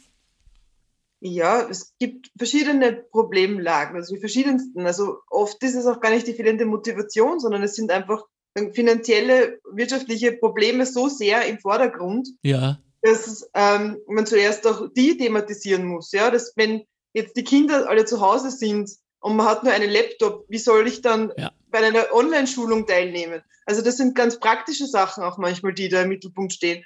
Ja, 1.24 1.70
es 1.70 1.94
gibt 2.00 2.32
verschiedene 2.36 2.94
Problemlagen, 2.94 3.96
also 3.96 4.16
die 4.16 4.20
verschiedensten. 4.20 4.88
Also 4.88 5.20
oft 5.30 5.62
ist 5.64 5.76
es 5.76 5.86
auch 5.86 6.00
gar 6.00 6.10
nicht 6.10 6.26
die 6.26 6.34
fehlende 6.34 6.66
Motivation, 6.66 7.40
sondern 7.40 7.62
es 7.62 7.76
sind 7.76 7.92
einfach 7.92 8.26
finanzielle, 8.74 9.60
wirtschaftliche 9.72 10.34
Probleme 10.34 10.86
so 10.88 11.08
sehr 11.10 11.46
im 11.46 11.60
Vordergrund, 11.60 12.28
ja. 12.42 12.80
dass 13.04 13.48
ähm, 13.54 14.00
man 14.08 14.26
zuerst 14.26 14.66
auch 14.66 14.88
die 14.96 15.16
thematisieren 15.16 15.86
muss. 15.86 16.12
Ja, 16.12 16.32
dass 16.32 16.54
wenn 16.56 16.84
jetzt 17.14 17.38
die 17.38 17.44
Kinder 17.44 17.88
alle 17.88 18.06
zu 18.06 18.20
Hause 18.20 18.50
sind 18.50 18.90
und 19.20 19.36
man 19.36 19.46
hat 19.46 19.64
nur 19.64 19.74
einen 19.74 19.92
Laptop, 19.92 20.46
wie 20.50 20.58
soll 20.58 20.88
ich 20.88 21.02
dann 21.02 21.32
ja. 21.38 21.52
bei 21.70 21.80
einer 21.80 22.12
Online-Schulung 22.14 22.88
teilnehmen? 22.88 23.42
Also 23.68 23.84
das 23.84 23.98
sind 23.98 24.16
ganz 24.16 24.40
praktische 24.40 24.88
Sachen 24.88 25.24
auch 25.24 25.38
manchmal, 25.38 25.74
die 25.74 25.88
da 25.88 26.02
im 26.02 26.10
Mittelpunkt 26.10 26.54
stehen. 26.54 26.84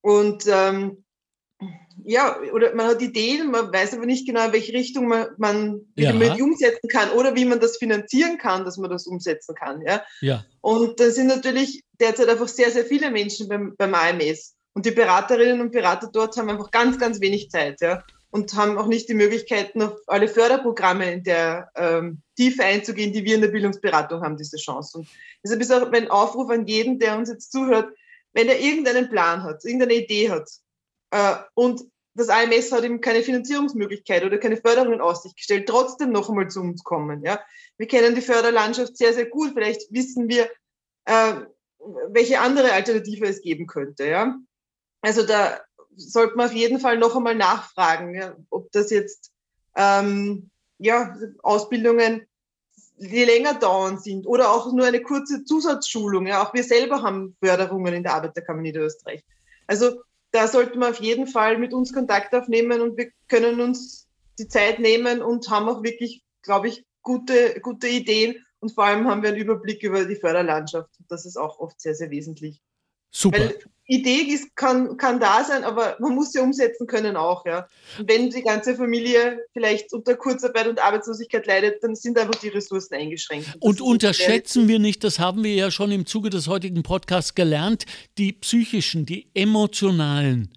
Und 0.00 0.44
ähm, 0.46 1.04
ja, 2.04 2.38
oder 2.52 2.74
man 2.74 2.86
hat 2.86 3.02
Ideen, 3.02 3.50
man 3.50 3.72
weiß 3.72 3.94
aber 3.94 4.06
nicht 4.06 4.26
genau, 4.26 4.46
in 4.46 4.52
welche 4.52 4.72
Richtung 4.72 5.08
man, 5.08 5.28
man 5.38 5.80
ja. 5.96 6.12
die 6.12 6.42
umsetzen 6.42 6.88
kann 6.88 7.10
oder 7.10 7.34
wie 7.34 7.44
man 7.44 7.58
das 7.58 7.78
finanzieren 7.78 8.38
kann, 8.38 8.64
dass 8.64 8.76
man 8.76 8.90
das 8.90 9.06
umsetzen 9.06 9.54
kann. 9.54 9.82
Ja? 9.82 10.02
ja. 10.20 10.44
Und 10.60 11.00
da 11.00 11.10
sind 11.10 11.26
natürlich 11.26 11.82
derzeit 11.98 12.28
einfach 12.28 12.48
sehr, 12.48 12.70
sehr 12.70 12.84
viele 12.84 13.10
Menschen 13.10 13.48
beim, 13.48 13.74
beim 13.76 13.94
AMS. 13.94 14.54
Und 14.74 14.86
die 14.86 14.90
Beraterinnen 14.90 15.60
und 15.60 15.72
Berater 15.72 16.08
dort 16.12 16.36
haben 16.36 16.50
einfach 16.50 16.70
ganz, 16.70 16.98
ganz 16.98 17.20
wenig 17.20 17.50
Zeit. 17.50 17.80
Ja? 17.80 18.04
Und 18.30 18.54
haben 18.54 18.76
auch 18.76 18.86
nicht 18.86 19.08
die 19.08 19.14
Möglichkeiten, 19.14 19.82
auf 19.82 19.98
alle 20.06 20.28
Förderprogramme 20.28 21.10
in 21.10 21.24
der 21.24 21.70
ähm, 21.74 22.20
Tiefe 22.36 22.62
einzugehen, 22.62 23.12
die 23.12 23.24
wir 23.24 23.34
in 23.34 23.40
der 23.40 23.48
Bildungsberatung 23.48 24.20
haben, 24.20 24.36
diese 24.36 24.58
Chance. 24.58 24.98
Und 24.98 25.08
deshalb 25.42 25.60
ist 25.62 25.72
auch 25.72 25.90
mein 25.90 26.10
Aufruf 26.10 26.50
an 26.50 26.66
jeden, 26.66 26.98
der 26.98 27.16
uns 27.16 27.30
jetzt 27.30 27.50
zuhört, 27.50 27.88
wenn 28.34 28.48
er 28.48 28.60
irgendeinen 28.60 29.08
Plan 29.08 29.42
hat, 29.42 29.64
irgendeine 29.64 29.94
Idee 29.94 30.30
hat, 30.30 30.48
und 31.54 31.82
das 32.16 32.30
AMS 32.30 32.72
hat 32.72 32.84
ihm 32.84 33.00
keine 33.00 33.22
Finanzierungsmöglichkeit 33.22 34.24
oder 34.24 34.38
keine 34.38 34.56
Förderung 34.56 34.94
in 34.94 35.00
Aussicht 35.00 35.36
gestellt, 35.36 35.68
trotzdem 35.68 36.12
noch 36.12 36.30
einmal 36.30 36.48
zu 36.48 36.60
uns 36.60 36.82
kommen. 36.82 37.22
Ja? 37.22 37.40
Wir 37.76 37.86
kennen 37.86 38.14
die 38.14 38.22
Förderlandschaft 38.22 38.96
sehr, 38.96 39.12
sehr 39.12 39.26
gut. 39.26 39.52
Vielleicht 39.52 39.92
wissen 39.92 40.28
wir, 40.28 40.48
äh, 41.04 41.34
welche 42.08 42.40
andere 42.40 42.72
Alternative 42.72 43.26
es 43.26 43.42
geben 43.42 43.66
könnte. 43.66 44.06
Ja? 44.06 44.34
Also 45.02 45.26
da 45.26 45.60
sollte 45.94 46.36
man 46.36 46.46
auf 46.46 46.54
jeden 46.54 46.80
Fall 46.80 46.96
noch 46.96 47.14
einmal 47.16 47.34
nachfragen, 47.34 48.14
ja? 48.14 48.34
ob 48.48 48.72
das 48.72 48.90
jetzt 48.90 49.30
ähm, 49.76 50.50
ja, 50.78 51.14
Ausbildungen, 51.42 52.26
die 52.96 53.24
länger 53.24 53.52
dauern 53.52 53.98
sind 53.98 54.26
oder 54.26 54.52
auch 54.52 54.72
nur 54.72 54.86
eine 54.86 55.02
kurze 55.02 55.44
Zusatzschulung. 55.44 56.26
Ja? 56.26 56.42
Auch 56.42 56.54
wir 56.54 56.64
selber 56.64 57.02
haben 57.02 57.36
Förderungen 57.44 57.92
in 57.92 58.02
der 58.04 58.14
Arbeiterkammer 58.14 58.62
Niederösterreich. 58.62 59.22
Also 59.66 60.00
da 60.36 60.48
sollten 60.48 60.78
wir 60.80 60.90
auf 60.90 61.00
jeden 61.00 61.26
Fall 61.26 61.56
mit 61.56 61.72
uns 61.72 61.94
Kontakt 61.94 62.34
aufnehmen 62.34 62.82
und 62.82 62.98
wir 62.98 63.10
können 63.26 63.60
uns 63.60 64.06
die 64.38 64.48
Zeit 64.48 64.78
nehmen 64.78 65.22
und 65.22 65.48
haben 65.48 65.68
auch 65.68 65.82
wirklich, 65.82 66.22
glaube 66.42 66.68
ich, 66.68 66.84
gute, 67.00 67.58
gute 67.62 67.88
Ideen 67.88 68.44
und 68.60 68.74
vor 68.74 68.84
allem 68.84 69.08
haben 69.08 69.22
wir 69.22 69.30
einen 69.30 69.38
Überblick 69.38 69.82
über 69.82 70.04
die 70.04 70.16
Förderlandschaft. 70.16 70.90
Das 71.08 71.24
ist 71.24 71.38
auch 71.38 71.58
oft 71.58 71.80
sehr, 71.80 71.94
sehr 71.94 72.10
wesentlich. 72.10 72.60
Super. 73.16 73.40
Weil 73.40 73.58
Idee 73.86 74.32
ist, 74.32 74.54
kann, 74.56 74.96
kann 74.98 75.20
da 75.20 75.42
sein, 75.42 75.64
aber 75.64 75.96
man 76.00 76.14
muss 76.14 76.32
sie 76.32 76.40
umsetzen 76.40 76.86
können 76.86 77.16
auch. 77.16 77.46
Ja. 77.46 77.66
Und 77.98 78.10
wenn 78.10 78.28
die 78.28 78.42
ganze 78.42 78.74
Familie 78.74 79.40
vielleicht 79.54 79.92
unter 79.94 80.16
Kurzarbeit 80.16 80.66
und 80.66 80.82
Arbeitslosigkeit 80.82 81.46
leidet, 81.46 81.82
dann 81.82 81.94
sind 81.94 82.18
einfach 82.18 82.34
die 82.34 82.48
Ressourcen 82.48 82.94
eingeschränkt. 82.94 83.48
Und, 83.60 83.80
und 83.80 83.92
unterschätzen 83.92 84.68
wir 84.68 84.80
nicht, 84.80 85.02
das 85.02 85.18
haben 85.18 85.44
wir 85.44 85.54
ja 85.54 85.70
schon 85.70 85.92
im 85.92 86.04
Zuge 86.04 86.28
des 86.28 86.46
heutigen 86.46 86.82
Podcasts 86.82 87.34
gelernt, 87.34 87.86
die 88.18 88.32
psychischen, 88.32 89.06
die 89.06 89.28
emotionalen 89.34 90.50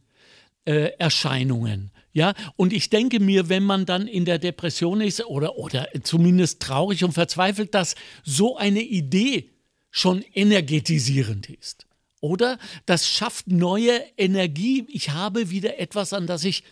äh, 0.66 0.91
Erscheinungen. 0.97 1.91
Ja, 2.12 2.34
und 2.57 2.74
ich 2.74 2.89
denke 2.89 3.20
mir, 3.20 3.47
wenn 3.47 3.64
man 3.64 3.86
dann 3.86 4.07
in 4.07 4.26
der 4.26 4.39
Depression 4.39 4.99
ist 4.99 5.24
oder, 5.28 5.57
oder 5.57 5.88
zumindest 6.03 6.60
traurig 6.60 7.03
und 7.05 7.14
verzweifelt, 7.14 7.74
dass 7.74 7.95
so 8.26 8.57
eine 8.57 8.82
Idee 8.82 9.51
schon 9.91 10.24
energetisierend 10.34 11.49
ist. 11.49 11.86
Oder 12.22 12.57
das 12.86 13.07
schafft 13.07 13.47
neue 13.47 14.01
Energie. 14.17 14.86
Ich 14.89 15.11
habe 15.11 15.49
wieder 15.49 15.80
etwas, 15.80 16.13
an 16.13 16.28
das 16.28 16.43
ich 16.43 16.63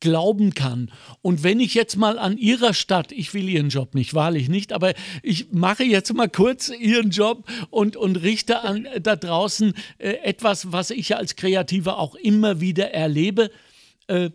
glauben 0.00 0.54
kann. 0.54 0.90
Und 1.22 1.42
wenn 1.42 1.60
ich 1.60 1.74
jetzt 1.74 1.96
mal 1.96 2.18
an 2.18 2.38
Ihrer 2.38 2.74
Stadt, 2.74 3.12
ich 3.12 3.32
will 3.34 3.48
Ihren 3.48 3.68
Job 3.68 3.94
nicht, 3.94 4.14
wahrlich 4.14 4.48
nicht, 4.48 4.72
aber 4.72 4.94
ich 5.22 5.52
mache 5.52 5.84
jetzt 5.84 6.12
mal 6.14 6.28
kurz 6.28 6.70
Ihren 6.70 7.10
Job 7.10 7.44
und, 7.68 7.96
und 7.96 8.16
richte 8.16 8.62
an 8.62 8.88
da 9.00 9.14
draußen 9.16 9.74
äh, 9.98 10.12
etwas, 10.22 10.72
was 10.72 10.90
ich 10.90 11.16
als 11.16 11.36
Kreativer 11.36 11.98
auch 11.98 12.14
immer 12.14 12.60
wieder 12.60 12.92
erlebe. 12.92 13.50
Äh, 14.06 14.30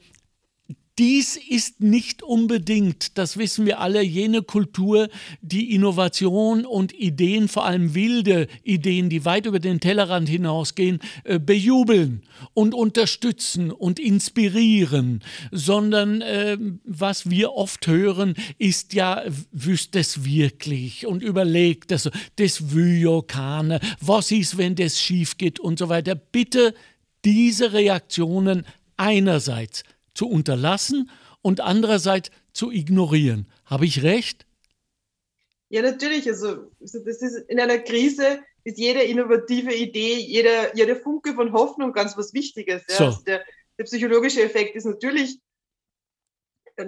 dies 0.98 1.36
ist 1.36 1.82
nicht 1.82 2.24
unbedingt, 2.24 3.18
das 3.18 3.38
wissen 3.38 3.66
wir 3.66 3.80
alle, 3.80 4.02
jene 4.02 4.42
Kultur, 4.42 5.10
die 5.42 5.74
Innovation 5.74 6.66
und 6.66 6.94
Ideen, 6.94 7.50
vor 7.50 7.66
allem 7.66 7.96
wilde 7.96 8.48
Ideen, 8.64 9.10
die 9.10 9.26
weit 9.26 9.46
über 9.46 9.60
den 9.60 9.82
Tellerrand 9.82 10.30
hinausgehen, 10.30 11.00
äh, 11.26 11.38
bejubeln 11.38 12.24
und 12.54 12.74
unterstützen 12.74 13.72
und 13.72 14.00
inspirieren, 14.00 15.22
sondern 15.52 16.22
äh, 16.22 16.58
was 16.86 17.30
wir 17.30 17.54
oft 17.54 17.88
hören, 17.88 18.36
ist 18.58 18.94
ja, 18.94 19.24
wüsst 19.52 19.96
es 19.98 20.24
wirklich 20.24 21.06
und 21.06 21.24
überlegt 21.24 21.92
es, 21.92 22.10
das 22.38 22.74
Vyokane, 22.74 23.82
was 24.00 24.32
ist, 24.32 24.58
wenn 24.58 24.76
das 24.76 25.02
schief 25.02 25.38
geht 25.38 25.60
und 25.60 25.78
so 25.78 25.90
weiter. 25.90 26.16
Bitte 26.16 26.74
diese 27.26 27.74
Reaktionen 27.74 28.66
einerseits 28.98 29.84
zu 30.16 30.28
unterlassen 30.28 31.12
und 31.42 31.62
andererseits 31.62 32.32
zu 32.54 32.72
ignorieren. 32.72 33.46
Habe 33.66 33.86
ich 33.86 34.02
recht? 34.02 34.48
Ja, 35.70 35.84
natürlich. 35.84 36.28
Also, 36.28 36.72
das 36.80 36.96
ist 37.22 37.38
in 37.50 37.60
einer 37.60 37.78
Krise 37.80 38.40
ist 38.66 38.80
jede 38.80 39.04
innovative 39.04 39.74
Idee, 39.74 40.16
jeder, 40.16 40.76
jeder 40.76 40.96
Funke 40.96 41.36
von 41.36 41.54
Hoffnung 41.54 41.94
ganz 41.94 42.18
was 42.18 42.34
Wichtiges. 42.34 42.84
Ja. 42.90 42.96
So. 42.96 43.06
Also 43.06 43.24
der, 43.24 43.46
der, 43.78 43.84
psychologische 43.84 44.42
Effekt 44.42 44.76
ist 44.76 44.86
natürlich 44.86 45.40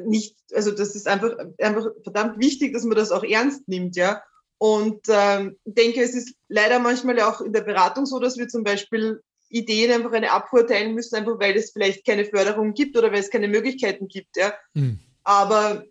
nicht, 0.05 0.35
also 0.53 0.71
das 0.71 0.95
ist 0.95 1.07
einfach, 1.07 1.37
einfach 1.59 1.85
verdammt 2.03 2.39
wichtig, 2.39 2.73
dass 2.73 2.83
man 2.83 2.97
das 2.97 3.11
auch 3.11 3.23
ernst 3.23 3.67
nimmt, 3.67 3.95
ja. 3.95 4.21
Und 4.57 5.05
ähm, 5.07 5.55
denke, 5.65 6.01
es 6.01 6.15
ist 6.15 6.35
leider 6.47 6.79
manchmal 6.79 7.19
auch 7.21 7.41
in 7.41 7.53
der 7.53 7.61
Beratung 7.61 8.07
so, 8.07 8.19
dass 8.19 8.37
wir 8.37 8.47
zum 8.47 8.63
Beispiel 8.63 9.21
Ideen 9.49 9.91
einfach 9.91 10.11
eine 10.11 10.31
Abfuhr 10.31 10.67
teilen 10.67 10.93
müssen, 10.93 11.15
einfach 11.15 11.39
weil 11.39 11.55
es 11.55 11.71
vielleicht 11.71 12.05
keine 12.05 12.25
Förderung 12.25 12.73
gibt 12.73 12.97
oder 12.97 13.11
weil 13.11 13.19
es 13.19 13.29
keine 13.29 13.47
Möglichkeiten 13.47 14.07
gibt. 14.07 14.35
Ja. 14.35 14.53
Mhm. 14.73 14.99
Aber 15.23 15.85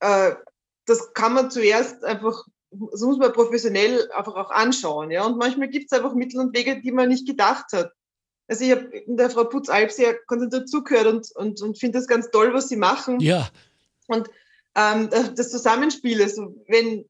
äh, 0.00 0.32
das 0.86 1.12
kann 1.12 1.34
man 1.34 1.50
zuerst 1.50 2.04
einfach, 2.04 2.44
das 2.70 3.00
muss 3.00 3.18
man 3.18 3.32
professionell 3.32 4.10
einfach 4.12 4.34
auch 4.34 4.50
anschauen. 4.50 5.10
Ja. 5.10 5.24
Und 5.24 5.38
manchmal 5.38 5.68
gibt 5.68 5.90
es 5.90 5.96
einfach 5.96 6.14
Mittel 6.14 6.40
und 6.40 6.56
Wege, 6.56 6.80
die 6.80 6.92
man 6.92 7.08
nicht 7.08 7.26
gedacht 7.26 7.66
hat. 7.72 7.92
Also 8.48 8.64
ich 8.64 8.72
habe 8.72 8.90
der 9.06 9.30
Frau 9.30 9.44
Putz-Alp 9.44 9.92
sehr 9.92 10.18
konzentriert 10.26 10.68
zugehört 10.68 11.06
und, 11.06 11.30
und, 11.36 11.62
und 11.62 11.78
finde 11.78 11.98
das 11.98 12.08
ganz 12.08 12.30
toll, 12.30 12.52
was 12.52 12.68
sie 12.68 12.76
machen. 12.76 13.20
Ja. 13.20 13.48
Und 14.08 14.28
ähm, 14.74 15.08
das 15.10 15.50
Zusammenspiel, 15.50 16.20
also 16.20 16.54
wenn 16.66 17.08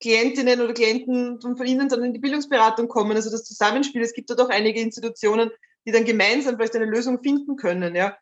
Klientinnen 0.00 0.60
oder 0.60 0.74
Klienten 0.74 1.40
von 1.40 1.66
Ihnen 1.66 1.88
dann 1.88 2.04
in 2.04 2.12
die 2.12 2.20
Bildungsberatung 2.20 2.88
kommen, 2.88 3.16
also 3.16 3.30
das 3.30 3.44
Zusammenspiel. 3.44 4.02
Es 4.02 4.12
gibt 4.12 4.30
da 4.30 4.34
doch 4.34 4.50
einige 4.50 4.80
Institutionen, 4.80 5.50
die 5.86 5.92
dann 5.92 6.04
gemeinsam 6.04 6.56
vielleicht 6.56 6.76
eine 6.76 6.84
Lösung 6.84 7.22
finden 7.22 7.56
können. 7.56 7.94
Ja. 7.94 8.16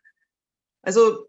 Also 0.81 1.27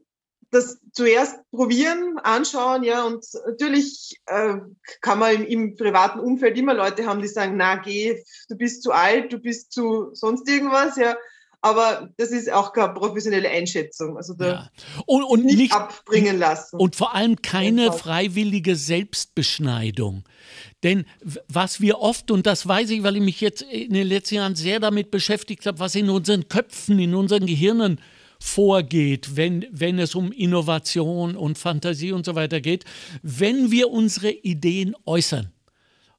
das 0.51 0.79
zuerst 0.93 1.39
probieren, 1.51 2.19
anschauen, 2.19 2.85
ja, 2.85 3.05
und 3.05 3.27
natürlich 3.47 4.21
äh, 4.27 4.55
kann 5.01 5.19
man 5.19 5.35
im, 5.35 5.45
im, 5.47 5.77
privaten 5.77 6.21
Umfeld 6.21 6.57
immer 6.57 6.75
Leute 6.75 7.07
haben, 7.07 7.21
die 7.21 7.29
sagen, 7.29 7.57
na 7.57 7.77
geh, 7.77 8.23
du 8.49 8.57
bist 8.57 8.83
zu 8.83 8.93
alt, 8.93 9.33
du 9.33 9.39
bist 9.39 9.73
zu 9.73 10.15
sonst 10.15 10.49
irgendwas, 10.49 10.97
ja. 10.97 11.17
Aber 11.61 12.11
das 12.17 12.31
ist 12.31 12.53
auch 12.53 12.73
keine 12.73 12.95
professionelle 12.95 13.49
Einschätzung. 13.49 14.17
Also 14.17 14.35
da 14.35 14.47
ja. 14.47 14.71
und, 15.07 15.25
und 15.25 15.45
nicht, 15.45 15.59
nicht, 15.59 15.73
abbringen 15.73 16.39
lassen. 16.39 16.77
Und 16.77 16.97
vor 16.97 17.15
allem 17.15 17.43
keine 17.43 17.93
freiwillige 17.93 18.77
Selbstbeschneidung. 18.77 20.25
Denn 20.83 21.07
was 21.49 21.81
wir 21.81 21.99
oft, 21.99 22.31
und 22.31 22.47
das 22.47 22.69
weiß 22.69 22.91
ich, 22.91 23.03
weil 23.03 23.17
ich 23.17 23.23
mich 23.23 23.41
jetzt 23.41 23.63
in 23.63 23.95
den 23.95 24.07
letzten 24.07 24.37
Jahren 24.37 24.55
sehr 24.55 24.79
damit 24.79 25.11
beschäftigt 25.11 25.67
habe, 25.67 25.81
was 25.81 25.95
in 25.95 26.11
unseren 26.11 26.49
Köpfen, 26.49 26.99
in 26.99 27.15
unseren 27.15 27.47
Gehirnen 27.47 28.01
vorgeht, 28.39 29.37
wenn, 29.37 29.67
wenn 29.71 29.99
es 29.99 30.15
um 30.15 30.33
Innovation 30.33 31.37
und 31.37 31.59
Fantasie 31.59 32.13
und 32.13 32.25
so 32.25 32.35
weiter 32.35 32.61
geht, 32.61 32.85
wenn 33.23 33.71
wir 33.71 33.91
unsere 33.91 34.31
Ideen 34.31 34.95
äußern. 35.07 35.53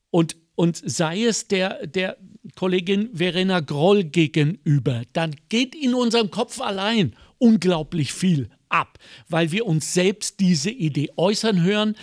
Und, 0.10 0.36
und 0.56 0.82
sei 0.84 1.24
es 1.24 1.48
der, 1.48 1.86
der 1.86 2.18
Kollegin 2.56 3.10
Verena 3.14 3.60
Groll 3.60 4.04
gegenüber, 4.04 5.04
dann 5.14 5.36
geht 5.50 5.76
in 5.76 5.94
unserem 5.94 6.32
Kopf 6.32 6.62
allein 6.62 7.16
unglaublich 7.38 8.14
viel 8.14 8.50
ab, 8.70 8.98
weil 9.30 9.52
wir 9.52 9.66
uns 9.66 9.94
selbst 9.94 10.40
diese 10.40 10.70
Idee 10.70 11.10
äußern 11.16 11.64
hören 11.64 11.96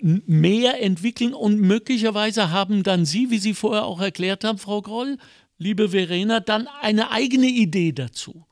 mehr 0.00 0.82
entwickeln 0.82 1.34
und 1.34 1.60
möglicherweise 1.60 2.50
haben 2.50 2.82
dann 2.82 3.04
Sie, 3.04 3.30
wie 3.30 3.38
Sie 3.38 3.52
vorher 3.52 3.84
auch 3.84 4.00
erklärt 4.00 4.42
haben, 4.42 4.56
Frau 4.56 4.80
Groll, 4.80 5.18
liebe 5.58 5.90
Verena, 5.90 6.40
dann 6.40 6.66
eine 6.80 7.10
eigene 7.10 7.46
Idee 7.46 7.92
dazu. 7.92 8.46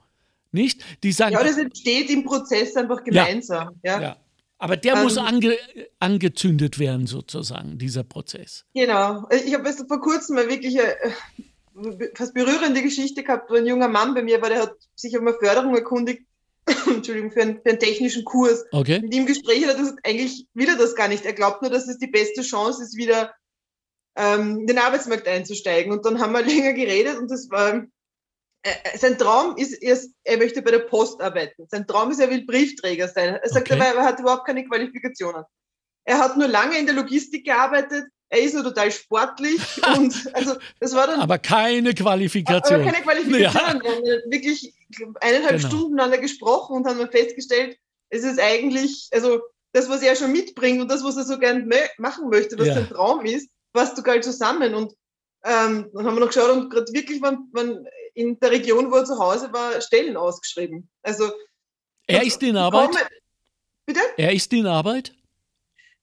Nicht? 0.52 0.84
Die 1.02 1.12
sagen, 1.12 1.32
ja, 1.32 1.42
das 1.42 1.56
entsteht 1.56 2.10
im 2.10 2.24
Prozess 2.24 2.76
einfach 2.76 3.02
gemeinsam. 3.02 3.70
Ja, 3.82 3.96
ja. 3.96 4.02
ja. 4.02 4.16
Aber 4.64 4.78
der 4.78 4.94
ähm, 4.94 5.02
muss 5.02 5.18
ange, 5.18 5.58
angezündet 5.98 6.78
werden, 6.78 7.06
sozusagen, 7.06 7.76
dieser 7.76 8.02
Prozess. 8.02 8.64
Genau. 8.72 9.28
Ich 9.44 9.52
habe 9.52 9.70
vor 9.86 10.00
kurzem 10.00 10.36
mal 10.36 10.48
wirklich 10.48 10.80
eine 10.80 10.94
äh, 11.02 12.10
fast 12.14 12.32
berührende 12.32 12.80
Geschichte 12.80 13.22
gehabt, 13.22 13.50
wo 13.50 13.56
ein 13.56 13.66
junger 13.66 13.88
Mann 13.88 14.14
bei 14.14 14.22
mir 14.22 14.40
war, 14.40 14.48
der 14.48 14.62
hat 14.62 14.74
sich 14.94 15.18
um 15.18 15.28
eine 15.28 15.36
Förderung 15.36 15.74
erkundigt 15.74 16.22
Entschuldigung, 16.86 17.30
für 17.30 17.42
einen, 17.42 17.60
für 17.60 17.68
einen, 17.68 17.78
technischen 17.78 18.24
Kurs. 18.24 18.64
Okay. 18.72 19.02
Mit 19.02 19.14
ihm 19.14 19.26
Gespräch 19.26 19.66
hat 19.66 19.74
er 19.74 19.80
gesagt, 19.80 19.98
eigentlich 20.02 20.46
will 20.54 20.70
er 20.70 20.78
das 20.78 20.94
gar 20.94 21.08
nicht. 21.08 21.26
Er 21.26 21.34
glaubt 21.34 21.60
nur, 21.60 21.70
dass 21.70 21.86
es 21.86 21.98
die 21.98 22.06
beste 22.06 22.40
Chance 22.40 22.82
ist, 22.82 22.96
wieder 22.96 23.34
ähm, 24.16 24.60
in 24.60 24.66
den 24.66 24.78
Arbeitsmarkt 24.78 25.28
einzusteigen. 25.28 25.92
Und 25.92 26.06
dann 26.06 26.20
haben 26.20 26.32
wir 26.32 26.42
länger 26.46 26.72
geredet 26.72 27.18
und 27.18 27.30
das 27.30 27.50
war, 27.50 27.84
sein 28.96 29.18
Traum 29.18 29.56
ist, 29.56 29.78
er 30.24 30.38
möchte 30.38 30.62
bei 30.62 30.70
der 30.70 30.80
Post 30.80 31.20
arbeiten. 31.20 31.66
Sein 31.68 31.86
Traum 31.86 32.10
ist, 32.10 32.20
er 32.20 32.30
will 32.30 32.46
Briefträger 32.46 33.08
sein. 33.08 33.34
Er 33.34 33.48
sagt 33.48 33.70
okay. 33.70 33.80
aber, 33.80 33.98
er 34.00 34.04
hat 34.04 34.20
überhaupt 34.20 34.46
keine 34.46 34.64
Qualifikationen. 34.64 35.44
Er 36.04 36.18
hat 36.18 36.36
nur 36.36 36.48
lange 36.48 36.78
in 36.78 36.86
der 36.86 36.94
Logistik 36.94 37.44
gearbeitet, 37.44 38.04
er 38.28 38.40
ist 38.40 38.54
nur 38.54 38.64
total 38.64 38.90
sportlich 38.90 39.60
und 39.96 40.30
also 40.34 40.56
das 40.80 40.94
war 40.94 41.06
dann. 41.06 41.20
Aber 41.20 41.38
keine 41.38 41.94
Qualifikation. 41.94 42.80
Aber 42.80 42.90
keine 42.90 43.02
Qualifikation. 43.04 43.42
Ja. 43.42 43.54
Wir 43.54 43.60
haben 43.60 43.82
wirklich 44.30 44.74
eineinhalb 45.20 45.56
genau. 45.56 45.68
Stunden 45.68 45.90
miteinander 45.92 46.18
gesprochen 46.18 46.76
und 46.76 46.86
haben 46.86 47.10
festgestellt, 47.10 47.78
es 48.10 48.24
ist 48.24 48.40
eigentlich, 48.40 49.08
also 49.12 49.40
das, 49.72 49.88
was 49.88 50.02
er 50.02 50.16
schon 50.16 50.32
mitbringt 50.32 50.80
und 50.80 50.90
das, 50.90 51.04
was 51.04 51.16
er 51.16 51.24
so 51.24 51.38
gern 51.38 51.70
machen 51.98 52.28
möchte, 52.28 52.58
was 52.58 52.68
ja. 52.68 52.74
sein 52.74 52.88
Traum 52.88 53.24
ist, 53.24 53.50
passt 53.72 53.96
sogar 53.96 54.20
zusammen. 54.20 54.74
Und 54.74 54.92
ähm, 55.44 55.90
dann 55.92 56.06
haben 56.06 56.14
wir 56.14 56.20
noch 56.20 56.28
geschaut 56.28 56.50
und 56.50 56.70
gerade 56.70 56.92
wirklich, 56.92 57.20
man, 57.20 57.48
man 57.52 57.86
in 58.14 58.38
der 58.40 58.50
Region, 58.50 58.90
wo 58.90 58.96
er 58.96 59.04
zu 59.04 59.18
Hause 59.18 59.52
war, 59.52 59.80
Stellen 59.80 60.16
ausgeschrieben. 60.16 60.88
Also 61.02 61.30
er 62.06 62.22
ist 62.22 62.42
in 62.42 62.56
Arbeit. 62.56 62.90
Bitte? 63.86 64.00
Er 64.16 64.32
ist 64.32 64.52
in 64.52 64.66
Arbeit? 64.66 65.12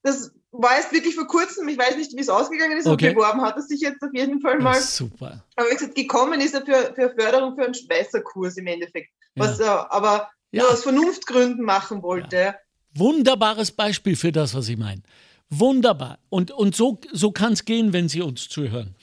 Das 0.03 0.31
war 0.51 0.77
jetzt 0.77 0.91
wirklich 0.91 1.15
vor 1.15 1.27
kurzem, 1.27 1.67
ich 1.67 1.77
weiß 1.77 1.95
nicht, 1.95 2.15
wie 2.15 2.21
es 2.21 2.29
ausgegangen 2.29 2.77
ist, 2.77 2.87
okay. 2.87 3.09
und 3.09 3.15
beworben 3.15 3.41
hat 3.41 3.55
er 3.55 3.61
sich 3.61 3.81
jetzt 3.81 4.01
auf 4.03 4.13
jeden 4.13 4.41
Fall 4.41 4.59
mal. 4.59 4.75
Ja, 4.75 4.81
super. 4.81 5.43
Aber 5.55 5.69
wie 5.69 5.73
gesagt, 5.73 5.95
gekommen 5.95 6.41
ist 6.41 6.53
er 6.53 6.65
für, 6.65 6.93
für 6.93 7.13
Förderung 7.17 7.55
für 7.55 7.65
einen 7.65 7.73
Schweißerkurs 7.73 8.57
im 8.57 8.67
Endeffekt, 8.67 9.11
was 9.35 9.59
ja. 9.59 9.65
er 9.65 9.93
aber 9.93 10.29
ja. 10.51 10.63
nur 10.63 10.71
aus 10.71 10.83
Vernunftgründen 10.83 11.63
machen 11.63 12.03
wollte. 12.03 12.55
Wunderbares 12.93 13.71
Beispiel 13.71 14.15
für 14.15 14.31
das, 14.31 14.53
was 14.53 14.67
ich 14.67 14.77
meine. 14.77 15.01
Wunderbar. 15.49 16.19
Und, 16.29 16.51
und 16.51 16.75
so, 16.75 16.99
so 17.11 17.31
kann 17.31 17.53
es 17.53 17.65
gehen, 17.65 17.93
wenn 17.93 18.09
Sie 18.09 18.21
uns 18.21 18.49
zuhören. 18.49 18.95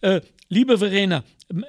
Äh, 0.00 0.20
liebe 0.50 0.78
Verena, 0.78 1.24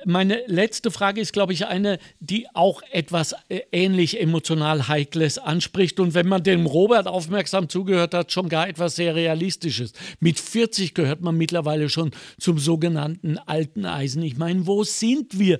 meine 0.06 0.44
letzte 0.48 0.92
Frage 0.92 1.22
ist, 1.22 1.32
glaube 1.32 1.54
ich, 1.54 1.66
eine, 1.66 2.00
die 2.20 2.48
auch 2.54 2.82
etwas 2.92 3.34
äh, 3.48 3.62
ähnlich 3.72 4.20
emotional 4.20 4.88
Heikles 4.88 5.38
anspricht 5.38 6.00
und 6.00 6.14
wenn 6.14 6.28
man 6.28 6.44
dem 6.44 6.66
Robert 6.66 7.08
aufmerksam 7.08 7.70
zugehört 7.70 8.14
hat, 8.14 8.32
schon 8.32 8.50
gar 8.50 8.68
etwas 8.68 8.96
sehr 8.96 9.16
Realistisches. 9.16 9.94
Mit 10.20 10.40
40 10.40 10.94
gehört 10.94 11.22
man 11.22 11.38
mittlerweile 11.38 11.90
schon 11.90 12.12
zum 12.40 12.60
sogenannten 12.60 13.38
alten 13.38 13.86
Eisen. 13.86 14.22
Ich 14.24 14.38
meine, 14.38 14.68
wo 14.68 14.84
sind 14.84 15.40
wir? 15.40 15.60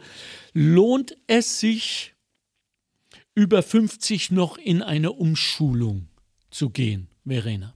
Lohnt 0.54 1.16
es 1.28 1.60
sich, 1.60 2.14
über 3.34 3.64
50 3.64 4.32
noch 4.32 4.58
in 4.58 4.82
eine 4.82 5.14
Umschulung 5.14 6.10
zu 6.50 6.70
gehen, 6.70 7.08
Verena? 7.26 7.76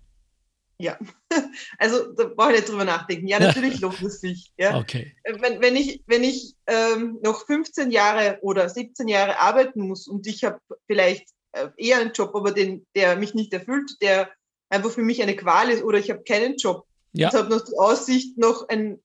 Ja, 0.77 0.99
also 1.77 2.11
da 2.13 2.25
brauche 2.25 2.51
ich 2.51 2.59
nicht 2.59 2.69
drüber 2.69 2.85
nachdenken. 2.85 3.27
Ja, 3.27 3.39
natürlich 3.39 3.79
lohnt 3.81 4.01
es 4.01 4.19
sich. 4.19 4.51
Ja. 4.57 4.77
Okay. 4.77 5.15
Äh, 5.23 5.41
wenn, 5.41 5.61
wenn 5.61 5.75
ich, 5.75 6.03
wenn 6.07 6.23
ich 6.23 6.55
ähm, 6.67 7.19
noch 7.23 7.45
15 7.45 7.91
Jahre 7.91 8.39
oder 8.41 8.67
17 8.67 9.07
Jahre 9.07 9.39
arbeiten 9.39 9.87
muss 9.87 10.07
und 10.07 10.27
ich 10.27 10.43
habe 10.43 10.59
vielleicht 10.87 11.29
äh, 11.53 11.69
eher 11.77 11.99
einen 11.99 12.11
Job, 12.11 12.35
aber 12.35 12.51
den, 12.51 12.85
der 12.95 13.15
mich 13.15 13.33
nicht 13.33 13.53
erfüllt, 13.53 13.91
der 14.01 14.29
einfach 14.69 14.91
für 14.91 15.01
mich 15.01 15.21
eine 15.21 15.35
Qual 15.35 15.69
ist 15.69 15.83
oder 15.83 15.97
ich 15.97 16.09
habe 16.09 16.23
keinen 16.23 16.57
Job 16.57 16.85
ja. 17.13 17.29
und 17.29 17.37
habe 17.37 17.49
noch 17.49 17.63
die 17.63 17.77
Aussicht, 17.77 18.37
noch 18.37 18.67
ein, 18.67 19.01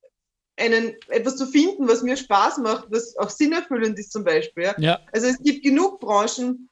einen, 0.57 0.97
etwas 1.09 1.37
zu 1.37 1.47
finden, 1.47 1.87
was 1.87 2.03
mir 2.03 2.17
Spaß 2.17 2.59
macht, 2.59 2.89
was 2.91 3.17
auch 3.17 3.31
sinnerfüllend 3.31 3.99
ist 3.99 4.13
zum 4.13 4.25
Beispiel. 4.25 4.65
Ja. 4.65 4.75
ja. 4.79 5.01
Also 5.13 5.29
es 5.29 5.39
gibt 5.39 5.63
genug 5.63 6.01
Branchen, 6.01 6.69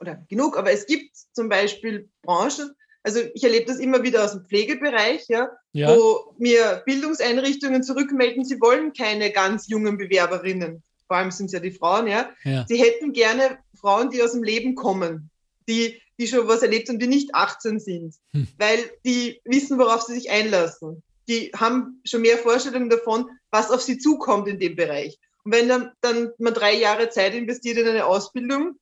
oder 0.00 0.24
genug, 0.28 0.56
aber 0.56 0.72
es 0.72 0.86
gibt 0.86 1.16
zum 1.32 1.48
Beispiel 1.48 2.08
Branchen, 2.22 2.74
also 3.04 3.20
ich 3.34 3.44
erlebe 3.44 3.66
das 3.66 3.78
immer 3.78 4.02
wieder 4.02 4.24
aus 4.24 4.32
dem 4.32 4.46
Pflegebereich, 4.46 5.26
ja, 5.28 5.50
ja, 5.72 5.94
wo 5.94 6.34
mir 6.38 6.82
Bildungseinrichtungen 6.86 7.82
zurückmelden, 7.82 8.44
sie 8.44 8.60
wollen 8.60 8.94
keine 8.94 9.30
ganz 9.30 9.68
jungen 9.68 9.98
Bewerberinnen. 9.98 10.82
Vor 11.06 11.18
allem 11.18 11.30
sind 11.30 11.46
es 11.46 11.52
ja 11.52 11.60
die 11.60 11.70
Frauen, 11.70 12.06
ja. 12.06 12.30
ja. 12.44 12.64
Sie 12.66 12.82
hätten 12.82 13.12
gerne 13.12 13.58
Frauen, 13.78 14.08
die 14.08 14.22
aus 14.22 14.32
dem 14.32 14.42
Leben 14.42 14.74
kommen, 14.74 15.30
die, 15.68 16.00
die 16.18 16.26
schon 16.26 16.48
was 16.48 16.62
erlebt 16.62 16.88
und 16.88 16.98
die 16.98 17.06
nicht 17.06 17.34
18 17.34 17.78
sind, 17.78 18.14
hm. 18.32 18.48
weil 18.56 18.78
die 19.04 19.38
wissen, 19.44 19.78
worauf 19.78 20.02
sie 20.02 20.14
sich 20.14 20.30
einlassen. 20.30 21.02
Die 21.28 21.52
haben 21.54 22.00
schon 22.06 22.22
mehr 22.22 22.38
Vorstellungen 22.38 22.88
davon, 22.88 23.28
was 23.50 23.70
auf 23.70 23.82
sie 23.82 23.98
zukommt 23.98 24.48
in 24.48 24.58
dem 24.58 24.76
Bereich. 24.76 25.18
Und 25.44 25.52
wenn 25.52 25.68
dann, 25.68 25.92
dann 26.00 26.30
man 26.38 26.54
drei 26.54 26.74
Jahre 26.74 27.10
Zeit 27.10 27.34
investiert 27.34 27.76
in 27.76 27.86
eine 27.86 28.06
Ausbildung, 28.06 28.78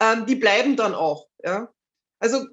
ähm, 0.00 0.26
die 0.26 0.36
bleiben 0.36 0.76
dann 0.76 0.94
auch. 0.94 1.26
Ja? 1.42 1.72
Also 2.20 2.46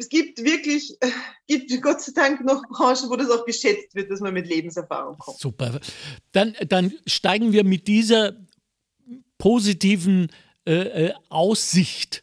es 0.00 0.08
gibt 0.08 0.42
wirklich, 0.42 0.96
äh, 1.00 1.10
gibt 1.46 1.82
Gott 1.82 2.00
sei 2.00 2.12
Dank 2.14 2.44
noch 2.44 2.62
Branchen, 2.68 3.08
wo 3.10 3.16
das 3.16 3.30
auch 3.30 3.44
geschätzt 3.44 3.94
wird, 3.94 4.10
dass 4.10 4.20
man 4.20 4.34
mit 4.34 4.48
Lebenserfahrung 4.48 5.18
kommt. 5.18 5.38
Super. 5.38 5.78
Dann, 6.32 6.56
dann 6.66 6.92
steigen 7.06 7.52
wir 7.52 7.64
mit 7.64 7.86
dieser 7.86 8.36
positiven 9.38 10.28
äh, 10.66 11.06
äh, 11.06 11.12
Aussicht 11.28 12.22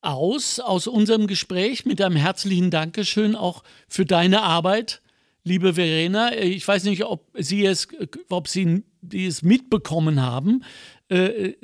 aus, 0.00 0.60
aus 0.60 0.86
unserem 0.86 1.26
Gespräch 1.26 1.84
mit 1.84 2.00
einem 2.00 2.16
herzlichen 2.16 2.70
Dankeschön 2.70 3.36
auch 3.36 3.62
für 3.88 4.06
deine 4.06 4.42
Arbeit, 4.42 5.02
liebe 5.44 5.74
Verena. 5.74 6.34
Ich 6.34 6.66
weiß 6.66 6.84
nicht, 6.84 7.04
ob 7.04 7.30
Sie 7.38 7.66
es, 7.66 7.88
ob 8.28 8.48
Sie 8.48 8.84
es 9.12 9.42
mitbekommen 9.42 10.22
haben. 10.22 10.64
Äh, 11.08 11.54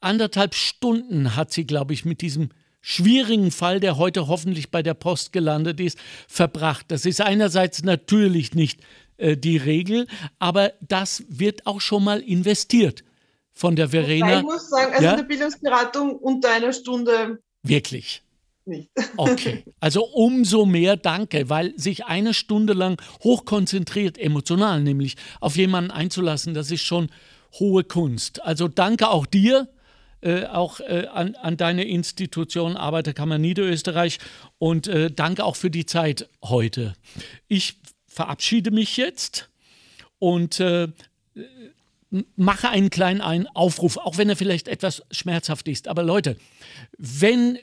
anderthalb 0.00 0.54
Stunden 0.54 1.34
hat 1.34 1.52
sie, 1.52 1.66
glaube 1.66 1.94
ich, 1.94 2.04
mit 2.04 2.20
diesem 2.20 2.50
schwierigen 2.86 3.50
Fall, 3.50 3.80
der 3.80 3.96
heute 3.96 4.28
hoffentlich 4.28 4.70
bei 4.70 4.82
der 4.82 4.92
Post 4.92 5.32
gelandet 5.32 5.80
ist, 5.80 5.98
verbracht. 6.28 6.84
Das 6.88 7.06
ist 7.06 7.22
einerseits 7.22 7.82
natürlich 7.82 8.54
nicht 8.54 8.82
äh, 9.16 9.38
die 9.38 9.56
Regel, 9.56 10.06
aber 10.38 10.74
das 10.82 11.24
wird 11.28 11.66
auch 11.66 11.80
schon 11.80 12.04
mal 12.04 12.20
investiert 12.20 13.02
von 13.54 13.74
der 13.74 13.88
Verena. 13.88 14.38
Ich 14.38 14.44
muss 14.44 14.68
sagen, 14.68 14.92
also 14.92 15.02
ja? 15.02 15.12
eine 15.14 15.24
Bildungsberatung 15.24 16.14
unter 16.16 16.50
einer 16.50 16.74
Stunde. 16.74 17.38
Wirklich. 17.62 18.22
Nicht. 18.66 18.90
Okay, 19.16 19.64
also 19.80 20.04
umso 20.06 20.64
mehr 20.64 20.96
danke, 20.96 21.50
weil 21.50 21.78
sich 21.78 22.06
eine 22.06 22.32
Stunde 22.32 22.72
lang 22.72 23.00
hochkonzentriert, 23.22 24.18
emotional 24.18 24.82
nämlich, 24.82 25.16
auf 25.40 25.56
jemanden 25.56 25.90
einzulassen, 25.90 26.54
das 26.54 26.70
ist 26.70 26.82
schon 26.82 27.10
hohe 27.58 27.84
Kunst. 27.84 28.42
Also 28.42 28.68
danke 28.68 29.08
auch 29.08 29.26
dir 29.26 29.68
äh, 30.24 30.46
auch 30.46 30.80
äh, 30.80 31.06
an, 31.12 31.34
an, 31.34 31.56
deine 31.56 31.84
Institution 31.84 32.76
Arbeiterkammer 32.76 33.38
Niederösterreich 33.38 34.18
und 34.58 34.86
äh, 34.86 35.10
danke 35.10 35.44
auch 35.44 35.56
für 35.56 35.70
die 35.70 35.86
Zeit 35.86 36.28
heute. 36.42 36.94
Ich 37.46 37.76
verabschiede 38.06 38.70
mich 38.70 38.96
jetzt 38.96 39.50
und 40.18 40.60
äh, 40.60 40.88
mache 42.36 42.70
einen 42.70 42.90
kleinen 42.90 43.20
einen 43.20 43.46
Aufruf, 43.48 43.96
auch 43.98 44.16
wenn 44.16 44.28
er 44.28 44.36
vielleicht 44.36 44.68
etwas 44.68 45.02
schmerzhaft 45.10 45.68
ist. 45.68 45.88
Aber 45.88 46.02
Leute, 46.02 46.36
wenn 46.96 47.58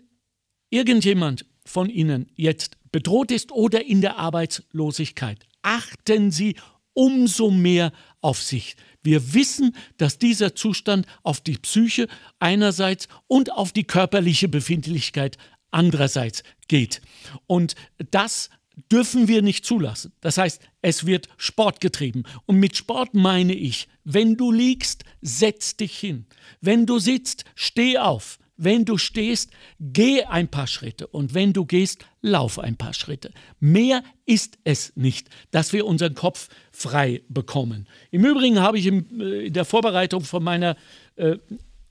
irgendjemand 0.70 1.46
von 1.66 1.90
Ihnen 1.90 2.30
jetzt 2.36 2.78
bedroht 2.92 3.32
ist 3.32 3.52
oder 3.52 3.86
in 3.86 4.02
der 4.02 4.18
Arbeitslosigkeit, 4.18 5.40
achten 5.62 6.32
Sie 6.32 6.56
umso 6.94 7.50
mehr 7.50 7.92
auf 8.20 8.42
sich. 8.42 8.76
Wir 9.04 9.34
wissen, 9.34 9.76
dass 9.98 10.20
dieser 10.20 10.56
Zustand 10.56 11.06
auf 11.24 11.42
die 11.42 11.58
Psyche 11.58 12.08
einerseits 12.40 13.08
und 13.28 13.52
auf 13.52 13.72
die 13.72 13.84
körperliche 13.84 14.48
Befindlichkeit 14.48 15.38
andererseits 15.72 16.44
geht. 16.68 17.02
Und 17.48 17.76
das 18.12 18.50
dürfen 18.92 19.28
wir 19.28 19.42
nicht 19.42 19.66
zulassen. 19.66 20.14
Das 20.22 20.38
heißt, 20.38 20.62
es 20.82 21.06
wird 21.06 21.28
Sport 21.38 21.82
getrieben. 21.82 22.24
Und 22.46 22.58
mit 22.58 22.78
Sport 22.78 23.14
meine 23.14 23.54
ich, 23.54 23.88
wenn 24.04 24.38
du 24.38 24.52
liegst, 24.52 25.04
setz 25.22 25.76
dich 25.78 25.98
hin. 25.98 26.26
Wenn 26.62 26.86
du 26.86 27.00
sitzt, 27.00 27.46
steh 27.56 27.98
auf. 27.98 28.40
Wenn 28.64 28.86
du 28.86 29.00
stehst, 29.00 29.50
geh 29.80 30.24
ein 30.24 30.48
paar 30.48 30.68
Schritte 30.68 31.08
und 31.08 31.34
wenn 31.34 31.52
du 31.52 31.66
gehst, 31.66 32.06
lauf 32.22 32.60
ein 32.60 32.76
paar 32.76 32.94
Schritte. 32.94 33.32
Mehr 33.60 34.04
ist 34.28 34.60
es 34.64 34.96
nicht, 34.96 35.30
dass 35.50 35.74
wir 35.74 35.88
unseren 35.88 36.14
Kopf 36.14 36.48
frei 36.72 37.24
bekommen. 37.28 37.88
Im 38.12 38.24
Übrigen 38.24 38.60
habe 38.60 38.78
ich 38.78 38.86
in 38.86 39.20
äh, 39.20 39.50
der 39.50 39.66
Vorbereitung 39.66 40.22
von 40.22 40.44
meiner 40.44 40.78
äh, 41.16 41.38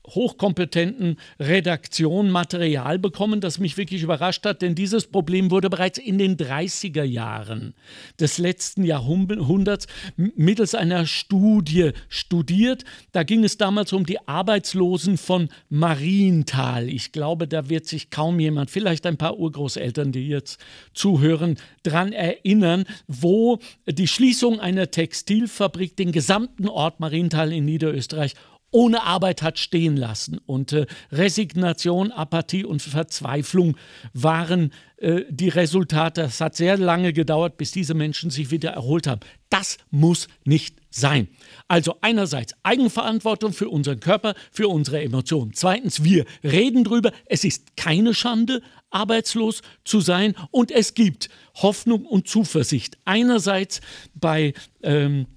hochkompetenten 0.07 1.17
Redaktion 1.39 2.31
Material 2.31 2.99
bekommen, 2.99 3.41
das 3.41 3.59
mich 3.59 3.77
wirklich 3.77 4.03
überrascht 4.03 4.45
hat, 4.45 4.61
denn 4.61 4.75
dieses 4.75 5.07
Problem 5.07 5.51
wurde 5.51 5.69
bereits 5.69 5.97
in 5.97 6.17
den 6.17 6.37
30er 6.37 7.03
Jahren 7.03 7.73
des 8.19 8.37
letzten 8.37 8.83
Jahrhunderts 8.83 9.87
mittels 10.15 10.75
einer 10.75 11.05
Studie 11.05 11.91
studiert. 12.09 12.83
Da 13.11 13.23
ging 13.23 13.43
es 13.43 13.57
damals 13.57 13.93
um 13.93 14.05
die 14.05 14.27
Arbeitslosen 14.27 15.17
von 15.17 15.49
Marienthal. 15.69 16.89
Ich 16.89 17.11
glaube, 17.11 17.47
da 17.47 17.69
wird 17.69 17.85
sich 17.85 18.09
kaum 18.09 18.39
jemand, 18.39 18.71
vielleicht 18.71 19.05
ein 19.05 19.17
paar 19.17 19.37
Urgroßeltern, 19.37 20.11
die 20.11 20.27
jetzt 20.27 20.59
zuhören, 20.93 21.57
daran 21.83 22.11
erinnern, 22.11 22.85
wo 23.07 23.59
die 23.87 24.07
Schließung 24.07 24.59
einer 24.59 24.91
Textilfabrik 24.91 25.95
den 25.95 26.11
gesamten 26.11 26.67
Ort 26.67 26.99
Marienthal 26.99 27.53
in 27.53 27.65
Niederösterreich 27.65 28.33
ohne 28.71 29.03
Arbeit 29.03 29.41
hat 29.41 29.59
stehen 29.59 29.97
lassen. 29.97 30.39
Und 30.45 30.73
äh, 30.73 30.87
Resignation, 31.11 32.11
Apathie 32.11 32.65
und 32.65 32.81
Verzweiflung 32.81 33.77
waren 34.13 34.73
äh, 34.97 35.23
die 35.29 35.49
Resultate. 35.49 36.21
Es 36.21 36.41
hat 36.41 36.55
sehr 36.55 36.77
lange 36.77 37.13
gedauert, 37.13 37.57
bis 37.57 37.71
diese 37.71 37.93
Menschen 37.93 38.29
sich 38.29 38.49
wieder 38.49 38.71
erholt 38.71 39.07
haben. 39.07 39.19
Das 39.49 39.77
muss 39.89 40.27
nicht 40.45 40.77
sein. 40.89 41.27
Also 41.67 41.97
einerseits 42.01 42.55
Eigenverantwortung 42.63 43.53
für 43.53 43.69
unseren 43.69 43.99
Körper, 43.99 44.35
für 44.51 44.69
unsere 44.69 45.01
Emotionen. 45.01 45.53
Zweitens, 45.53 46.03
wir 46.03 46.25
reden 46.43 46.83
drüber. 46.83 47.11
Es 47.25 47.43
ist 47.43 47.75
keine 47.75 48.13
Schande, 48.13 48.61
arbeitslos 48.89 49.61
zu 49.83 49.99
sein. 49.99 50.35
Und 50.51 50.71
es 50.71 50.93
gibt 50.93 51.29
Hoffnung 51.55 52.05
und 52.05 52.27
Zuversicht. 52.27 52.97
Einerseits 53.03 53.81
bei 54.13 54.53
ähm, 54.83 55.27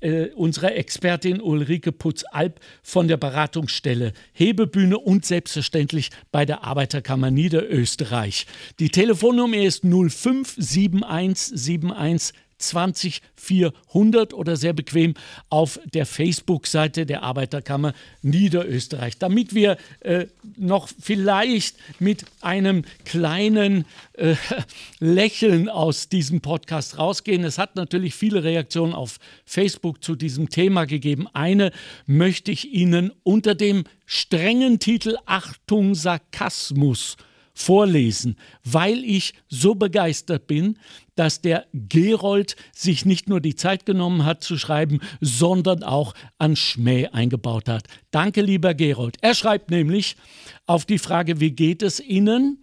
äh, 0.00 0.30
unserer 0.34 0.74
Expertin 0.74 1.40
Ulrike 1.40 1.92
Putz-Alp 1.92 2.60
von 2.82 3.08
der 3.08 3.16
Beratungsstelle 3.16 4.12
Hebebühne 4.32 4.98
und 4.98 5.24
selbstverständlich 5.24 6.10
bei 6.32 6.44
der 6.44 6.64
Arbeiterkammer 6.64 7.30
Niederösterreich. 7.30 8.46
Die 8.80 8.88
Telefonnummer 8.88 9.58
ist 9.58 9.84
057171 9.84 12.34
20400 12.62 14.32
oder 14.34 14.56
sehr 14.56 14.72
bequem 14.72 15.14
auf 15.50 15.80
der 15.92 16.06
Facebook-Seite 16.06 17.06
der 17.06 17.22
Arbeiterkammer 17.22 17.92
Niederösterreich. 18.22 19.18
Damit 19.18 19.54
wir 19.54 19.76
äh, 20.00 20.26
noch 20.56 20.88
vielleicht 21.00 21.76
mit 22.00 22.24
einem 22.40 22.84
kleinen 23.04 23.84
äh, 24.14 24.36
Lächeln 25.00 25.68
aus 25.68 26.08
diesem 26.08 26.40
Podcast 26.40 26.98
rausgehen. 26.98 27.44
Es 27.44 27.58
hat 27.58 27.76
natürlich 27.76 28.14
viele 28.14 28.44
Reaktionen 28.44 28.94
auf 28.94 29.18
Facebook 29.44 30.02
zu 30.02 30.14
diesem 30.14 30.48
Thema 30.48 30.84
gegeben. 30.84 31.26
Eine 31.32 31.72
möchte 32.06 32.50
ich 32.52 32.72
Ihnen 32.72 33.12
unter 33.22 33.54
dem 33.54 33.84
strengen 34.06 34.78
Titel 34.78 35.16
Achtung 35.26 35.94
Sarkasmus 35.94 37.16
vorlesen, 37.62 38.36
weil 38.64 39.04
ich 39.04 39.34
so 39.48 39.74
begeistert 39.74 40.46
bin, 40.46 40.78
dass 41.14 41.40
der 41.40 41.66
Gerold 41.72 42.56
sich 42.74 43.04
nicht 43.04 43.28
nur 43.28 43.40
die 43.40 43.54
Zeit 43.54 43.86
genommen 43.86 44.24
hat 44.24 44.42
zu 44.42 44.58
schreiben, 44.58 45.00
sondern 45.20 45.82
auch 45.82 46.14
an 46.38 46.56
Schmäh 46.56 47.08
eingebaut 47.08 47.68
hat. 47.68 47.86
Danke, 48.10 48.42
lieber 48.42 48.74
Gerold. 48.74 49.16
Er 49.20 49.34
schreibt 49.34 49.70
nämlich 49.70 50.16
auf 50.66 50.86
die 50.86 50.98
Frage, 50.98 51.40
wie 51.40 51.52
geht 51.52 51.82
es 51.82 52.00
Ihnen? 52.00 52.58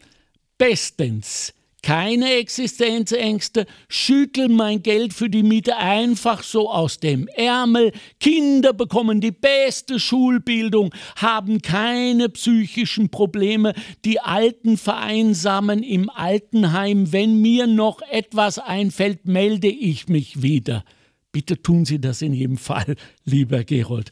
Bestens 0.58 1.54
keine 1.82 2.34
Existenzängste, 2.36 3.66
schüttel 3.88 4.50
mein 4.50 4.84
Geld 4.84 5.14
für 5.14 5.30
die 5.30 5.44
Miete 5.44 5.78
einfach 5.78 6.44
so 6.44 6.70
aus 6.70 7.00
dem 7.00 7.28
Ärmel, 7.28 7.92
Kinder 8.20 8.74
bekommen 8.74 9.22
die 9.22 9.32
beste 9.32 10.00
Schulbildung, 10.00 10.94
haben 11.16 11.62
keine 11.62 12.30
psychischen 12.30 13.10
Probleme, 13.10 13.74
die 14.06 14.20
Alten 14.20 14.78
vereinsamen 14.78 15.84
im 15.84 16.10
Altenheim, 16.10 17.12
wenn 17.12 17.42
mir 17.42 17.68
noch 17.68 18.02
etwas 18.02 18.60
einfällt, 18.60 19.26
melde 19.26 19.70
ich 19.70 20.08
mich 20.08 20.42
wieder. 20.42 20.84
Bitte 21.32 21.62
tun 21.62 21.86
Sie 21.86 22.02
das 22.02 22.24
in 22.24 22.34
jedem 22.34 22.58
Fall, 22.58 22.96
lieber 23.24 23.64
Gerold. 23.64 24.12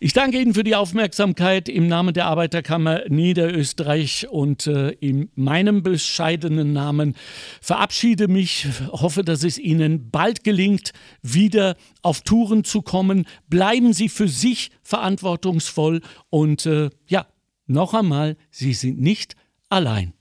Ich 0.00 0.14
danke 0.14 0.40
Ihnen 0.40 0.54
für 0.54 0.64
die 0.64 0.74
Aufmerksamkeit 0.74 1.68
im 1.68 1.88
Namen 1.88 2.14
der 2.14 2.24
Arbeiterkammer 2.24 3.02
Niederösterreich 3.10 4.28
und 4.30 4.66
äh, 4.66 4.90
in 4.92 5.28
meinem 5.34 5.82
bescheidenen 5.82 6.72
Namen 6.72 7.16
verabschiede 7.60 8.28
mich, 8.28 8.66
hoffe, 8.92 9.24
dass 9.24 9.44
es 9.44 9.58
Ihnen 9.58 10.10
bald 10.10 10.42
gelingt, 10.42 10.92
wieder 11.20 11.76
auf 12.00 12.22
Touren 12.22 12.64
zu 12.64 12.80
kommen. 12.80 13.26
Bleiben 13.50 13.92
Sie 13.92 14.08
für 14.08 14.28
sich 14.28 14.70
verantwortungsvoll 14.82 16.00
und 16.30 16.64
äh, 16.64 16.88
ja, 17.06 17.26
noch 17.66 17.92
einmal, 17.92 18.38
Sie 18.50 18.72
sind 18.72 18.98
nicht 18.98 19.36
allein. 19.68 20.14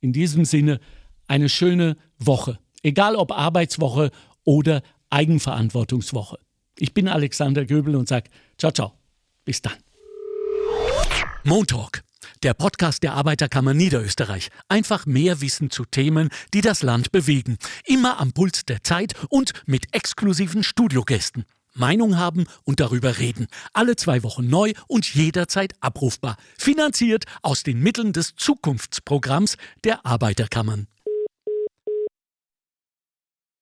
In 0.00 0.14
diesem 0.14 0.46
Sinne 0.46 0.80
eine 1.26 1.50
schöne 1.50 1.98
Woche, 2.18 2.58
egal 2.82 3.14
ob 3.14 3.30
Arbeitswoche 3.30 4.10
oder 4.44 4.82
Eigenverantwortungswoche. 5.12 6.38
Ich 6.78 6.94
bin 6.94 7.08
Alexander 7.08 7.64
Göbel 7.64 7.96
und 7.96 8.08
sage 8.08 8.30
ciao, 8.56 8.72
ciao. 8.72 8.92
Bis 9.44 9.60
dann. 9.60 9.76
Montalk, 11.44 12.02
der 12.42 12.54
Podcast 12.54 13.02
der 13.02 13.14
Arbeiterkammer 13.14 13.74
Niederösterreich. 13.74 14.50
Einfach 14.68 15.06
mehr 15.06 15.40
Wissen 15.40 15.70
zu 15.70 15.84
Themen, 15.84 16.30
die 16.54 16.60
das 16.60 16.82
Land 16.82 17.12
bewegen. 17.12 17.58
Immer 17.84 18.20
am 18.20 18.32
Puls 18.32 18.64
der 18.64 18.82
Zeit 18.82 19.14
und 19.28 19.52
mit 19.66 19.94
exklusiven 19.94 20.62
Studiogästen. 20.62 21.44
Meinung 21.74 22.18
haben 22.18 22.46
und 22.64 22.80
darüber 22.80 23.18
reden. 23.18 23.46
Alle 23.72 23.96
zwei 23.96 24.22
Wochen 24.22 24.48
neu 24.48 24.72
und 24.88 25.14
jederzeit 25.14 25.72
abrufbar. 25.80 26.36
Finanziert 26.58 27.24
aus 27.42 27.62
den 27.62 27.80
Mitteln 27.80 28.12
des 28.12 28.34
Zukunftsprogramms 28.36 29.56
der 29.84 30.04
Arbeiterkammern. 30.04 30.86